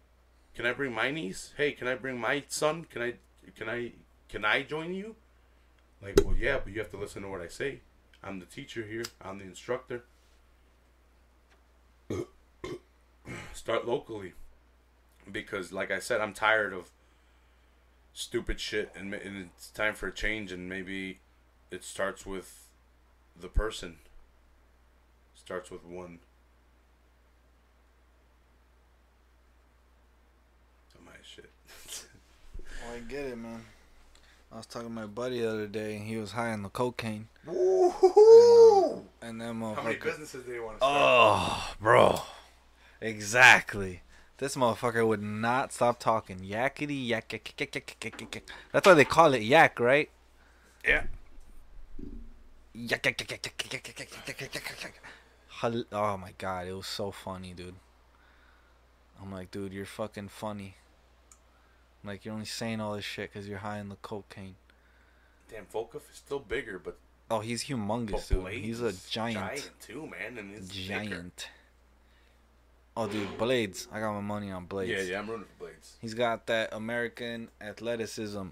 [0.54, 1.54] can I bring my niece?
[1.56, 2.88] Hey, can I bring my son?
[2.90, 3.14] Can I
[3.56, 3.94] can I
[4.28, 5.16] can I join you?
[6.02, 7.80] Like, well, yeah, but you have to listen to what I say.
[8.24, 9.04] I'm the teacher here.
[9.22, 10.04] I'm the instructor.
[13.54, 14.34] Start locally.
[15.32, 16.92] Because like I said, I'm tired of
[18.16, 21.20] stupid shit and, and it's time for a change and maybe
[21.70, 22.70] it starts with
[23.38, 23.98] the person
[25.36, 26.20] starts with one
[31.06, 31.50] my shit
[32.88, 33.62] Oh, I get it, man.
[34.56, 36.70] I was talking to my buddy the other day, and he was high on the
[36.70, 37.28] cocaine.
[37.46, 39.04] Woo!
[39.22, 42.22] And then how many businesses do you want to start Oh, bro.
[43.02, 44.02] Exactly.
[44.38, 46.40] This motherfucker would not stop talking.
[46.40, 48.44] Yakety yak yak yak yak yak yak yak yak.
[48.72, 50.10] That's why they call it yak, right?
[50.88, 51.04] yeah
[52.74, 55.02] Yak yak yak yak yak yak yak yak yak yak yak yak yak.
[55.60, 57.76] Hal- Oh my god, it was so funny, dude.
[59.22, 60.76] I'm like, dude, you're fucking funny.
[62.06, 64.56] Like, you're only saying all this shit because you're high on the cocaine.
[65.52, 66.98] damn Volkov is still bigger but,
[67.32, 68.48] Oh, he's humongous, dude.
[68.54, 69.40] He's a giant.
[69.40, 70.66] giant too man and bigger.
[70.74, 71.50] Giant.
[72.98, 73.88] Oh, dude, Blaydes.
[73.92, 74.88] I got my money on Blaydes.
[74.88, 78.44] yeah yeah I'm rooting for Blaydes He's got that American athleticism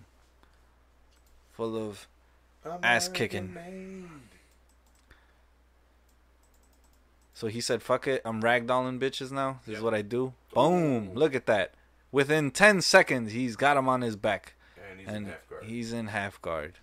[1.54, 2.08] full of
[2.82, 3.56] Ass kicking.
[7.34, 9.60] So he said, "Fuck it, I'm ragdolling bitches now.
[9.66, 9.78] This Yep.
[9.78, 11.14] is what I do." Boom!
[11.14, 11.74] Look at that.
[12.14, 15.94] Within ten seconds, he's got him on his back, and he's in half guard he's
[15.94, 16.74] in half guard.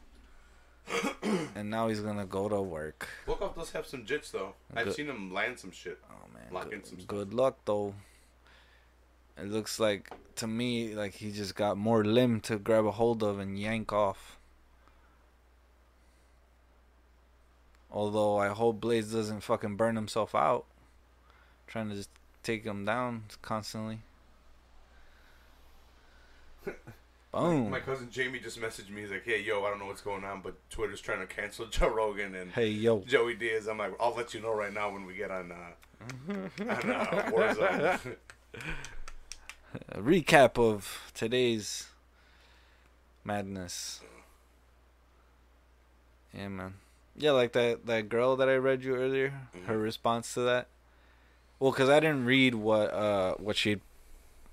[1.55, 3.09] and now he's gonna go to work.
[3.27, 6.65] Volkov does have some jits though I've seen him land some shit Oh man, Lock
[6.65, 7.07] in good, some stuff.
[7.07, 7.95] good luck though.
[9.39, 13.23] It looks like to me like he just got more limb to grab a hold
[13.23, 14.37] of and yank off.
[17.93, 20.65] Although I hope Blaydes doesn't fucking burn himself out.
[21.69, 22.11] Trying to just
[22.43, 24.01] take him down constantly.
[27.33, 27.71] Boom.
[27.71, 29.03] My cousin Jamie just messaged me.
[29.03, 31.67] He's like, "Hey, yo, I don't know what's going on, but Twitter's trying to cancel
[31.71, 33.01] Joe Rogan and Hey yo.
[33.07, 36.33] Joey Diaz." I'm like, "I'll let you know right now when we get on uh,
[36.33, 38.17] on uh, Warzone."
[39.91, 41.87] A recap of today's
[43.23, 44.01] Madness.
[46.35, 46.75] Yeah, man.
[47.17, 49.33] Yeah, like that that girl that I read you earlier.
[49.67, 50.67] Her response to that.
[51.61, 53.81] Well, cause I didn't read what uh what she,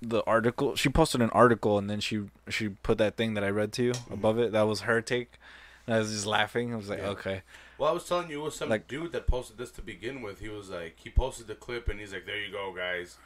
[0.00, 3.50] the article she posted an article and then she she put that thing that I
[3.50, 4.52] read to you above it.
[4.52, 5.38] That was her take.
[5.86, 6.72] And I was just laughing.
[6.72, 7.08] I was like, Yeah.
[7.08, 7.42] okay.
[7.78, 10.20] Well, I was telling you, it was some Like- dude that posted this to begin
[10.22, 10.40] with.
[10.40, 13.16] He was like, he posted the clip and he's like, "There you go, guys.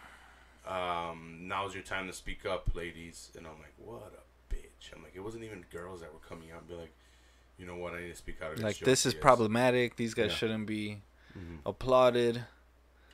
[0.67, 5.03] Um, now's your time to speak up, ladies." And I'm like, "What a bitch!" I'm
[5.03, 6.93] like, it wasn't even girls that were coming out and be like,
[7.59, 7.95] "You know what?
[7.95, 9.97] I need to speak out." Like this is problematic.
[9.97, 10.37] These guys Yeah.
[10.37, 11.03] shouldn't be
[11.37, 11.59] Mhm.
[11.67, 12.45] applauded.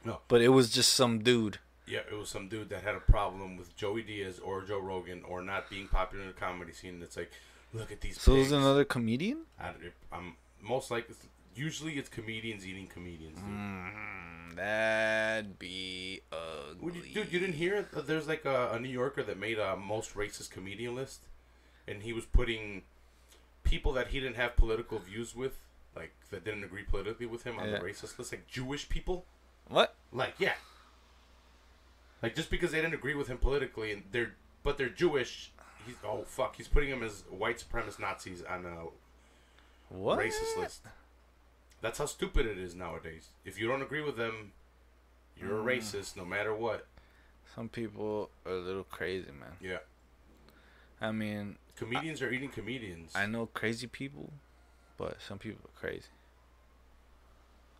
[0.04, 0.20] No.
[0.28, 1.58] But it was just some dude.
[1.88, 5.22] Yeah, it was some dude that had a problem with Joey Diaz or Joe Rogan
[5.26, 7.00] or not being popular in the comedy scene.
[7.02, 7.30] It's like,
[7.72, 8.18] look at these.
[8.18, 8.34] People.
[8.34, 8.52] So pigs.
[8.52, 9.44] another comedian.
[9.58, 9.72] I,
[10.12, 11.08] am most like
[11.54, 13.36] usually it's comedians eating comedians.
[13.36, 13.44] Dude.
[13.46, 16.20] Mm, that'd be
[16.80, 17.08] Would ugly.
[17.08, 18.06] you, dude, you didn't hear it?
[18.06, 21.20] There's like a, a New Yorker that made a most racist comedian list,
[21.86, 22.82] and he was putting
[23.64, 25.58] people that he didn't have political views with,
[25.96, 27.78] like that didn't agree politically with him, on Yeah.
[27.78, 29.26] the racist list, like Jewish people.
[29.68, 29.94] What?
[30.12, 30.54] Like, yeah,
[32.22, 35.52] like just because they didn't agree with him politically, and they're but they're Jewish.
[35.86, 38.86] He's oh fuck, he's putting them as white supremacist Nazis on a
[39.94, 40.18] What?
[40.18, 40.82] racist list.
[41.80, 43.28] That's how stupid it is nowadays.
[43.44, 44.52] If you don't agree with them,
[45.36, 45.78] you're a Mm.
[45.78, 46.86] racist, no matter what.
[47.54, 49.56] Some people are a little crazy, man.
[49.60, 49.78] Yeah.
[51.00, 53.12] I mean, Comedians are eating comedians.
[53.14, 54.32] I know crazy people,
[54.96, 56.08] but some people are crazy.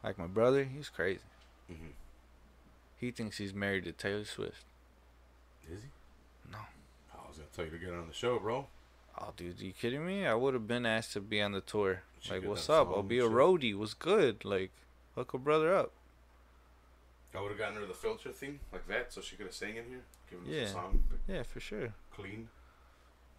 [0.05, 1.21] Like my brother, he's crazy.
[1.71, 1.93] Mhm.
[2.99, 4.65] He thinks he's married to Taylor Swift.
[5.71, 5.89] Is he?
[6.53, 6.59] No.
[7.15, 8.67] I was gonna tell you to get on the show, bro.
[9.21, 10.27] Oh, dude, do you kidding me?
[10.27, 12.03] I would have been asked to be on the tour.
[12.21, 12.89] She like, what's up?
[12.89, 13.77] I'll be a roadie.
[13.77, 14.45] What's good?
[14.45, 14.71] Like,
[15.15, 15.93] hook a brother up.
[17.35, 19.77] I would have gotten her the filter thing like that, so she could have sang
[19.77, 20.01] in here,
[20.31, 21.93] given us a song, Yeah, for sure.
[22.13, 22.49] clean,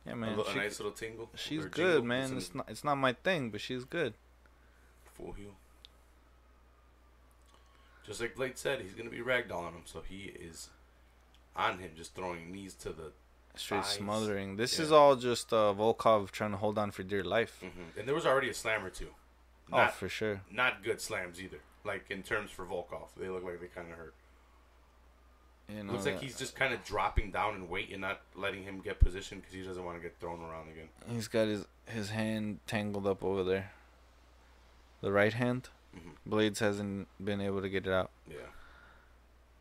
[0.06, 0.38] Yeah, a, man.
[0.38, 1.30] little, a nice little tingle.
[1.36, 2.04] she's good, jingle.
[2.04, 2.22] man.
[2.36, 2.70] Listen, It's not.
[2.70, 4.14] It's not my thing, but she's good.
[5.16, 5.56] full heel.
[8.10, 10.70] Just like Blade said, he's gonna be ragdolling him, so he is
[11.56, 13.12] on him, just throwing knees to the.
[13.56, 13.94] Straight Thighs.
[13.98, 14.56] smothering.
[14.56, 17.62] This is all just uh, Volkov trying to hold on for dear life.
[17.64, 18.00] Mhm.
[18.00, 19.10] And there was already a slam or two.
[19.72, 20.42] Oh, Not, for sure.
[20.50, 21.60] not good slams either.
[21.84, 24.16] Like in terms for Volkov, they look like they kind of hurt.
[25.68, 28.64] You know, Looks like he's just kind of dropping down and weight and not letting
[28.64, 30.90] him get positioned because he doesn't want to get thrown around again.
[31.08, 33.72] He's got his his hand tangled up over there.
[35.02, 35.70] The right hand.
[35.96, 36.14] Mhm.
[36.30, 38.12] Blaydes hasn't been able to get it out.
[38.28, 38.38] Yeah.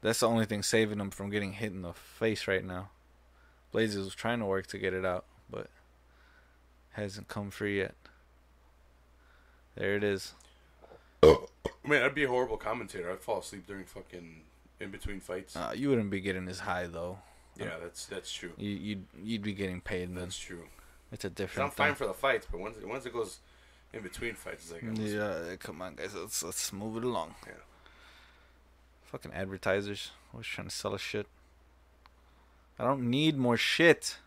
[0.01, 2.91] That's the only thing saving him from getting hit in the face right now.
[3.75, 5.69] Blaydes is trying to work to get it out, but
[6.93, 7.95] hasn't come free yet.
[9.75, 10.35] There it is.
[11.85, 13.11] Man, I'd be a horrible commentator.
[13.11, 14.43] I'd fall asleep during fucking
[14.81, 15.57] in between fights.
[15.57, 17.19] Uh, you wouldn't be getting as high though.
[17.57, 18.53] yeah, that's that's true.
[18.57, 20.15] You you'd you'd be getting paid then.
[20.25, 20.65] That's true.
[21.11, 21.71] It's a different.
[21.71, 23.39] I'm fine for the fights, but once once it goes
[23.93, 26.15] in between fights, like Yeah, come on, guys.
[26.15, 27.35] Let's let's move it along.
[27.47, 27.53] Yeah.
[29.05, 31.27] Fucking advertisers, always trying to sell us shit.
[32.79, 34.19] I don't need more shit.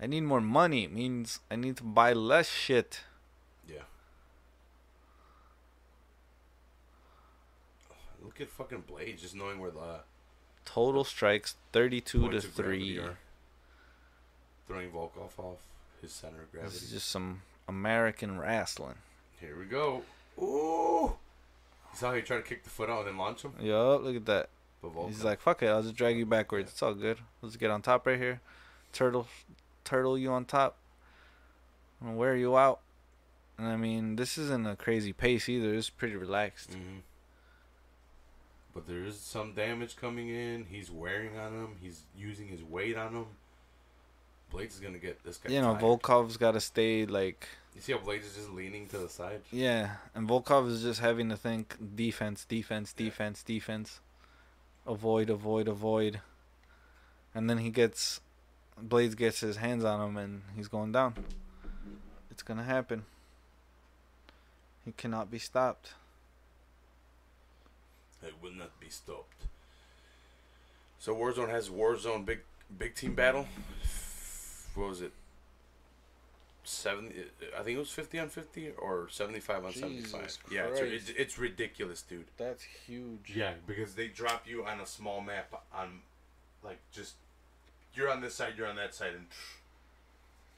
[0.00, 0.84] I need more money.
[0.84, 3.00] It means I need to buy less shit.
[3.68, 3.82] yeah.
[8.22, 10.00] Look at fucking Blade just knowing where the
[10.64, 13.06] Total strikes thirty-two to points of gravity three.
[14.66, 15.58] Throwing Volkov off
[16.00, 16.72] his center of gravity.
[16.72, 18.96] This is just some American wrestling.
[19.40, 20.02] Here we go.
[20.40, 21.14] Ooh.
[21.92, 23.52] You saw how he tried to kick the foot out and then launch him?
[23.60, 24.48] Yup, look at that.
[25.06, 26.70] He's like, fuck it, I'll just drag you backwards.
[26.70, 27.18] It's all good.
[27.40, 28.40] Let's get on top right here.
[28.92, 29.26] Turtle,
[29.82, 30.76] turtle you on top.
[32.00, 32.80] I'm gonna wear you out.
[33.56, 35.74] And I mean, this isn't a crazy pace either.
[35.74, 36.74] It's pretty relaxed.
[36.74, 36.98] hmm
[38.74, 40.66] But there is some damage coming in.
[40.68, 41.68] He's wearing on him.
[41.80, 43.26] He's using his weight on him.
[44.54, 45.52] Blaydes is gonna get this guy.
[45.52, 45.82] You know, tired.
[45.82, 49.40] Volkov's got to stay like, You see how Blaydes is just leaning to the side?
[49.50, 54.00] yeah, and Volkov is just having to think defense, defense, defense, defense,
[54.86, 56.20] avoid, avoid, avoid,
[57.34, 58.20] and then he gets,
[58.80, 61.14] Blaydes gets his hands on him and he's going down.
[62.30, 63.04] It's gonna happen.
[64.84, 65.94] He cannot be stopped.
[68.22, 69.42] It will not be stopped.
[70.98, 72.40] So Warzone has Warzone big
[72.78, 73.46] big team battle.
[74.74, 75.12] What was it?
[76.66, 77.14] Seventy.
[77.58, 80.38] I think it was fifty on fifty or seventy-five on seventy-five.
[80.50, 80.80] Yeah, it's,
[81.10, 82.24] it's, it's ridiculous, dude.
[82.38, 83.32] That's huge.
[83.34, 86.00] Yeah, because they drop you on a small map on,
[86.64, 87.14] like just,
[87.94, 89.26] you're on this side, you're on that side, and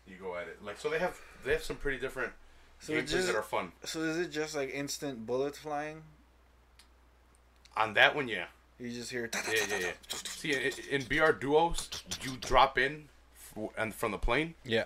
[0.07, 0.65] you go at it.
[0.65, 2.33] Like so, they have they have some pretty different
[2.79, 3.73] So gameplays just- that are fun.
[3.85, 6.03] So is it just like instant bullets flying?
[7.77, 8.45] On that one, yeah.
[8.79, 9.29] You just hear.
[9.35, 9.93] Yeah, yeah, yeah.
[10.09, 11.89] See, in, in BR duos,
[12.23, 13.07] you drop in, f- w-
[13.77, 14.55] and from the plane.
[14.65, 14.85] Yeah.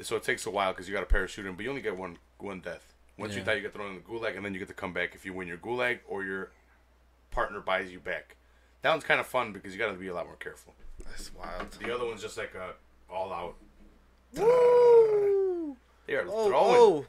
[0.00, 1.96] So it takes a while because you got to parachute in, but you only get
[1.96, 2.92] one one death.
[3.18, 4.92] Once you die, you get thrown in the gulag, and then you get to come
[4.92, 6.50] back if you win your gulag or your
[7.30, 8.36] partner buys you back.
[8.82, 10.74] That one's kind of fun because you got to be a lot more careful.
[11.08, 11.70] That's wild.
[11.82, 12.74] The other one's just like a
[13.10, 13.54] all out.
[14.34, 15.76] Woo!
[16.06, 16.76] They are Oh, throwing.
[16.76, 17.06] oh,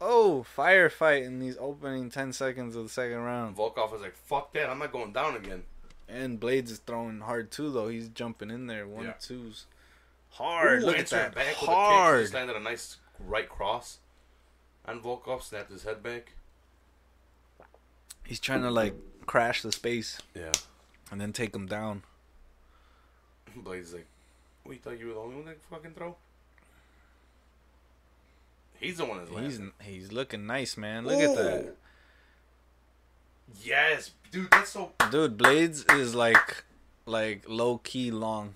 [0.00, 0.46] oh!
[0.56, 3.56] Firefight in these opening ten seconds of the second round.
[3.56, 4.68] Volkov was like, "Fuck that!
[4.68, 5.62] I'm not going down again."
[6.08, 7.88] And Blaydes is throwing hard too, though.
[7.88, 9.12] He's jumping in there, one Yeah.
[9.20, 9.66] twos,
[10.30, 10.82] hard.
[10.82, 11.58] Ooh, Look at that, back with a kick.
[11.60, 12.32] He hard.
[12.34, 13.98] landed a nice right cross.
[14.86, 16.32] And Volkov snapped his head back.
[18.24, 18.94] He's trying to like
[19.26, 20.52] crash the space Yeah.
[21.10, 22.02] and then take him down.
[23.56, 24.06] Blade's like,
[24.64, 26.16] "We thought you were the only one that fucking throw."
[28.78, 29.72] He's the one that's He's landing.
[29.82, 31.04] he's looking nice, man.
[31.04, 31.72] Look at that, Ooh.
[33.62, 34.92] Yes, dude, that's so.
[35.10, 35.36] dude.
[35.36, 36.64] Blaydes is like
[37.04, 38.54] like low key long.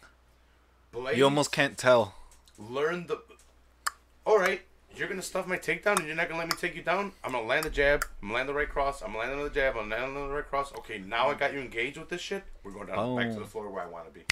[1.14, 2.14] You almost can't tell.
[2.58, 3.20] learn the.
[4.24, 4.62] All right,
[4.96, 7.12] you're gonna stuff my takedown, and you're not gonna let me take you down.
[7.22, 8.04] I'm gonna land the jab.
[8.22, 9.02] I'm gonna land the right cross.
[9.02, 9.76] I'm gonna land another jab.
[9.76, 10.72] I'm gonna land another right cross.
[10.78, 12.44] Okay, now I got you engaged with this shit.
[12.62, 13.46] We're going down back to the oh.
[13.46, 14.24] floor where I want to be.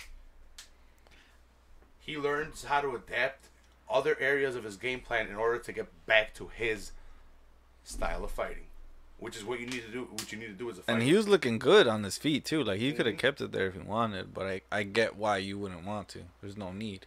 [1.98, 3.48] He learns how to adapt
[3.88, 6.92] other areas of his game plan in order to get back to his
[7.84, 8.64] style of fighting,
[9.22, 10.08] which is what you need to do.
[10.10, 10.98] What you need to do as a fighter.
[10.98, 12.64] And he was looking good on his feet too.
[12.64, 13.20] Like he could have mm-hmm.
[13.20, 16.22] kept it there if he wanted, but I I get why you wouldn't want to.
[16.40, 17.06] There's no need.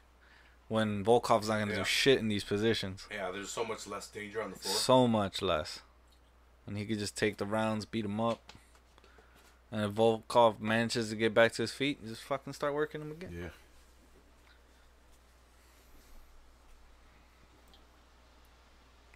[0.69, 1.79] When Volkov's not gonna Yeah.
[1.79, 3.05] do shit in these positions.
[3.11, 4.73] yeah, there's so much less danger on the floor.
[4.73, 5.81] So much less.
[6.65, 8.39] And he could just take the rounds, beat him up.
[9.69, 13.11] And if Volkov manages to get back to his feet, just fucking start working him
[13.11, 13.35] again.
[13.37, 13.49] Yeah.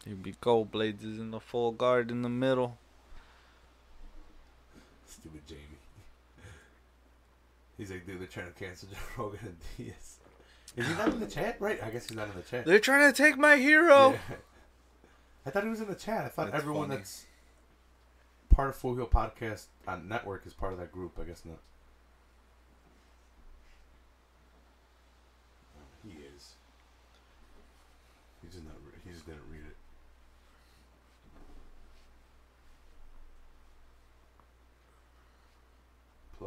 [0.06, 0.66] Here we go.
[0.66, 2.78] Blaydes is in the full guard in the middle.
[5.20, 5.62] Stupid Jamie.
[7.78, 10.18] He's like, dude, they're trying to cancel Joe Rogan and Diaz.
[10.76, 11.58] Is he not in the chat?
[11.60, 12.66] Right, I guess he's not in the chat.
[12.66, 14.12] They're trying to take my hero.
[14.12, 14.36] Yeah.
[15.46, 16.26] I thought he was in the chat.
[16.26, 16.98] I thought That's everyone funny.
[16.98, 17.26] that's
[18.54, 21.18] part of Full Heel Podcast on Network is part of that group.
[21.20, 21.60] I guess not.
[26.04, 26.54] He is.
[28.42, 28.74] He just not.
[28.86, 29.76] re- He just didn't read it.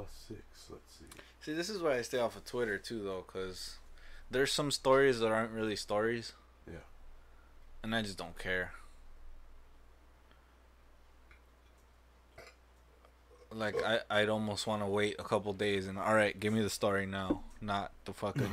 [0.05, 0.43] Plus six.
[0.71, 1.05] Let's see.
[1.43, 3.77] See, this is why I stay off of Twitter too, though, because
[4.31, 6.33] there's some stories that aren't really stories,
[6.67, 6.79] Yeah.
[7.83, 8.73] and I just don't care.
[13.55, 16.63] Like I, I'd almost want to wait a couple days and all right, give me
[16.63, 18.51] the story now, not the fucking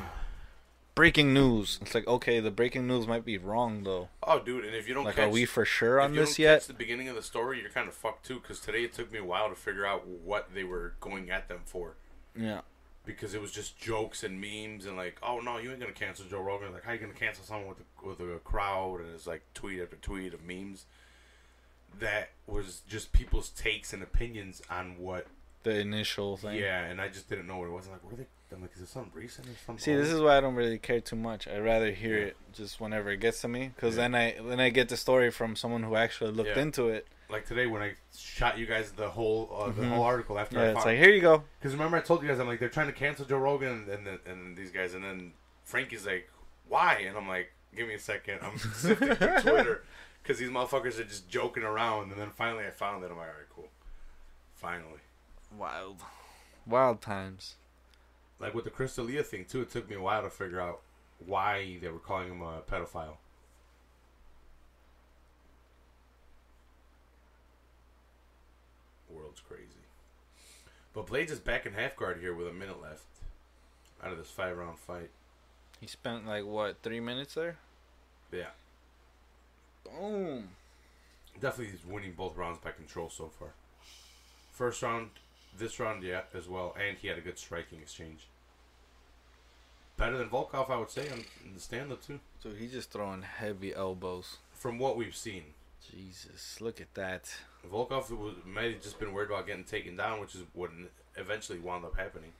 [1.00, 1.80] breaking news.
[1.82, 4.10] It's like okay, the breaking news might be wrong though.
[4.22, 6.20] Oh, dude, and if you don't Like, catch, are we for sure if on you
[6.20, 6.60] this don't yet?
[6.60, 8.40] catch the beginning of the story, you're kind of fucked too.
[8.42, 11.48] Because today it took me a while to figure out what they were going at
[11.48, 11.94] them for.
[12.36, 12.62] Yeah,
[13.06, 16.26] Because it was just jokes and memes and like, oh no, you ain't gonna cancel
[16.26, 16.74] Joe Rogan.
[16.74, 19.00] Like, how are you gonna cancel someone with a, with a crowd?
[19.00, 20.86] And it's like tweet after tweet of memes.
[21.98, 25.28] That was just people's takes and opinions on what.
[25.64, 26.58] the initial thing.
[26.58, 27.86] Yeah, and I just didn't know what it was.
[27.88, 28.28] I'm like, what are they?
[28.52, 29.78] I'm like, is it something recent or something?
[29.84, 31.48] See, this is why I don't really care too much.
[31.48, 32.26] I'd rather hear Yeah.
[32.28, 34.02] it just whenever it gets to me, because Yeah.
[34.04, 36.62] then I then I get the story from someone who actually looked Yeah.
[36.64, 37.08] into it.
[37.32, 39.90] like today when I shot you guys the whole uh, the Mhm.
[39.90, 41.44] whole article after I Yeah, it's found like here you go.
[41.60, 44.08] Because remember, I told you guys, I'm like, they're trying to cancel Joe Rogan and
[44.08, 46.28] and, and these guys, and then Frankie's like,
[46.68, 47.04] why?
[47.08, 48.40] And I'm like, give me a second.
[48.42, 49.84] I'm sifting through Twitter
[50.24, 52.12] because these motherfuckers are just joking around.
[52.12, 53.12] And then finally, I found it.
[53.12, 53.70] I'm like, all right, cool.
[54.56, 55.02] Finally,
[55.56, 56.02] Wild,
[56.66, 57.58] wild times.
[58.40, 60.82] Like with the Chris D'Elia thing too, it took me a while to figure out
[61.26, 63.18] why they were calling him a pedophile.
[69.10, 69.66] World's crazy.
[70.94, 73.04] But Blaydes is back in half guard here with a minute left
[74.04, 75.10] out of this five round fight.
[75.82, 77.58] He spent like what three minutes there?
[78.32, 78.52] Yeah.
[79.84, 80.50] Boom.
[81.40, 83.50] Definitely he's winning both rounds by control so far.
[84.52, 85.10] First round,
[85.58, 86.76] this round, yeah, as well.
[86.80, 88.28] And he had a good striking exchange.
[89.98, 92.20] Better than Volkov, I would say, on, in the stand up, too.
[92.42, 94.38] So he's just throwing heavy elbows.
[94.54, 95.44] From what we've seen.
[95.92, 97.34] Jesus, look at that.
[97.70, 100.70] Volkov was, might have just been worried about getting taken down, which is what
[101.16, 102.32] eventually wound up happening.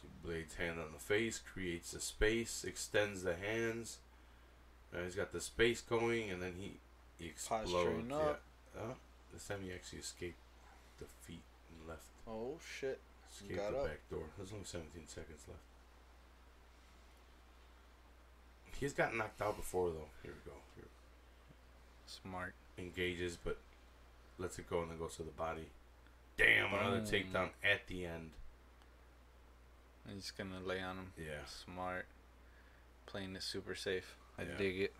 [0.00, 3.98] See Blade's hand on the face, creates a space, extends the hands.
[4.92, 6.72] Now he's got the space going, and then he,
[7.18, 7.72] he explodes.
[7.72, 8.16] Posturing Yeah.
[8.16, 8.42] up.
[8.78, 8.94] Oh,
[9.32, 10.38] this time he actually escaped
[10.98, 12.04] the feet and left.
[12.28, 13.00] Oh shit.
[13.32, 13.86] Escaped Got the up.
[13.86, 14.24] back door.
[14.36, 15.60] There's only 17 seconds left.
[18.78, 20.08] He's gotten knocked out before though.
[20.22, 20.56] Here we go.
[20.76, 20.86] Here.
[22.06, 22.54] Smart.
[22.78, 23.58] Engages, but
[24.38, 25.66] lets it go and then goes to the body.
[26.38, 27.06] Damn, another Boom.
[27.06, 28.30] takedown at the end.
[30.08, 31.12] He's gonna lay on him.
[31.16, 31.44] Yeah.
[31.46, 32.06] Smart.
[33.06, 34.16] Playing it super safe.
[34.38, 34.56] I Yeah.
[34.56, 34.94] dig it.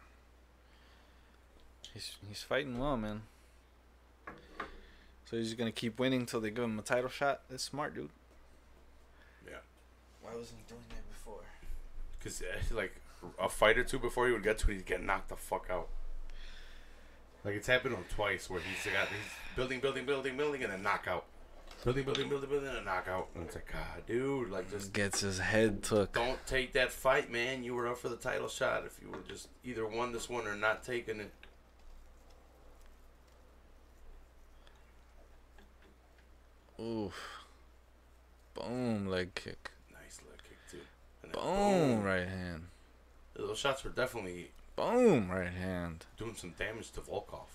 [1.94, 3.22] He's he's fighting well, man.
[5.24, 7.42] So he's just gonna keep winning till they give him a title shot.
[7.48, 8.10] That's smart, dude.
[9.46, 9.58] Yeah.
[10.22, 11.42] Why wasn't he doing that before?
[12.18, 12.94] Because eh, like
[13.38, 15.66] a fight or two before he would get to it, he'd get knocked the fuck
[15.70, 15.88] out.
[17.44, 19.16] Like it's happened to him twice where he's got he's
[19.56, 21.24] building, building, building, building, and then knockout.
[21.84, 23.28] Building, building, building, building, and then knockout.
[23.34, 26.12] And it's like, God, dude, like just Gets his head took.
[26.12, 27.64] don't take that fight, man.
[27.64, 28.84] You were up for the title shot.
[28.84, 31.32] If you would just either won this one or not taking it.
[36.80, 37.14] Oof.
[38.54, 39.70] Boom, leg kick.
[39.92, 40.78] Nice leg kick too.
[41.22, 42.64] And then Boom, right hand.
[43.34, 46.06] Those shots were definitely Boom, right hand.
[46.18, 47.46] doing some damage to Volkov.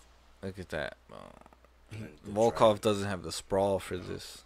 [0.43, 0.97] Look at that.
[1.11, 1.15] Oh.
[1.91, 4.43] And then the Volkov doesn't have the sprawl for this.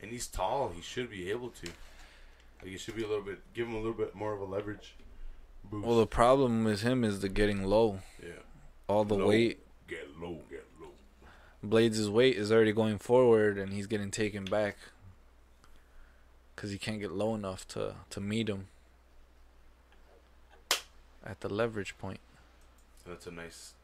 [0.00, 0.70] and he's tall.
[0.74, 1.66] He should be able to.
[2.62, 4.44] Like he should be a little bit, give him a little bit more of a
[4.44, 4.94] leverage
[5.68, 5.86] boost.
[5.86, 8.00] Well, the problem with him is the getting low.
[8.22, 8.30] yeah.
[8.88, 9.26] All the Low.
[9.28, 10.88] weight, Get low, get low.
[11.68, 14.76] Blaydes' weight is already going forward, and he's getting taken back
[16.54, 18.68] because he can't get low enough to to meet him
[21.24, 22.20] at the leverage point.
[23.06, 23.74] That's a nice,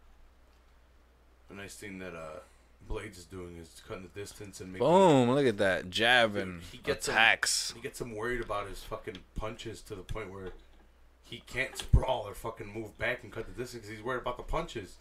[1.50, 2.40] a nice thing that uh
[2.90, 4.86] Blaydes is doing is cutting the distance and making.
[4.86, 5.30] Boom!
[5.30, 7.72] Look at that jab and he gets him- attacks.
[7.76, 10.48] He gets him worried about his fucking punches to the point where
[11.22, 14.36] he can't sprawl or fucking move back and cut the distance because he's worried about
[14.36, 14.96] the punches.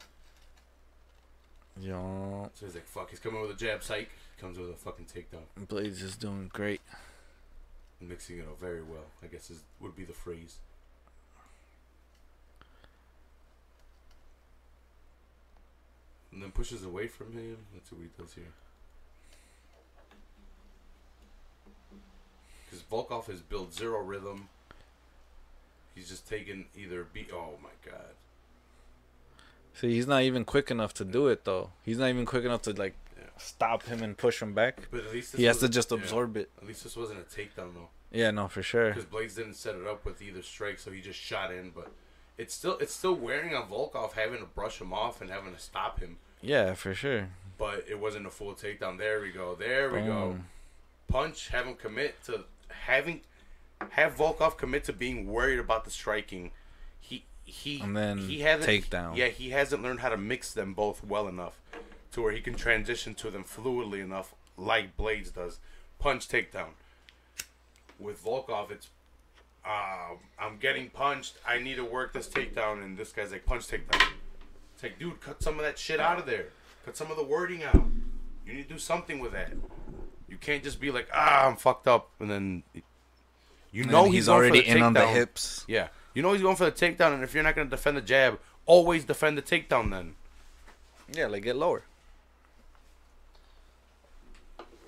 [1.80, 4.10] Yo, So he's like, "Fuck!" He's coming with a jab, psych.
[4.39, 6.81] Comes with a fucking takedown, Blaydes is doing great.
[7.99, 9.06] mixing it up very well.
[9.23, 10.57] I guess is would be the phrase.
[16.32, 17.58] And then pushes away from him.
[17.74, 18.45] Let's see what he does here.
[22.70, 24.48] Because Volkov has built zero rhythm.
[25.94, 27.30] He's just taken either beat.
[27.34, 28.16] Oh my god.
[29.74, 31.72] See, he's not even quick enough to do it though.
[31.84, 33.26] He's not even quick enough to like Yeah.
[33.38, 34.88] stop him and push him back.
[34.90, 35.98] But at least this He has to just yeah.
[35.98, 36.49] absorb it.
[36.62, 37.90] At least this wasn't a takedown though.
[38.12, 38.90] Yeah, no, for sure.
[38.94, 41.72] because Blaydes didn't set it up with either strike, so he just shot in.
[41.72, 41.91] But
[42.38, 45.60] it's still it's still wearing on Volkov having to brush him off and having to
[45.60, 46.18] stop him.
[46.41, 47.30] Yeah, for sure.
[47.58, 48.98] But it wasn't a full takedown.
[48.98, 49.56] There we go.
[49.56, 50.38] There we go.
[51.08, 51.49] Punch.
[51.49, 53.22] Have him commit to having
[53.90, 56.52] have Volkov commit to being worried about the striking.
[56.99, 59.16] He he And then he hasn't takedown.
[59.16, 61.60] Yeah, he hasn't learned how to mix them both well enough
[62.14, 65.60] to where he can transition to them fluidly enough, like Blaydes does.
[65.99, 66.72] Punch takedown.
[67.99, 68.88] With Volkov, it's
[69.66, 71.36] uh, I'm getting punched.
[71.48, 74.08] I need to work this takedown, and this guy's like punch takedown.
[74.74, 76.48] It's like, dude, cut some of that shit out of there.
[76.86, 77.86] Cut some of the wording out.
[78.46, 79.54] You need to do something with that.
[80.28, 82.64] You can't just be like, ah, I'm fucked up, and then
[83.72, 85.66] you know he's, he's, already in on the hips.
[85.68, 87.98] Yeah, you know he's going for the takedown, and if you're not going to defend
[87.98, 89.92] the jab, always defend the takedown.
[89.92, 90.16] Then
[91.14, 91.84] Yeah, like get lower.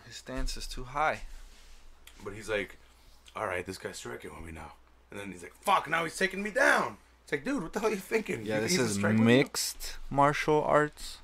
[0.08, 1.22] His stance is too high.
[2.24, 2.78] But he's like,
[3.36, 4.74] all right, this guy's striking on me now.
[5.12, 6.98] And then he's like, fuck, now he's taking me down.
[7.24, 8.46] It's like, dude, what the hell are you thinking?
[8.46, 11.20] Yeah, this he's is mixed martial arts.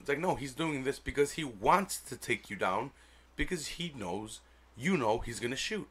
[0.00, 2.92] It's like, no, he's doing this because he wants to take you down
[3.34, 4.40] because he knows,
[4.76, 5.88] you know, he's going to shoot.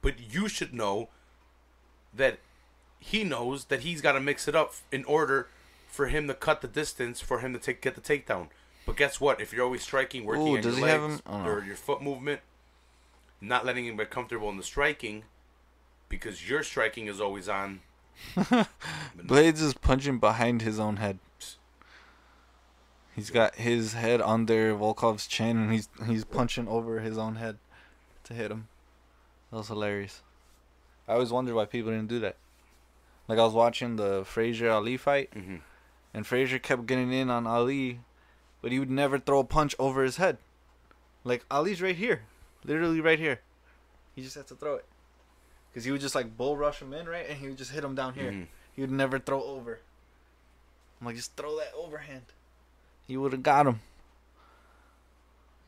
[0.00, 1.10] But you should know
[2.14, 2.38] that
[2.98, 5.48] he knows that he's got to mix it up in order
[5.88, 8.48] for him to cut the distance, for him to take get the takedown.
[8.86, 9.40] But guess what?
[9.40, 12.40] If you're always striking, working Ooh, on your legs him- or your foot movement,
[13.42, 15.24] not letting him get comfortable in the striking,
[16.08, 17.80] because your striking is always on.
[19.16, 21.18] Blaydes is punching behind his own head.
[23.14, 27.58] He's got his head under Volkov's chin, and he's he's punching over his own head
[28.24, 28.68] to hit him.
[29.50, 30.22] That was hilarious.
[31.06, 32.36] I always wondered why people didn't do that.
[33.28, 35.60] Like I was watching the Frazier Ali fight, Mhm.
[36.14, 38.00] and Frazier kept getting in on Ali,
[38.62, 40.38] but he would never throw a punch over his head.
[41.22, 42.22] Like Ali's right here,
[42.64, 43.40] literally right here.
[44.14, 44.84] He just had to throw it,
[45.72, 47.82] cause he would just like bull rush him in right, and he would just hit
[47.84, 48.30] him down here.
[48.30, 48.46] Mhm.
[48.74, 49.80] He would never throw over.
[51.00, 52.26] I'm like, just throw that overhand.
[53.06, 53.80] He would have got him.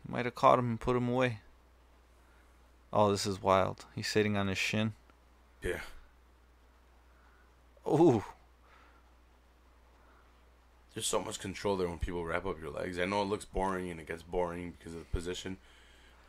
[0.09, 1.41] Might have caught him and put him away.
[2.93, 3.87] Oh, this is wild.
[3.95, 4.93] He's sitting on his shin.
[5.63, 5.81] Yeah.
[7.89, 8.25] Ooh.
[10.95, 12.99] There's so much control there when people wrap up your legs.
[13.01, 15.57] I know it looks boring and it gets boring because of the position,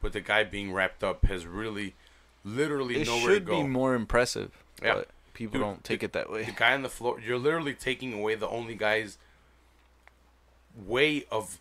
[0.05, 1.95] with the guy being wrapped up has really,
[2.43, 3.53] literally It nowhere to go.
[3.53, 4.51] It should be more impressive.
[4.81, 4.93] Yeah.
[4.93, 6.43] But people Dude, don't take the- it that way.
[6.43, 9.17] The guy on the floor, you're literally taking away the only guy's
[10.85, 11.57] way of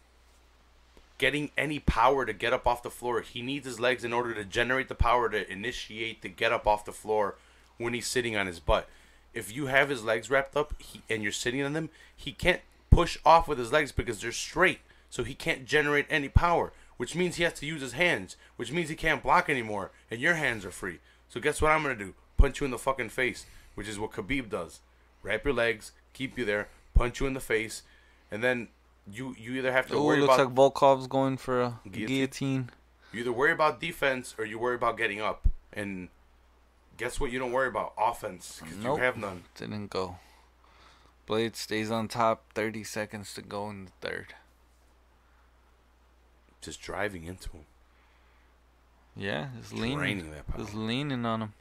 [1.16, 3.22] getting any power to get up off the floor.
[3.22, 6.66] He needs his legs in order to generate the power to initiate the get up
[6.66, 7.36] off the floor
[7.78, 8.88] when he's sitting on his butt.
[9.32, 12.60] If you have his legs wrapped up he, and you're sitting on them, he can't
[12.90, 14.80] push off with his legs because they're straight.
[15.08, 18.72] So he can't generate any power, which means he has to use his hands, which
[18.72, 20.98] means he can't block anymore, and your hands are free.
[21.28, 22.14] So guess what I'm gonna do?
[22.36, 24.80] Punch you in the fucking face, which is what Khabib does.
[25.22, 27.82] Wrap your legs, keep you there, punch you in the face,
[28.30, 28.68] and then
[29.10, 32.06] you you either have to Oh, worry looks about like Volkov's going for a Guillotine?
[32.06, 32.70] guillotine.
[33.12, 35.46] you either worry about defense or you worry about getting up.
[35.72, 36.08] And
[36.96, 37.30] guess what?
[37.32, 38.98] You don't worry about offense because Nope.
[38.98, 39.44] you have none.
[39.56, 40.18] Didn't go.
[41.26, 42.44] Blade stays on top.
[42.54, 44.34] 30 seconds to go in the third.
[46.64, 47.66] Just driving into him,
[49.14, 49.98] Yeah, just leaning.
[49.98, 50.58] draining that power.
[50.62, 51.52] Just leaning on him.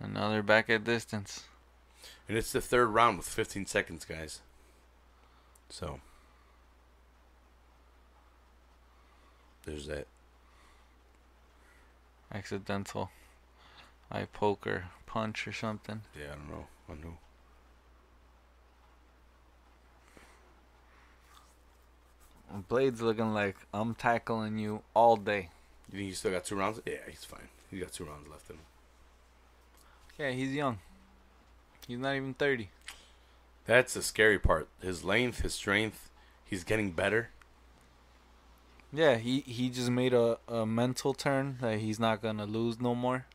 [0.00, 1.44] And now they're back at distance.
[2.26, 4.40] And it's the third round with 15 seconds, guys.
[5.68, 6.00] So
[9.66, 10.06] there's that.
[12.32, 13.10] Accidental
[14.10, 16.02] eye poker punch or something.
[16.18, 16.66] Yeah, I don't know.
[16.88, 17.18] I know.
[22.68, 25.50] Blade's looking like I'm tackling you all day.
[25.90, 26.80] You think he still got two rounds?
[26.86, 27.48] Yeah, he's fine.
[27.70, 28.62] He got two rounds left in him.
[30.18, 30.78] Yeah, he's young.
[31.86, 32.68] He's not even 30.
[33.66, 34.68] That's the scary part.
[34.82, 36.10] His length, his strength,
[36.44, 37.30] he's getting better.
[38.92, 42.80] Yeah, he, he just made a, a mental turn that he's not going to lose
[42.80, 43.26] no more.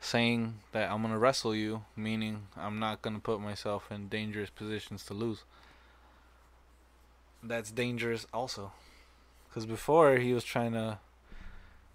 [0.00, 4.08] Saying that I'm going to wrestle you, meaning I'm not going to put myself in
[4.08, 5.44] dangerous positions to lose.
[7.42, 8.72] That's dangerous also.
[9.48, 10.98] Because before he was trying to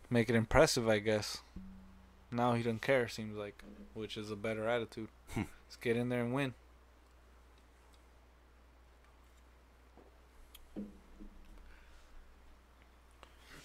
[0.10, 1.40] make it impressive, I guess.
[2.32, 3.64] Now he doesn't care, seems like,
[3.94, 5.08] which is a better attitude.
[5.34, 5.44] Hmm.
[5.66, 6.54] Let's get in there and win.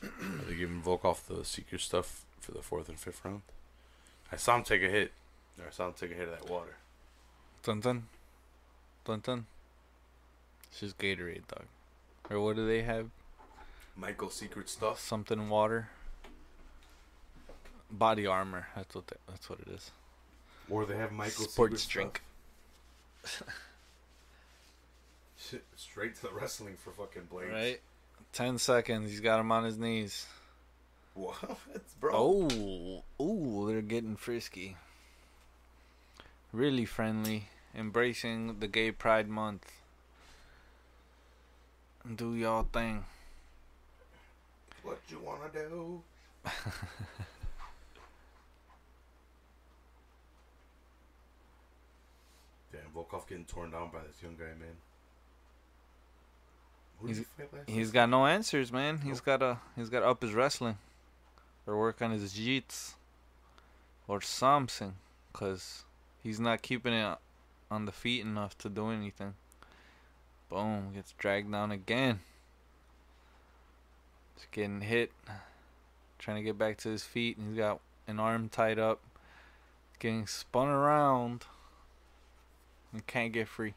[0.03, 3.43] Are they giving Volkov the secret stuff for the fourth and fifth round?
[4.31, 5.13] I saw him take a hit.
[5.59, 6.77] I saw him take a hit of that water.
[7.63, 8.07] Dun dun.
[9.05, 9.47] Dun dun.
[10.73, 11.67] It's just Gatorade, dog.
[12.31, 13.11] Or what do they have?
[13.95, 14.99] Michael's secret stuff.
[14.99, 15.91] Something water.
[17.91, 18.69] Body armor.
[18.75, 19.07] That's what.
[19.07, 19.91] They, that's what it is.
[20.71, 22.23] Or they have Michael's Sports secret drink.
[25.37, 27.53] Shit, straight to the wrestling for fucking Blaydes.
[27.53, 27.81] Right.
[28.33, 29.11] Ten seconds.
[29.11, 30.27] He's got him on his knees.
[31.13, 31.35] What,
[32.01, 32.13] bro?
[32.15, 34.79] Oh, ooh, they're getting frisky.
[36.51, 39.82] Really friendly, embracing the Gay Pride Month.
[42.17, 43.05] Do y'all thing.
[44.83, 46.03] What you wanna do?
[52.73, 54.77] Damn, Volkov getting torn down by this young guy, man.
[57.01, 58.99] Who He's- he fight last got no answers, man.
[58.99, 60.79] He's gotta he's gotta up his wrestling,
[61.67, 62.95] or work on his jits,
[64.09, 64.97] or something,
[65.33, 65.85] cause
[66.23, 67.19] he's not keeping it
[67.71, 69.35] on the feet enough to do anything.
[70.53, 72.21] Boom, gets dragged down again.
[74.37, 75.11] Just getting hit,
[76.19, 79.01] trying to get back to his feet, and he's got an arm tied up,
[79.99, 81.47] getting spun around,
[82.93, 83.73] and can't get free.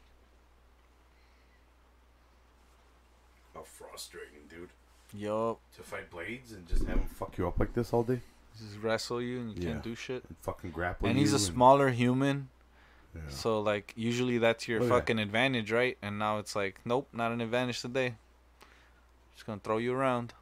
[3.54, 4.68] How frustrating, dude.
[5.14, 8.20] Yup, To fight Blaydes and just have him fuck you up like this all day?
[8.58, 9.72] just wrestle you and you Yeah.
[9.74, 10.24] can't do shit.
[10.28, 12.48] And fucking grapple and he's a smaller human,
[13.16, 13.30] yeah.
[13.30, 15.96] so like usually that's your Look at fucking advantage, right?
[16.02, 18.14] And now it's like, nope, not an advantage today.
[19.34, 20.32] Just gonna throw you around.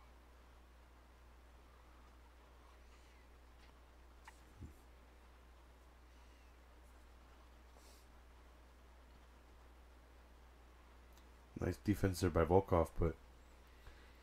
[11.60, 13.14] Nice defense there by Volkov, but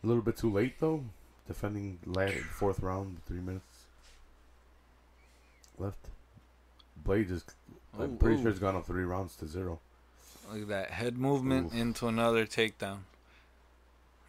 [0.04, 1.04] a little bit too late though.
[1.48, 3.86] Defending last fourth round, three minutes
[5.82, 6.08] left.
[7.04, 7.44] Blade is,
[7.94, 8.42] I'm Ooh, pretty ooh.
[8.42, 9.80] sure it's gone up three rounds to zero.
[10.52, 11.80] Look at that head movement Oof.
[11.80, 13.00] into another takedown.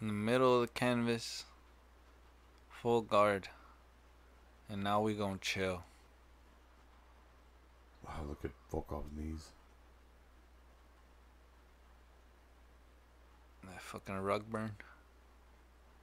[0.00, 1.44] In the middle of the canvas,
[2.68, 3.48] full guard,
[4.68, 5.84] and now we gonna chill.
[8.04, 9.50] Wow, look at Volkov's knees.
[13.64, 14.72] That fucking rug burn.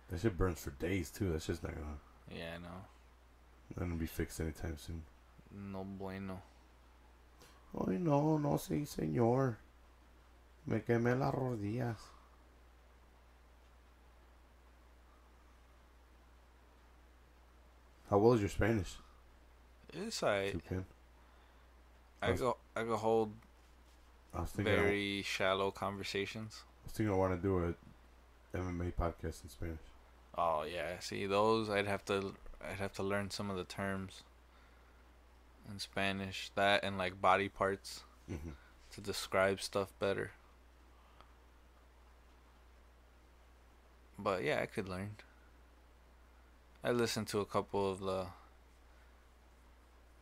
[0.10, 1.32] That shit burns for days too.
[1.32, 1.98] That's just not gonna,
[2.32, 2.70] Yeah, no,
[3.76, 5.04] not gonna be fixed anytime soon.
[5.52, 6.42] no bueno.
[7.74, 9.58] Ay no, no sí, señor.
[10.66, 11.98] Me quemé las rodillas.
[18.10, 18.98] How well is your Spanish?
[19.94, 20.60] It's alright.
[22.22, 23.32] I go I go hold
[24.34, 24.74] I was thinking.
[24.74, 26.64] I, very shallow conversations.
[26.84, 29.80] I was thinking I want to do a MMA podcast in Spanish.
[30.38, 34.24] Oh yeah, see those I'd have to I'd have to learn some of the terms
[35.72, 36.52] in Spanish.
[36.56, 38.50] That and like body parts Mm-hmm.
[38.94, 40.32] to describe stuff better.
[44.18, 45.16] But yeah, I could learn.
[46.84, 48.28] I listened to a couple of the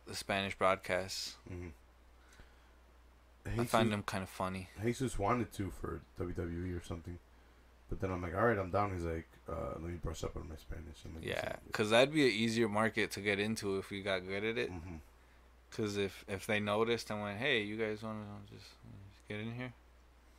[0.06, 1.36] the Spanish broadcasts.
[1.52, 1.68] Mm-hmm.
[3.60, 4.68] I find them kind of funny.
[4.82, 7.18] Jesus wanted to for WWE or something,
[7.88, 8.92] but then I'm like, all right, I'm down.
[8.92, 10.96] He's like, uh, let me brush up on my Spanish.
[11.04, 14.26] I'm like, Yeah, cause that'd be an easier market to get into if we got
[14.26, 14.70] good at it.
[14.70, 14.96] hmm
[15.70, 19.40] Cause if if they noticed and went, hey, you guys want to just, just get
[19.40, 19.72] in here?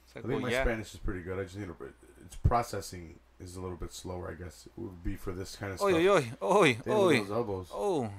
[0.04, 0.64] It's I think well, my yeah.
[0.64, 1.40] Spanish is pretty good.
[1.40, 1.94] I just need a bit.
[2.26, 4.66] Its processing is a little bit slower, I guess.
[4.66, 6.34] It would be for this kind of Oi, stuff.
[6.42, 7.68] oi, oi, Damn, oi, those elbows.
[7.74, 8.10] oh.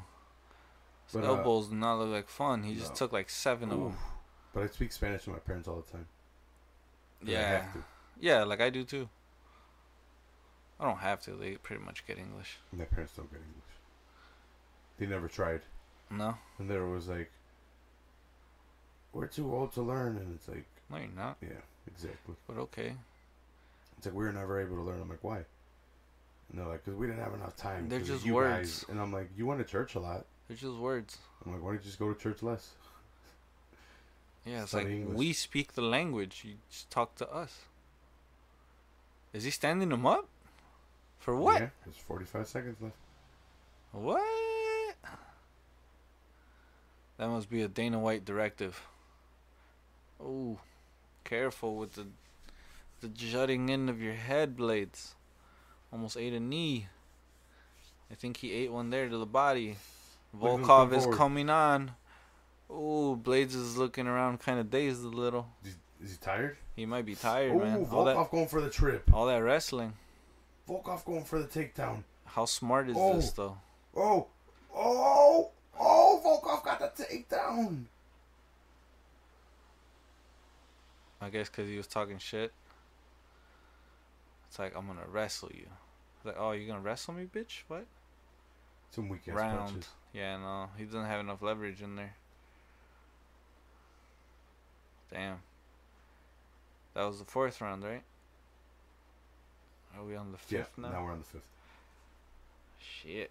[1.13, 2.63] But, uh, elbows do not look like fun.
[2.63, 3.97] He just took like seven of them.
[4.55, 6.07] But I speak Spanish to my parents all the time.
[7.25, 7.85] Yeah, have to.
[8.21, 9.09] yeah, like I do too.
[10.79, 11.33] I don't have to.
[11.33, 12.59] They pretty much get English.
[12.73, 13.75] My parents don't get English.
[14.99, 15.63] They never tried.
[16.11, 17.31] No, And there was like,
[19.13, 20.17] we're too old to learn.
[20.17, 21.37] And it's like, no, you're not.
[21.41, 21.51] yeah,
[21.87, 22.35] exactly.
[22.49, 22.95] But okay,
[23.97, 25.01] It's like, we were never able to learn.
[25.01, 25.45] I'm like, why?
[26.49, 27.89] And they're like, because we didn't have enough time.
[27.89, 28.81] They're just you words.
[28.81, 28.91] Guys.
[28.91, 30.27] And I'm like, you went to church a lot.
[30.49, 31.19] they're just words.
[31.47, 32.71] I'm like, why don't you just go to church less?
[34.47, 35.19] Yeah, it's Study like English.
[35.19, 36.43] we speak the language.
[36.47, 37.59] You just talk to us.
[39.35, 40.29] Is he standing him up?
[41.19, 41.61] For what?
[41.61, 42.97] Yeah, there's 45 seconds left.
[43.93, 44.23] What?
[47.21, 48.81] That must be a Dana White directive.
[50.19, 50.59] Oh,
[51.23, 52.07] careful with the
[53.03, 55.09] the jutting in of your head Blaydes.
[55.93, 56.87] Almost ate a knee.
[58.11, 59.77] I think he ate one there to the body.
[60.33, 61.91] Look at him Volkov is coming on.
[62.71, 65.47] Oh, Blaydes is looking around, kind of dazed a little.
[65.63, 66.57] Is, is he tired?
[66.75, 67.87] He might be tired, Oh, man.
[67.91, 69.13] All Volkov that, going for the trip.
[69.13, 69.93] all that wrestling.
[70.67, 72.03] Volkov going for the takedown.
[72.25, 73.17] How smart is Oh.
[73.17, 73.59] this, though?
[73.95, 74.29] Oh,
[74.75, 75.51] oh,
[75.81, 77.85] oh, Volkov got the takedown.
[81.21, 82.53] I guess because he was talking shit.
[84.49, 85.67] It's like, I'm going to wrestle you.
[86.25, 87.63] Like, oh, you're going to wrestle me, bitch?
[87.69, 87.87] What?
[88.91, 89.69] Some weak ass Round.
[89.71, 89.89] punches.
[90.13, 90.71] Yeah, no.
[90.77, 92.15] He doesn't have enough leverage in there.
[95.13, 95.39] Damn.
[96.95, 98.03] That was the fourth round, right?
[99.97, 100.91] Are we on the Yeah, fifth now?
[100.91, 101.43] now we're on the fifth.
[102.79, 103.31] Shit.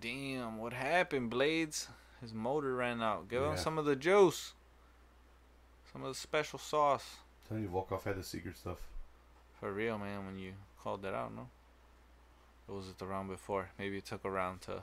[0.00, 1.88] Damn, what happened, Blaydes?
[2.20, 3.28] His motor ran out.
[3.28, 4.52] Give him some of the juice.
[5.92, 7.16] Some of the special sauce.
[7.48, 8.78] telling you, Volkov had the secret stuff.
[9.58, 10.52] For real, man, when you
[10.82, 11.48] called that out, no?
[12.68, 13.70] Or was it the round before?
[13.78, 14.82] Maybe it took a round to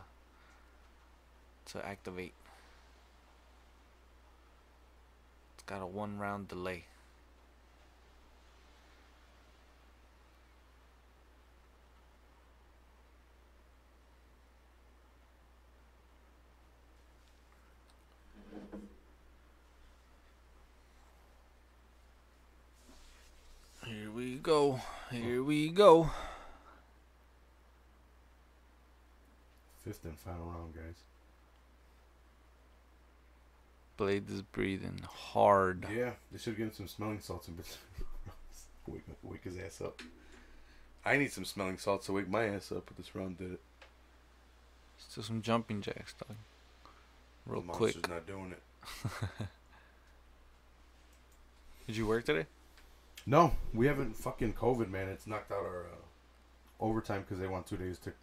[1.68, 2.34] to activate.
[5.54, 6.86] It's got a one round delay.
[23.86, 24.80] Here we go.
[25.12, 26.12] Here we go.
[29.84, 30.96] Fifth and final round, guys.
[33.98, 35.88] Blade is breathing hard.
[35.94, 37.58] Yeah, they should give him some smelling salts and
[38.88, 40.02] wake, wake his ass up.
[41.04, 43.62] I need some smelling salts to wake my ass up, but this round did it.
[45.16, 46.36] Do some jumping jacks, dog.
[47.46, 47.96] Real The quick.
[47.96, 48.62] monster's not doing it.
[51.88, 52.48] Did you work today?
[53.26, 55.08] No, we haven't fucking COVID, man.
[55.08, 58.14] It's knocked out our uh, overtime because they want two days to,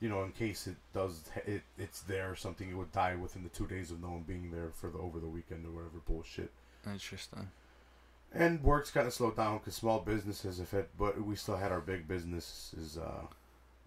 [0.00, 3.42] you know, in case it does, it it's there or something, it would die within
[3.42, 5.98] the two days of no one being there for the over the weekend or whatever
[6.06, 6.50] bullshit.
[6.86, 7.48] Interesting.
[8.34, 11.70] And work's kind of slowed down because small businesses have hit, but we still had
[11.72, 13.26] our big businesses uh,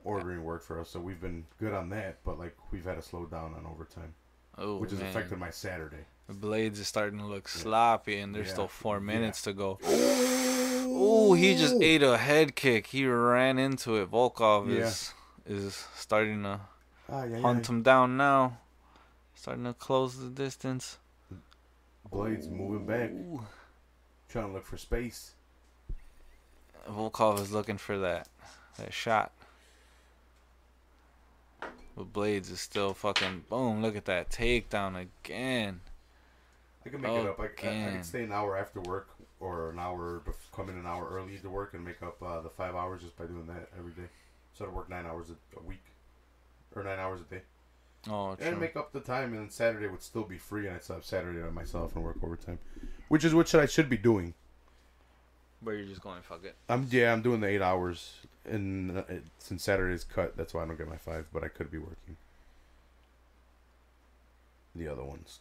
[0.04, 2.18] ordering work for us, so we've been good on that.
[2.24, 4.14] But like we've had a slow down on overtime,
[4.58, 5.10] Oh, which has man.
[5.10, 6.06] affected my Saturday.
[6.28, 8.54] The Blaydes is starting to look sloppy, and there's Yeah.
[8.54, 9.04] still four Yeah.
[9.04, 9.80] minutes to go.
[9.84, 12.88] Oh, he just ate a head kick.
[12.88, 14.10] He ran into it.
[14.12, 14.86] Volkov Yeah.
[14.88, 15.14] is
[15.46, 16.62] is starting to
[17.08, 18.58] Ah, yeah, hunt him down now.
[19.36, 20.98] Starting to close the distance.
[22.12, 23.46] Blaydes moving back, Ooh.
[24.28, 25.36] trying to look for space.
[26.88, 28.28] Volkov is looking for that
[28.78, 29.32] that shot.
[31.96, 33.82] But Blaydes is still fucking boom.
[33.82, 35.82] Look at that takedown again.
[36.86, 37.40] I can make it up.
[37.40, 39.10] I, I, I can stay an hour after work
[39.40, 42.42] or an hour, bef- come in an hour early to work and make up uh,
[42.42, 44.08] the five hours just by doing that every day.
[44.54, 45.84] So I work nine hours a, a week.
[46.76, 47.42] or nine hours a day,
[48.10, 48.46] Oh, true.
[48.48, 50.98] and make up the time, and then Saturday would still be free, and I'd still
[50.98, 52.60] have Saturday to myself and work overtime,
[53.10, 54.34] which is what I should be doing.
[55.62, 56.56] But you're just going fuck it.
[56.70, 58.14] I'm yeah, I'm doing the eight hours,
[58.46, 61.26] and uh, it, since Saturday's cut, that's why I don't get my five.
[61.34, 62.18] But I could be working
[64.76, 65.40] the other ones.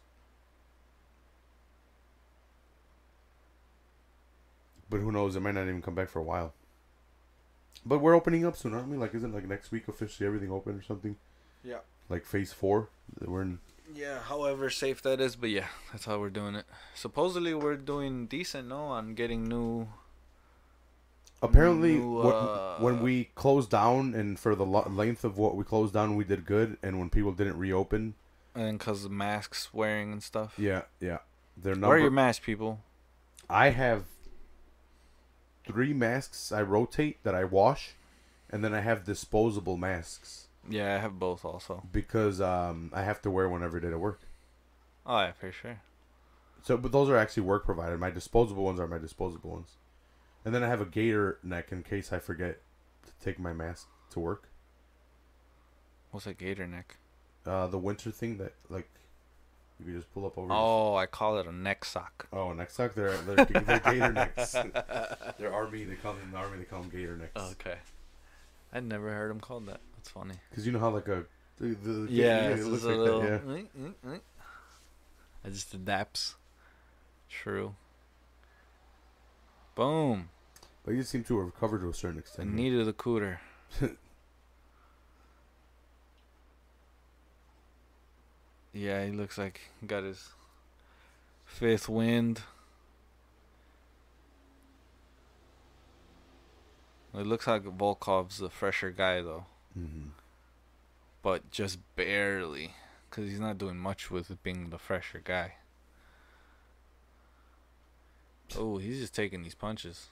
[4.94, 5.34] But who knows?
[5.34, 6.54] It might not even come back for a while.
[7.84, 8.96] But we're opening up soon, aren't we?
[8.96, 11.16] Like, isn't like next week officially everything open or something?
[11.64, 11.78] Yeah.
[12.08, 12.90] Like phase four.
[13.20, 13.58] We're in.
[13.92, 16.64] Yeah, however safe that is, but yeah, that's how we're doing it.
[16.94, 19.88] Supposedly we're doing decent, no, on getting new.
[21.42, 25.56] Apparently, New, when, uh, when we closed down, and for the lo- length of what
[25.56, 26.78] we closed down, we did good.
[26.84, 28.14] And when people didn't reopen,
[28.54, 30.54] And because of masks wearing and stuff.
[30.56, 31.18] yeah, yeah,
[31.56, 31.88] their number.
[31.88, 32.78] Wear your mask, people.
[33.50, 34.04] I have
[35.66, 37.94] three masks I rotate that I wash,
[38.50, 41.82] and then I have disposable masks Yeah, I have both also.
[41.92, 44.20] because um, I have to wear one every day to work.
[45.06, 45.80] Oh yeah, for sure.
[46.62, 48.00] So, but those are actually work provided.
[48.00, 49.76] My disposable ones are my disposable ones,
[50.44, 52.60] and then I have a gator neck in case I forget
[53.06, 54.48] to take my mask to work.
[56.10, 56.96] What's a gator neck?
[57.44, 58.88] Uh, the winter thing that like
[59.80, 60.46] you can just pull up over.
[60.48, 62.26] your- Oh, I call it a neck sock.
[62.32, 62.94] Oh, neck sock.
[62.94, 64.52] They're they're, they're gator necks.
[65.38, 65.84] they're army.
[65.84, 66.58] They call them the army.
[66.58, 67.40] They call them gator necks.
[67.52, 67.76] Okay.
[68.72, 69.80] I'd never heard them called that.
[69.96, 70.34] That's funny.
[70.50, 71.24] Because you know how like a
[71.58, 73.20] the, the Yeah, it looks a like little.
[73.20, 73.42] that.
[73.46, 73.52] Yeah.
[73.54, 74.20] Mm, mm, mm.
[75.44, 76.34] I just adapts.
[77.28, 77.74] True.
[79.74, 80.28] Boom.
[80.84, 82.50] But you seem to have recovered to a certain extent.
[82.50, 83.38] Anita the cooter.
[88.74, 90.28] yeah, he looks like he got his
[91.46, 92.42] fifth wind.
[97.14, 100.08] It looks like Volkov's the fresher guy though, hmm
[101.22, 102.74] but just barely,
[103.08, 105.54] because he's not doing much with being the fresher guy.
[108.58, 110.10] Oh, he's just taking these punches.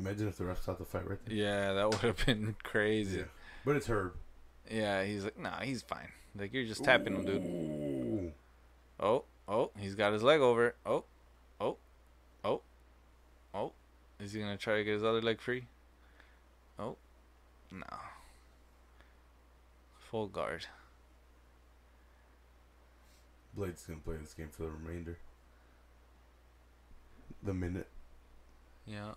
[0.00, 1.34] Imagine if the ref stopped the fight right there.
[1.34, 3.18] Yeah, that would have been crazy.
[3.18, 3.24] Yeah.
[3.66, 4.14] But it's her.
[4.70, 6.08] Yeah, he's like, nah, he's fine.
[6.38, 8.32] Like you're just tapping him, dude.
[9.00, 10.74] Oh, oh, he's got his leg over.
[10.84, 11.04] Oh,
[11.60, 11.76] oh,
[12.44, 12.60] oh,
[13.54, 13.72] oh.
[14.20, 15.66] Is he gonna try to get his other leg free?
[16.78, 16.96] Oh,
[17.72, 17.86] no.
[20.10, 20.66] Full guard.
[23.56, 25.18] Blade's gonna play this game for the remainder.
[27.42, 27.88] The minute.
[28.86, 29.12] Yeah.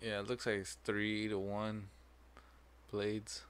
[0.00, 1.88] Yeah, it looks like it's three to one.
[2.92, 3.42] Blaydes.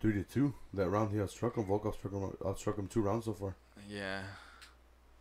[0.00, 0.54] Three to two.
[0.74, 1.64] That round he outstruck him.
[1.66, 3.54] Volkov struck him outstruck him two rounds so far.
[3.88, 4.22] Yeah.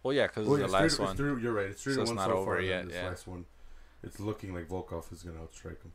[0.03, 1.17] Well, yeah, because the it's last three, one.
[1.17, 1.65] Three, you're right.
[1.67, 2.61] It's three So to it's one not so over far.
[2.61, 3.07] yet, This yeah.
[3.09, 3.45] last one,
[4.01, 5.91] it's looking like Volkov is gonna outstrike him.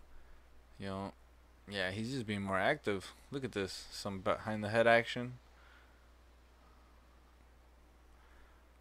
[0.78, 1.12] You know,
[1.70, 3.12] yeah, he's just being more active.
[3.30, 5.38] Look at this, some behind the head action.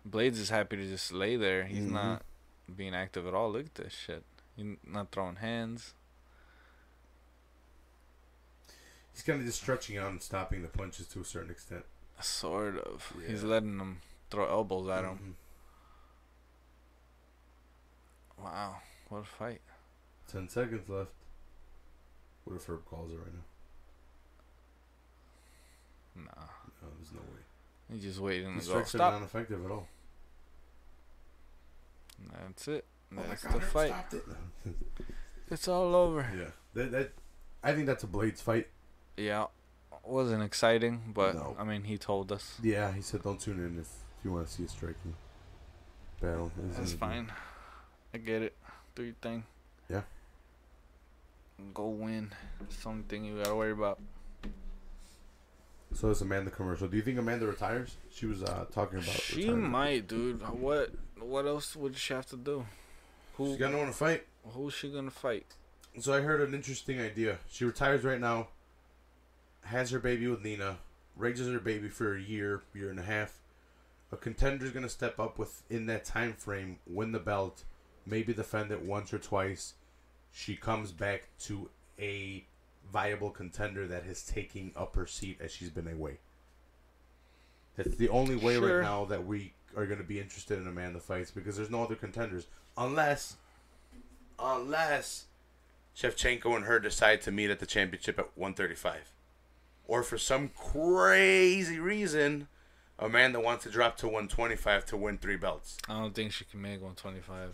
[0.10, 1.64] Blaydes is happy to just lay there.
[1.64, 1.92] He's Mhm.
[1.92, 2.26] not
[2.76, 3.52] being active at all.
[3.54, 4.26] Look at this shit.
[4.58, 5.94] He's not throwing hands.
[9.14, 11.86] He's kind of just stretching out and stopping the punches to a certain extent.
[12.20, 13.14] Sort of.
[13.28, 15.36] He's letting them throw elbows at him.
[18.40, 18.44] Mhm.
[18.44, 19.62] Wow, what a fight!
[20.28, 21.12] Ten seconds left.
[22.44, 23.34] What if Herb calls it right
[26.16, 26.24] now?
[26.26, 26.48] Nah,
[26.82, 27.42] No, there's no way.
[27.92, 28.72] he's just waiting The to go.
[28.74, 29.14] strikes are Stop.
[29.14, 29.88] non-effective at all.
[32.32, 32.86] That's it.
[33.18, 33.94] Oh That's God, the fight.
[34.14, 34.24] it.
[35.50, 36.22] It's all over.
[36.36, 37.12] yeah, that, that
[37.64, 38.68] I think that's a Blaydes fight.
[39.18, 39.46] Yeah,
[40.06, 41.56] wasn't exciting, but No.
[41.60, 42.58] I mean, he told us.
[42.62, 43.90] Yeah, he said don't tune in if,
[44.24, 45.16] you want to see a striking
[46.22, 46.52] battle.
[46.58, 47.32] That's gonna be- fine.
[48.14, 48.56] I get it.
[48.96, 49.44] Do your thing.
[49.90, 50.02] Yeah.
[51.74, 52.32] Go win.
[52.62, 54.00] It's the only thing you gotta worry about.
[55.94, 56.88] So it's Amanda commercial.
[56.88, 57.96] Do you think Amanda retires?
[58.12, 59.12] She was uh, talking about.
[59.14, 59.70] She retirement.
[59.70, 60.42] might, dude.
[60.60, 60.92] What?
[61.20, 62.66] What else would she have to do?
[63.36, 63.50] Who?
[63.52, 64.24] She's got no one to fight.
[64.54, 65.46] Who's she gonna fight?
[66.00, 67.38] So I heard an interesting idea.
[67.52, 68.48] She retires right now,
[69.66, 70.78] has her baby with Nina,
[71.16, 73.40] raises her baby for a year, year and a half.
[74.12, 77.64] A contender is gonna step up within that time frame, win the belt,
[78.06, 79.74] maybe defend it once or twice.
[80.32, 81.70] She comes back to
[82.00, 82.46] a
[82.92, 86.18] viable contender that is taking up her seat as she's been away.
[87.76, 88.78] That's the only way Sure.
[88.78, 91.84] right now that we are going to be interested in Amanda fights because there's no
[91.84, 92.46] other contenders
[92.78, 93.38] unless
[94.38, 95.26] unless
[95.96, 99.12] Shevchenko and her decide to meet at the championship at 135.
[99.88, 102.48] Or for some crazy reason,
[103.00, 105.78] Amanda wants to drop to 125 to win three belts.
[105.90, 107.54] I don't think she can make 125.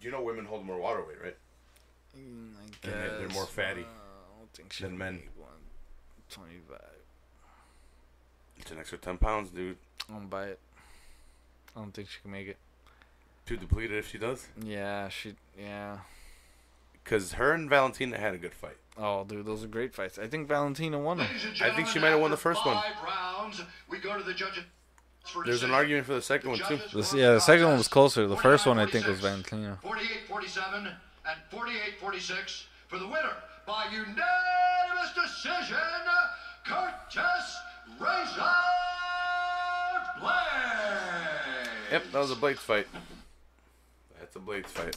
[0.00, 1.36] You know women hold more water weight, right?
[2.16, 5.16] Mm, I And they're- they're more fatty uh, I don't think she than men.
[5.16, 5.48] make one
[6.30, 6.80] twenty-five.
[8.58, 9.78] It's an extra ten pounds, dude.
[10.08, 10.60] I don't buy it.
[11.74, 12.56] I don't think she can make it.
[13.46, 14.48] Too depleted if she does.
[14.62, 15.34] Yeah, she.
[15.58, 15.98] Yeah.
[16.92, 18.78] Because her and Valentina had a good fight.
[18.98, 20.18] Oh, dude, those are great fights.
[20.18, 21.28] I think Valentina won them.
[21.60, 22.82] I think she might have won the first one.
[23.04, 23.60] Rounds.
[23.90, 24.34] We go to the
[25.44, 26.78] There's an argument for the second one too.
[26.94, 28.26] This, yeah, the second one was closer.
[28.26, 29.78] The first one I think was 49-46, Valentina.
[29.84, 30.92] 48-47
[31.28, 33.36] and 48-46 for the winner
[33.66, 35.76] by unanimous decision,
[36.64, 37.56] Curtis
[38.00, 38.50] Razor
[40.20, 40.32] Blade.
[41.92, 42.86] Yep, that was a Blaydes fight.
[44.18, 44.96] That's a Blaydes fight.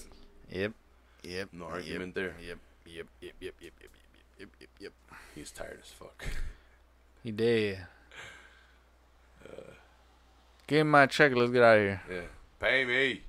[0.52, 0.72] Yep.
[1.24, 1.50] Yep.
[1.52, 2.36] No argument there.
[2.48, 2.58] Yep.
[2.96, 3.08] Yep.
[3.22, 3.34] Yep.
[3.40, 3.54] Yep.
[3.62, 3.74] Yep.
[3.82, 3.92] Yep.
[3.92, 3.92] Yep.
[4.40, 4.50] Yep.
[4.60, 4.70] Yep.
[4.80, 4.94] Yep.
[5.36, 6.26] He's tired as fuck.
[7.22, 7.80] He did.
[9.46, 9.74] Uh.
[10.68, 11.36] Give him my check.
[11.36, 12.02] Let's get out of here.
[12.10, 12.22] Yeah.
[12.62, 13.24] Pay me.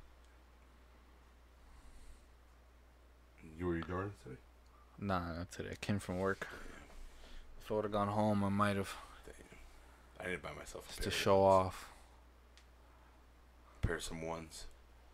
[3.58, 4.36] You were Jordan today?
[5.00, 5.70] Nah, not today.
[5.72, 6.46] I came from work.
[7.60, 8.94] If I would have gone home, I might have
[10.20, 11.18] I didn't buy myself a just to pair.
[11.18, 11.88] show off.
[13.82, 14.66] pair of some ones.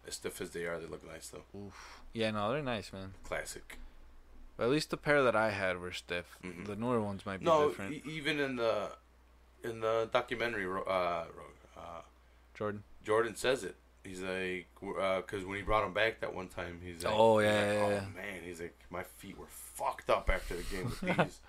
[0.06, 1.44] As stiff as they are, they look nice though.
[1.58, 2.00] Oof.
[2.12, 3.14] Yeah, no, they're nice, man.
[3.24, 3.78] Classic.
[4.56, 6.38] But at least the pair that I had were stiff.
[6.42, 6.66] Mhm.
[6.66, 7.92] The newer ones might be No, different.
[7.94, 8.92] e- even in the
[9.62, 11.24] in the documentary, uh, uh,
[12.54, 12.84] Jordan.
[13.04, 13.76] Jordan says it.
[14.04, 17.48] He's like, because when he brought him back that one time, he's like, Oh, yeah,
[17.54, 18.04] like, yeah, oh yeah.
[18.14, 21.40] man, he's like, my feet were fucked up after the game with these.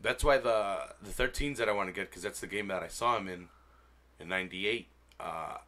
[0.00, 2.82] that's why the the 13s that I want to get because that's the game that
[2.82, 3.48] I saw him in
[4.20, 4.88] in '98.
[5.18, 5.58] Uh,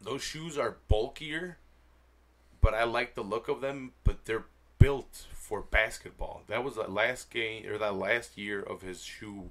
[0.00, 1.56] those shoes are bulkier,
[2.62, 3.92] but I like the look of them.
[4.04, 4.46] But they're
[4.78, 6.42] built for basketball.
[6.48, 9.50] That was the last game or that last year of his shoe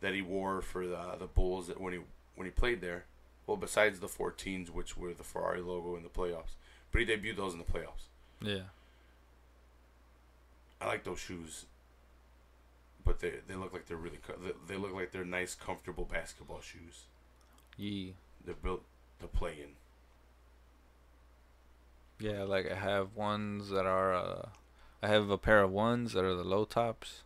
[0.00, 2.00] that he wore for the the Bulls that when he
[2.36, 3.06] when he played there.
[3.46, 6.54] Well, besides the 14s, which were the Ferrari logo in the playoffs,
[6.90, 8.06] but he debuted those in the playoffs.
[8.40, 8.64] Yeah.
[10.80, 11.64] I like those shoes,
[13.04, 14.18] but they they look like they're really
[14.68, 17.04] they look like they're nice, comfortable basketball shoes.
[17.76, 18.12] Yeah.
[18.44, 18.82] They're built
[19.20, 19.70] to play in.
[22.18, 24.48] Yeah, like I have ones that are uh
[25.02, 27.22] I have a pair of ones that are the low tops.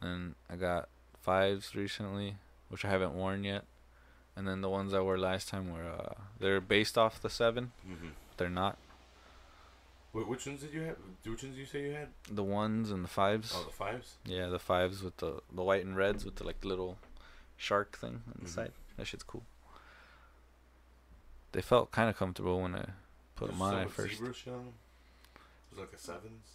[0.00, 0.88] And I got
[1.20, 2.36] fives recently,
[2.68, 3.64] which I haven't worn yet.
[4.34, 7.72] And then the ones I wore last time were uh they're based off the 7,
[7.88, 8.08] Mm-hmm.
[8.28, 8.78] but they're not.
[10.12, 10.96] Wait, which ones did you have?
[11.24, 12.08] Which ones did you say you had?
[12.28, 13.52] The ones and the fives.
[13.54, 14.16] Oh, the fives.
[14.24, 16.98] Yeah, the fives with the the white and reds with the like little
[17.56, 18.54] shark thing on the Mhm.
[18.54, 18.72] side.
[18.96, 19.44] That shit's cool.
[21.52, 22.86] They felt kind of comfortable when I
[23.40, 24.14] put them on at first.
[24.18, 24.30] Zebra?
[24.30, 24.34] It
[25.70, 26.46] was like a sevens,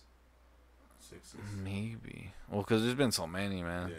[1.00, 1.40] sixes.
[1.64, 2.32] Maybe.
[2.50, 3.90] Well, because there's been so many, man.
[3.90, 3.96] Yeah.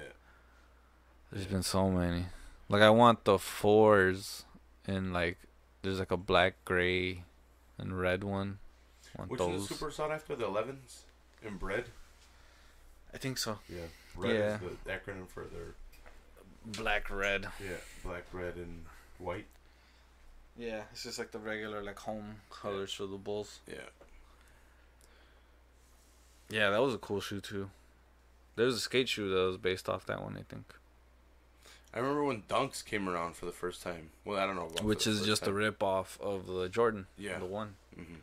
[1.33, 2.27] There's been so many.
[2.69, 4.45] Like I want the fours
[4.87, 5.39] and like
[5.83, 7.25] there's like a black, gray,
[7.79, 8.59] and red one.
[9.17, 9.63] Want Which those?
[9.63, 10.37] is super sought after?
[10.37, 11.05] The elevens
[11.43, 11.87] in bread.
[13.15, 13.59] I think so.
[13.69, 13.83] Yeah.
[14.17, 14.55] Red Yeah.
[14.57, 15.75] is the acronym for their
[16.67, 17.47] Black, red.
[17.61, 18.85] yeah black, red, and
[19.19, 19.47] white.
[20.59, 23.61] Yeah, it's just like the regular like home colors for the Bulls.
[23.69, 23.75] Yeah.
[26.49, 27.71] Yeah, that was a cool shoe too.
[28.55, 30.65] There was a skate shoe that was based off that one, I think.
[31.93, 34.11] I remember when Dunks came around for the first time.
[34.25, 34.67] Well, I don't know.
[34.67, 35.55] about Which is first just a time.
[35.55, 37.07] rip off of the Jordan.
[37.19, 37.39] Yeah.
[37.39, 37.75] The one.
[37.99, 38.17] Mhm.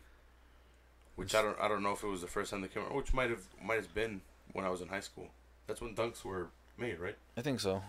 [1.15, 2.93] Which I don't I don't know if it was the first time they came out,
[2.95, 4.21] which might have might have been
[4.53, 5.29] when I was in high school.
[5.67, 6.47] That's when Dunks were
[6.77, 7.15] made, right?
[7.37, 7.83] I think so.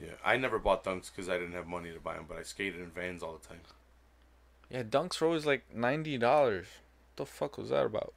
[0.00, 0.10] Yeah.
[0.24, 2.80] I never bought Dunks because I didn't have money to buy them, but I skated
[2.80, 3.60] in Vans all the time.
[4.68, 6.66] Yeah, dunks were always like ninety dollars.
[7.14, 8.12] What the fuck was that about?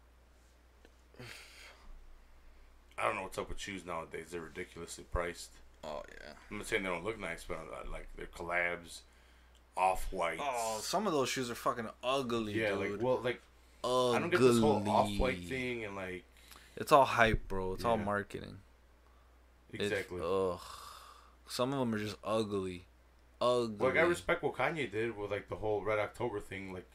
[2.97, 4.27] I don't know what's up with shoes nowadays.
[4.31, 5.51] They're ridiculously priced.
[5.83, 6.33] Oh yeah.
[6.51, 9.01] I'm not saying they don't look nice, but uh, like they're collabs,
[9.77, 10.39] off white.
[10.41, 12.93] Oh, some of those shoes are fucking ugly, yeah, dude.
[12.93, 13.41] like well, like
[13.83, 14.15] ugly.
[14.17, 16.23] I don't get this whole off white thing and like
[16.75, 17.73] It's all hype, bro.
[17.73, 18.03] It's all Yeah.
[18.03, 18.57] marketing.
[19.71, 20.19] It's- exactly.
[20.23, 20.59] ugh.
[21.49, 22.85] Some of them are just ugly.
[23.41, 23.87] Ugly.
[23.87, 26.71] Like I respect what Kanye did with like the whole Red October thing.
[26.71, 26.89] Like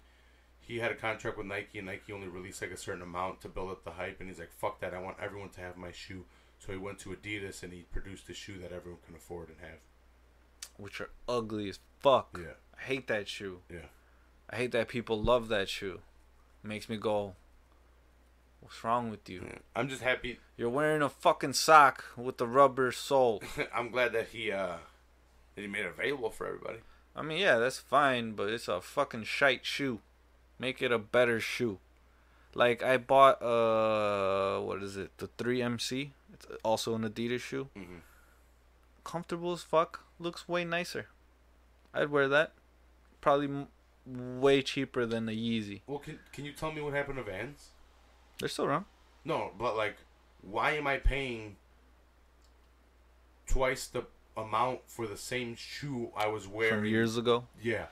[0.60, 3.48] he had a contract with Nike, and Nike only released like a certain amount to
[3.48, 4.20] build up the hype.
[4.20, 4.94] And he's like, "Fuck that!
[4.94, 6.24] I want everyone to have my shoe."
[6.58, 9.58] So he went to Adidas and he produced a shoe that everyone can afford and
[9.60, 9.80] have.
[10.78, 12.38] Which are ugly as fuck.
[12.40, 13.60] Yeah, I hate that shoe.
[13.70, 13.86] yeah.
[14.48, 16.00] I hate that people love that shoe.
[16.62, 17.34] makes me go,
[18.64, 19.46] What's wrong with you?
[19.76, 20.38] I'm just happy.
[20.56, 23.42] You're wearing a fucking sock with the rubber sole.
[23.74, 24.76] I'm glad that he uh
[25.54, 26.78] that he made it available for everybody.
[27.14, 30.00] I mean, yeah, that's fine, but it's a fucking shite shoe.
[30.58, 31.78] Make it a better shoe.
[32.54, 35.10] Like I bought uh what is it?
[35.18, 36.10] The 3MC.
[36.32, 37.68] It's also an Adidas shoe.
[37.76, 38.00] Mhm.
[39.04, 40.04] Comfortable as fuck.
[40.18, 41.08] Looks way nicer.
[41.92, 42.52] I'd wear that.
[43.20, 45.82] Probably m- way cheaper than the Yeezy.
[45.86, 47.68] Well, can can you tell me what happened to Vans?
[48.44, 48.84] They're still around.
[49.24, 49.96] No, but like,
[50.42, 51.56] why am I paying
[53.46, 54.04] twice the
[54.36, 57.44] amount for the same shoe I was wearing From years ago.
[57.62, 57.86] Yeah,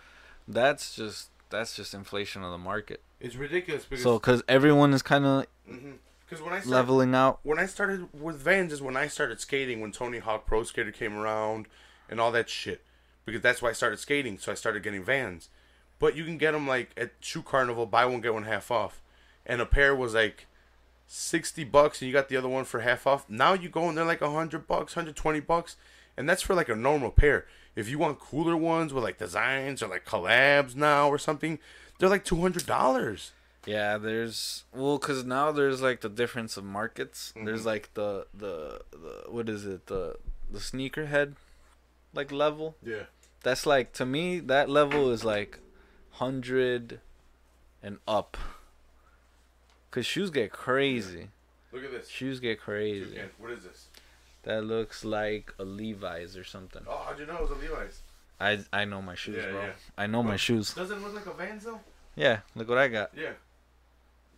[0.47, 3.01] That's just that's just inflation of the market.
[3.19, 5.93] it's ridiculous because So, because everyone is kind of mm-hmm.
[6.29, 7.41] because when I started, leveling out.
[7.45, 10.93] when I started with Vans is when I started skating when Tony Hawk Pro Skater
[10.93, 11.65] came around
[12.11, 12.83] and all that shit
[13.25, 14.37] because that's why I started skating.
[14.37, 15.49] So I started getting Vans,
[15.99, 19.01] but you can get them like at Shoe Carnival, buy one get one half off,
[19.47, 20.47] and a pair was like
[21.07, 23.29] sixty bucks, and you got the other one for half off.
[23.29, 25.77] Now you go and they're like hundred bucks, hundred twenty bucks,
[26.17, 27.47] and that's for like a normal pair.
[27.75, 31.59] If you want cooler ones with like designs or like collabs now or something,
[31.99, 33.33] they're like two hundred dollars.
[33.65, 37.33] Yeah, there's well, cause now there's like the difference of markets.
[37.37, 37.47] Mm-hmm.
[37.47, 40.17] There's like the, the the what is it the
[40.51, 41.35] the sneakerhead
[42.15, 42.77] like level.
[42.83, 43.05] Yeah.
[43.43, 45.61] That's like to me that level is like
[46.13, 47.01] hundred
[47.83, 48.37] and up.
[49.93, 51.29] Cause shoes get crazy.
[51.73, 52.09] Look at this.
[52.09, 53.21] Shoes get crazy.
[53.39, 53.87] What is this?
[54.43, 56.83] That looks like a Levi's or something.
[56.89, 58.01] Oh, how'd you know it was a Levi's?
[58.41, 59.63] I I know my shoes, Yeah, bro.
[59.63, 59.73] yeah.
[59.97, 60.75] I know my shoes.
[60.75, 61.79] Doesn't it look like a Vans though?
[62.17, 63.11] Yeah, look what I got.
[63.17, 63.31] Yeah.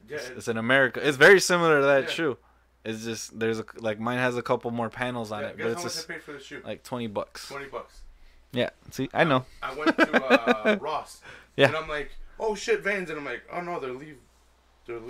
[0.09, 0.16] Yeah.
[0.16, 1.01] It's, it- it's in America.
[1.06, 2.10] It's very similar to that Yeah.
[2.10, 2.36] shoe.
[2.85, 5.64] It's just there's a like mine has a couple more panels on yeah, it, but
[5.64, 6.60] how it's much just I paid for the shoe?
[6.64, 7.48] like twenty bucks.
[7.48, 8.01] Twenty bucks.
[8.52, 9.47] Yeah, see, I know.
[9.62, 11.22] I went to uh, Ross.
[11.56, 11.68] Yeah.
[11.68, 14.18] And I'm like, oh shit, Vans, and I'm like, oh no, they're leave.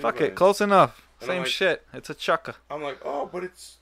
[0.01, 1.07] Fuck it, close enough.
[1.21, 1.87] And Same like- shit.
[1.93, 2.55] It's a chukka.
[2.71, 3.79] I'm like, oh, but it's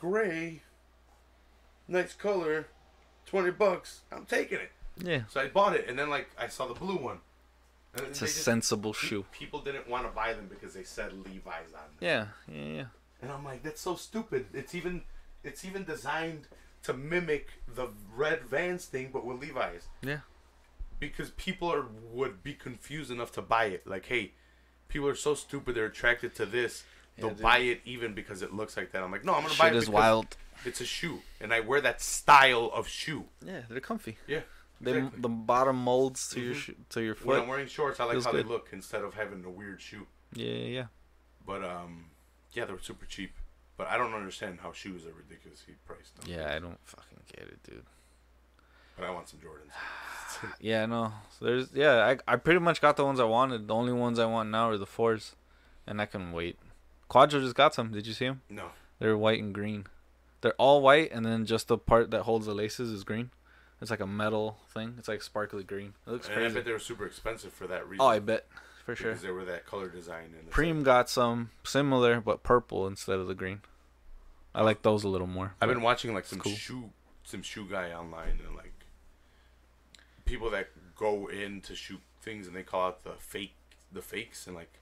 [0.00, 0.62] gray.
[1.88, 2.66] Nice color.
[3.26, 4.02] Twenty bucks.
[4.12, 4.70] I'm taking it.
[4.96, 7.18] Yeah, So I bought it, and then like I saw the blue one.
[7.96, 9.24] And it's a just- sensible shoe.
[9.32, 12.00] People didn't want to buy them because they said Levi's on them.
[12.00, 12.84] Yeah, yeah, yeah.
[13.22, 14.46] And I'm like, that's so stupid.
[14.52, 15.02] It's even
[15.42, 16.46] it's even designed
[16.84, 19.88] to mimic the red Vans thing, but with Levi's.
[20.02, 20.18] Yeah.
[21.00, 23.86] Because people are would be confused enough to buy it.
[23.86, 24.32] Like, hey,
[24.88, 26.84] people are so stupid they're attracted to this.
[27.16, 29.02] They'll buy it even because it looks like that.
[29.02, 30.36] I'm like, no, I'm gonna buy Shit it is because wild.
[30.64, 33.26] It's a shoe, and I wear that style of shoe.
[33.44, 34.18] Yeah, they're comfy.
[34.26, 34.40] Yeah.
[34.80, 35.02] Exactly.
[35.02, 35.20] Mm-hmm.
[35.22, 37.26] the bottom molds to your shoe, to your foot.
[37.26, 37.40] when.
[37.42, 38.44] I'm wearing shorts, I like Feels how good.
[38.44, 40.06] they look instead of having a weird shoe.
[40.34, 40.84] Yeah, yeah, yeah.
[41.46, 42.06] But um,
[42.52, 43.34] yeah, they were super cheap.
[43.76, 46.12] But I don't understand how shoes are ridiculously priced.
[46.26, 47.84] Yeah, I don't fucking get it, dude.
[48.96, 49.72] But I want some Jordans.
[50.60, 51.12] Yeah, no.
[51.38, 53.66] So there's yeah, I I pretty much got the ones I wanted.
[53.68, 55.36] The only ones I want now are the fours,
[55.86, 56.58] and I can wait.
[57.08, 57.92] Quadro just got some.
[57.92, 58.42] Did you see them?
[58.50, 58.70] no.
[58.98, 59.86] They're white and green.
[60.40, 63.30] They're all white, and then just the part that holds the laces is green.
[63.80, 64.96] It's like a metal thing.
[64.98, 65.94] It's like sparkly green.
[66.06, 68.02] It looks And I bet they were super expensive for that reason.
[68.04, 68.46] Oh, I bet
[68.84, 69.10] for sure.
[69.12, 70.34] Because they were that color design.
[70.38, 73.60] It's Preem like- got some similar but purple instead of the green.
[74.54, 75.54] I like those a little more.
[75.60, 76.52] I've been watching like some cool.
[76.52, 76.90] shoe,
[77.22, 78.73] some shoe guy online, and like
[80.24, 83.54] people that go in to shoot things and they call out the fake,
[83.92, 84.72] the fakes, and like,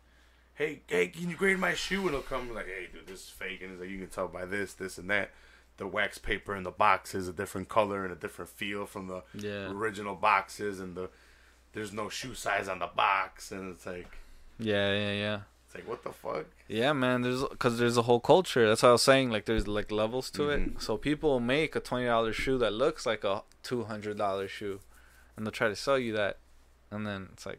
[0.54, 2.00] hey, hey, can you grade my shoe?
[2.00, 4.28] And it'll come like, hey, dude, this is fake, and it's like you can tell
[4.28, 5.30] by this, this, and that.
[5.78, 9.08] The wax paper in the box is a different color and a different feel from
[9.08, 9.70] the Yeah.
[9.70, 11.08] original boxes, and the
[11.72, 14.18] there's no shoe size on the box, and it's like,
[14.58, 15.40] Yeah, yeah, yeah.
[15.66, 16.44] it's like what the fuck?
[16.68, 17.22] Yeah, man.
[17.22, 18.68] There's because there's a whole culture.
[18.68, 19.30] That's what I was saying.
[19.30, 20.76] Like there's like levels to Mhm.
[20.76, 20.82] it.
[20.82, 24.80] So people make a twenty dollar shoe that looks like a two hundred dollar shoe,
[25.42, 26.36] and they'll try to sell you that,
[26.92, 27.58] and then it's like,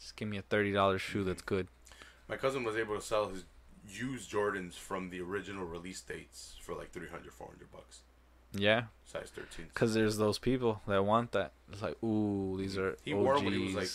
[0.00, 1.28] just give me a thirty dollar shoe mm-hmm.
[1.28, 1.68] that's good.
[2.28, 3.44] My cousin was able to sell his
[3.86, 8.00] used Jordans from the original release dates for like 300, 400 bucks.
[8.54, 9.66] Yeah, Size 13.
[9.66, 11.52] because there's those people that want that.
[11.70, 13.90] It's like, ooh, these are He wore 'em when he was, like,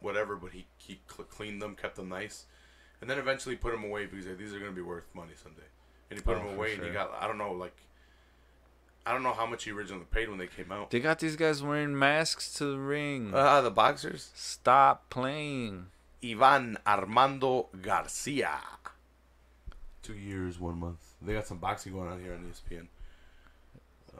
[0.00, 2.46] Whatever, but he, he cleaned them, kept them nice,
[3.00, 5.34] and then eventually put them away because like, these are going to be worth money
[5.40, 5.62] someday.
[6.10, 7.76] And he put Oh, them away and he got, I don't know, like,
[9.04, 10.90] I don't know how much he originally paid when they came out.
[10.90, 13.32] They got these guys wearing masks to the ring.
[13.34, 14.30] Ah, the boxers?
[14.34, 15.86] Stop playing.
[16.24, 18.60] Ivan Armando Garcia.
[20.02, 21.14] Two years, one month.
[21.20, 22.86] They got some boxing going on here on ESPN.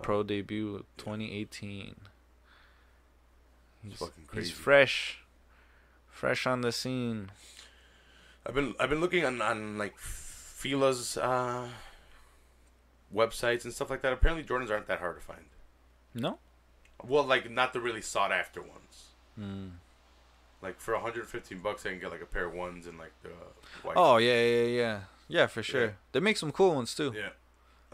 [0.02, 1.94] Pro debut 2018.
[3.84, 4.48] He's, fucking crazy.
[4.48, 5.18] he's fresh.
[6.08, 7.30] Fresh on the scene.
[8.46, 11.68] I've been I've been looking on on like Fila's uh,
[13.14, 14.12] websites and stuff like that.
[14.12, 15.44] Apparently, Jordans aren't that hard to find.
[16.14, 16.38] No?
[17.04, 19.06] Well, like not the really sought after ones.
[19.40, 19.70] Mm.
[20.60, 23.30] Like for 115 bucks, I can get like a pair of ones and like the
[23.82, 23.94] white.
[23.96, 25.00] Oh, yeah, yeah, yeah.
[25.28, 25.84] Yeah, for sure.
[25.86, 25.90] Yeah.
[26.12, 27.12] They make some cool ones too.
[27.16, 27.30] yeah.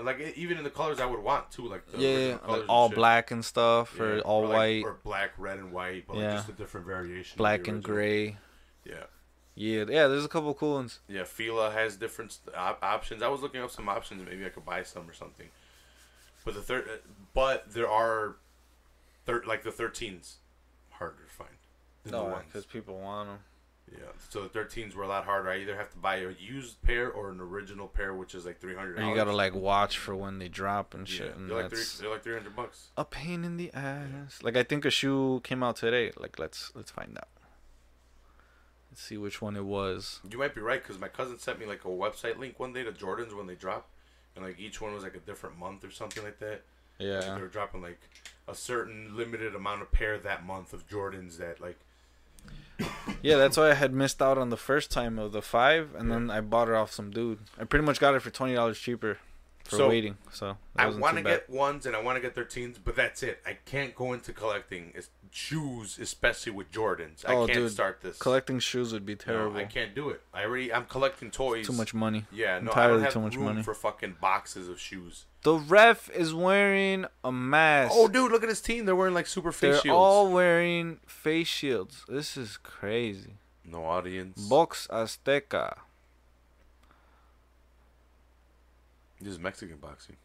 [0.01, 2.97] Like even in the colors I would want too, like the Yeah, like all shit.
[2.97, 6.27] black and stuff, or Yeah, all like- white, or black, red, and white, but Yeah.
[6.27, 7.37] like just a different variation.
[7.37, 8.37] black and gray.
[8.85, 9.05] Yeah,
[9.59, 10.07] Yeah, yeah.
[10.07, 11.01] There's a couple cool ones.
[11.09, 11.25] yeah.
[11.25, 13.23] Fila has different st- op- options.
[13.23, 14.25] I was looking up some options.
[14.25, 15.49] Maybe I could buy some or something.
[16.45, 16.89] But the third,
[17.35, 18.37] but there are,
[19.27, 20.35] thir- like the 13s,
[20.91, 21.51] harder to find
[22.05, 23.39] than No, because people want them.
[23.91, 25.49] Yeah, so the 13s were a lot harder.
[25.49, 28.61] I either have to buy a used pair or an original pair, which is like
[28.61, 28.99] three hundred.
[28.99, 31.37] And you gotta like watch for when they drop and yeah, shit.
[31.37, 32.89] and they're like three, they're like three hundred bucks.
[32.99, 34.41] a pain in the ass.
[34.43, 36.13] Like I think a shoe came out today.
[36.19, 37.29] Like let's let's find out.
[39.01, 40.19] See which one it was.
[40.29, 42.83] You might be right because my cousin sent me like a website link one day
[42.83, 43.89] to Jordans when they drop,
[44.35, 46.63] and like each one was like a different month or something like that.
[46.99, 47.35] Like, Yeah.
[47.37, 48.01] they were dropping like
[48.49, 51.79] a certain limited amount of pair that month of Jordans that like
[53.23, 56.11] Yeah, that's why I had missed out on the first time of the five, and
[56.11, 57.39] then I bought it off some dude.
[57.57, 59.19] I pretty much got it for twenty dollars cheaper
[59.63, 60.17] for So, waiting.
[60.33, 63.41] So I want to get ones and I want to get 13s, but that's it.
[63.47, 67.25] I can't go into collecting is- shoes, especially with Jordans.
[67.27, 68.19] I Oh, can't dude, start this.
[68.19, 69.57] Collecting shoes would be No, terrible.
[69.59, 70.23] I can't do it.
[70.33, 71.67] I already I'm collecting toys.
[71.67, 72.25] Too much money.
[72.33, 73.63] Yeah, no, I Entirely don't have too much room money.
[73.63, 75.25] for fucking boxes of shoes.
[75.43, 77.93] The ref is wearing a mask.
[77.95, 78.85] Oh, dude, look at his team.
[78.87, 79.83] They're wearing like super face shields.
[79.85, 79.97] They're shields.
[79.99, 82.05] all wearing face shields.
[82.09, 83.35] This is crazy.
[83.65, 84.41] No audience.
[84.49, 85.79] Box Azteca.
[89.21, 90.17] This is Mexican boxing.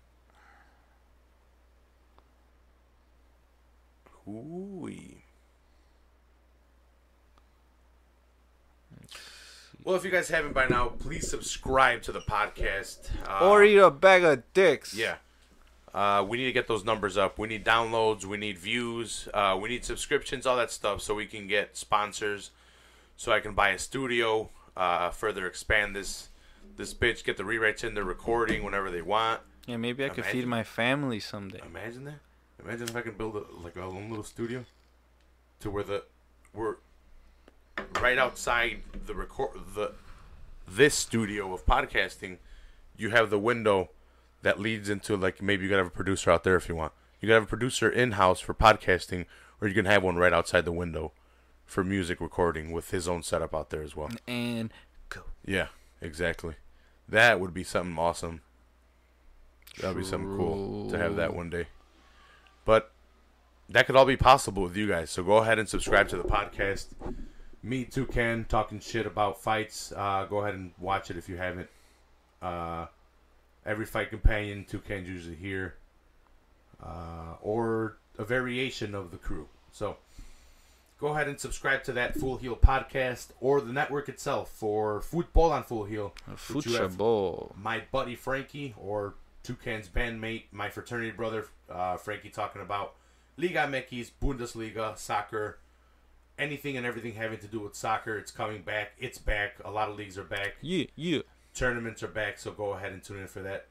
[4.26, 5.24] Hooey.
[9.84, 13.10] Well, if you guys haven't by now, please subscribe to the podcast.
[13.28, 14.96] Uh, or eat a bag of dicks.
[14.96, 15.16] Yeah.
[15.94, 17.38] Uh, we need to get those numbers up.
[17.38, 18.24] We need downloads.
[18.24, 19.28] We need views.
[19.34, 22.52] Uh, we need subscriptions, all that stuff, so we can get sponsors.
[23.18, 26.30] So I can buy a studio, uh, further expand this
[26.76, 29.42] this bitch, get the rewrites in, the recording whenever they want.
[29.68, 31.62] Yeah, maybe I could feed my family someday.
[31.64, 32.20] Imagine that.
[32.66, 34.66] Imagine if I could build a, like a little studio,
[35.60, 36.04] to where the
[36.54, 36.76] we're
[38.00, 39.94] right outside the record the
[40.68, 42.38] this studio of podcasting.
[42.96, 43.90] You have the window
[44.44, 46.94] that leads into like maybe you gotta have a producer out there if you want.
[47.20, 49.26] You gotta have a producer in house for podcasting,
[49.60, 51.12] or you can have one right outside the window
[51.66, 54.10] for music recording with his own setup out there as well.
[54.28, 54.72] And
[55.10, 55.22] go.
[55.46, 55.68] Yeah,
[56.02, 56.56] exactly.
[57.10, 58.42] That would be something awesome.
[59.80, 61.68] That would be something cool to have that one day.
[62.66, 62.92] But
[63.70, 65.10] that could all be possible with you guys.
[65.10, 66.88] So go ahead and subscribe to the podcast.
[67.62, 69.94] Me too, Ken, talking shit about fights.
[69.96, 71.70] Uh, go ahead and watch it if you haven't.
[72.42, 72.88] Uh,
[73.66, 75.76] every fight companion, Toucan's usually here,
[76.84, 79.48] uh, or a variation of the crew.
[79.72, 79.96] So
[81.00, 85.52] go ahead and subscribe to that Full Heel podcast or the network itself for Football
[85.54, 86.14] on Full Heel.
[86.36, 87.56] Football.
[87.58, 92.96] my buddy Frankie or Toucan's bandmate, my fraternity brother uh, Frankie, talking about
[93.38, 95.60] Liga MX, Bundesliga, soccer,
[96.38, 98.18] anything and everything having to do with soccer.
[98.18, 98.92] It's coming back.
[98.98, 99.56] It's back.
[99.64, 100.56] A lot of leagues are back.
[100.62, 101.20] Yeah, yeah.
[101.54, 102.40] Tournaments are back.
[102.40, 103.68] So go ahead and tune in for that.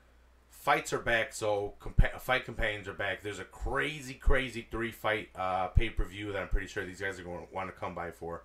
[0.50, 1.32] Fights are back.
[1.32, 3.22] So compa- fight companions are back.
[3.22, 7.00] There's a crazy, crazy three fight uh, pay per view that I'm pretty sure these
[7.00, 8.44] guys are going to want to come by for.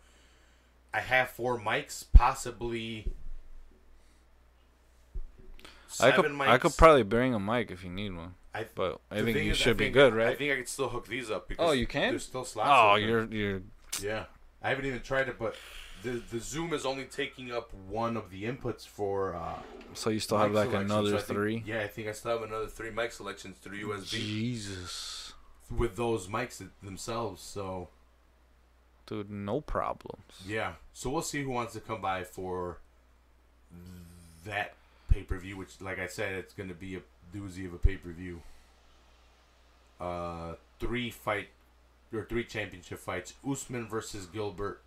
[0.93, 3.11] I have four mics, possibly.
[5.99, 8.35] I could seven I could probably bring a mic if you need one.
[8.53, 10.29] I, But I think you is, should be good, right?
[10.29, 11.47] I think I could still hook these up.
[11.47, 12.11] Because Oh, you can?
[12.13, 12.69] There's still slots.
[12.73, 13.07] Oh, open.
[13.07, 13.61] you're you're
[14.01, 14.25] Yeah,
[14.63, 15.55] I haven't even tried it, but
[16.03, 19.35] the the Zoom is only taking up one of the inputs for.
[19.35, 19.59] Uh,
[19.93, 21.63] so you still have like selection, another so think- three.
[21.65, 25.33] yeah, I think I still have another three mic selections through USB Jesus,
[25.75, 27.41] with those mics themselves.
[27.43, 27.89] So
[29.05, 30.23] dude, no problems.
[30.47, 32.79] yeah, so we'll see who wants to come by for
[34.45, 34.73] that
[35.17, 35.57] pay per view.
[35.57, 37.01] Which, like I said, it's going to be a
[37.35, 38.41] doozy of a pay per view.
[39.99, 41.47] Uh, three fight
[42.13, 44.81] or three championship fights: Usman versus Gilbert.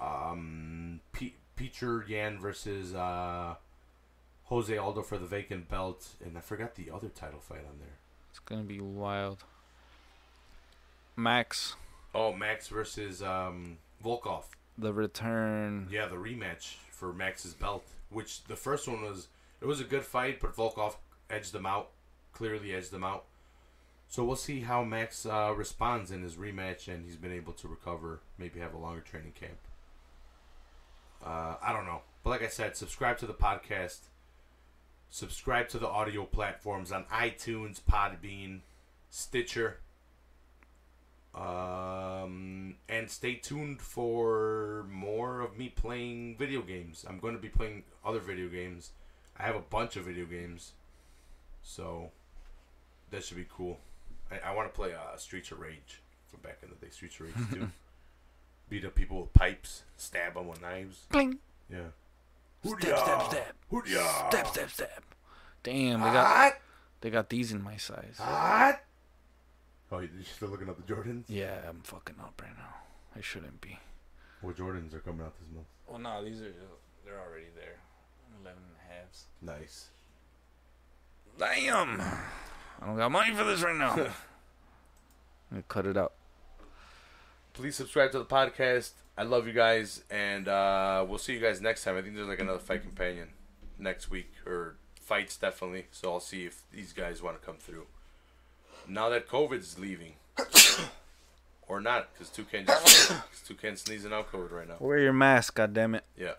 [0.00, 3.54] Um, P- Petr Yan versus uh,
[4.44, 7.96] Jose Aldo for the vacant belt, and I forgot the other title fight on there.
[8.30, 9.44] It's gonna be wild.
[11.14, 11.76] Max,
[12.14, 14.44] Oh, Max versus um, Volkov.
[14.78, 15.88] the return.
[15.90, 19.28] Yeah, the rematch for Max's belt, which the first one was
[19.60, 20.96] it was a good fight, but Volkov
[21.30, 21.90] edged them out,
[22.32, 23.24] clearly edged them out.
[24.08, 27.68] So we'll see how Max uh, responds in his rematch, and he's been able to
[27.68, 29.58] recover, maybe have a longer training camp.
[31.24, 34.00] Uh, I don't know, but like I said, subscribe to the podcast.
[35.08, 38.60] Subscribe to the audio platforms on iTunes, Podbean,
[39.10, 39.78] Stitcher.
[41.34, 47.04] Um, and stay tuned for more of me playing video games.
[47.08, 48.90] I'm going to be playing other video games.
[49.38, 50.72] I have a bunch of video games,
[51.62, 52.10] so
[53.10, 53.78] that should be cool.
[54.30, 56.90] I, I want to play uh, Streets of Rage from back in the day.
[56.90, 57.68] Streets of Rage 2.
[58.68, 61.06] Beat up people with pipes, stab them with knives.
[61.10, 61.38] Bling.
[61.70, 61.88] Yeah.
[62.64, 63.56] Step, step, step.
[63.72, 64.28] Hoodia!
[64.30, 65.02] Step, step, step.
[65.62, 66.52] Damn, they got Hot!
[67.00, 68.16] they got these in my size.
[68.18, 68.80] Hot!
[69.92, 71.24] Oh, you you still looking up the Jordans?
[71.28, 72.74] Yeah, I'm fucking up right now.
[73.14, 73.78] I shouldn't be.
[74.40, 75.66] What Jordans are coming out this month?
[75.86, 76.50] Well, no, these are
[77.04, 77.76] they're already there.
[78.40, 79.26] 11 and a halves.
[79.42, 79.88] Nice.
[81.38, 82.00] Damn!
[82.00, 83.92] I don't got money for this right now.
[83.92, 84.12] I'm
[85.50, 86.14] gonna cut it out.
[87.52, 88.92] Please subscribe to the podcast.
[89.18, 91.98] I love you guys, and uh, we'll see you guys next time.
[91.98, 93.28] I think there's like another fight companion
[93.78, 95.86] next week, or fights definitely.
[95.90, 97.86] So I'll see if these guys want to come through.
[98.88, 100.14] Now that COVID's leaving,
[101.68, 104.76] or not, because Toucan just cause Toucan sneezing out COVID right now.
[104.80, 106.00] Wear your mask, goddammit.
[106.16, 106.32] Yeah.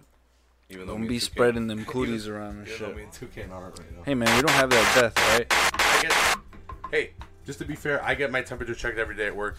[0.69, 2.95] Even though Don't me be and Toucan- spreading them cooties around and Even though shit.
[2.97, 4.03] me and Toucan aren't right now.
[4.03, 5.47] Hey man, we don't have that death, right?
[5.51, 6.37] I get.
[6.91, 7.11] Hey,
[7.45, 9.57] just to be fair, I get my temperature checked every day at work.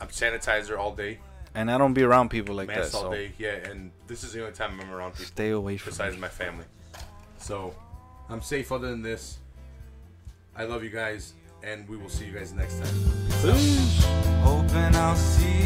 [0.00, 1.18] I'm sanitizer all day,
[1.54, 3.32] And I don't be around people like mask that, all so day.
[3.38, 6.20] Yeah, and this is the only time I'm around people stay away from besides me.
[6.20, 6.66] my family.
[7.38, 7.74] So
[8.28, 9.38] I'm safe other than this.
[10.54, 11.32] I love you guys,
[11.66, 12.94] and we will see you guys next time.
[13.42, 14.04] Peace.
[14.42, 15.65] Hoping I'll see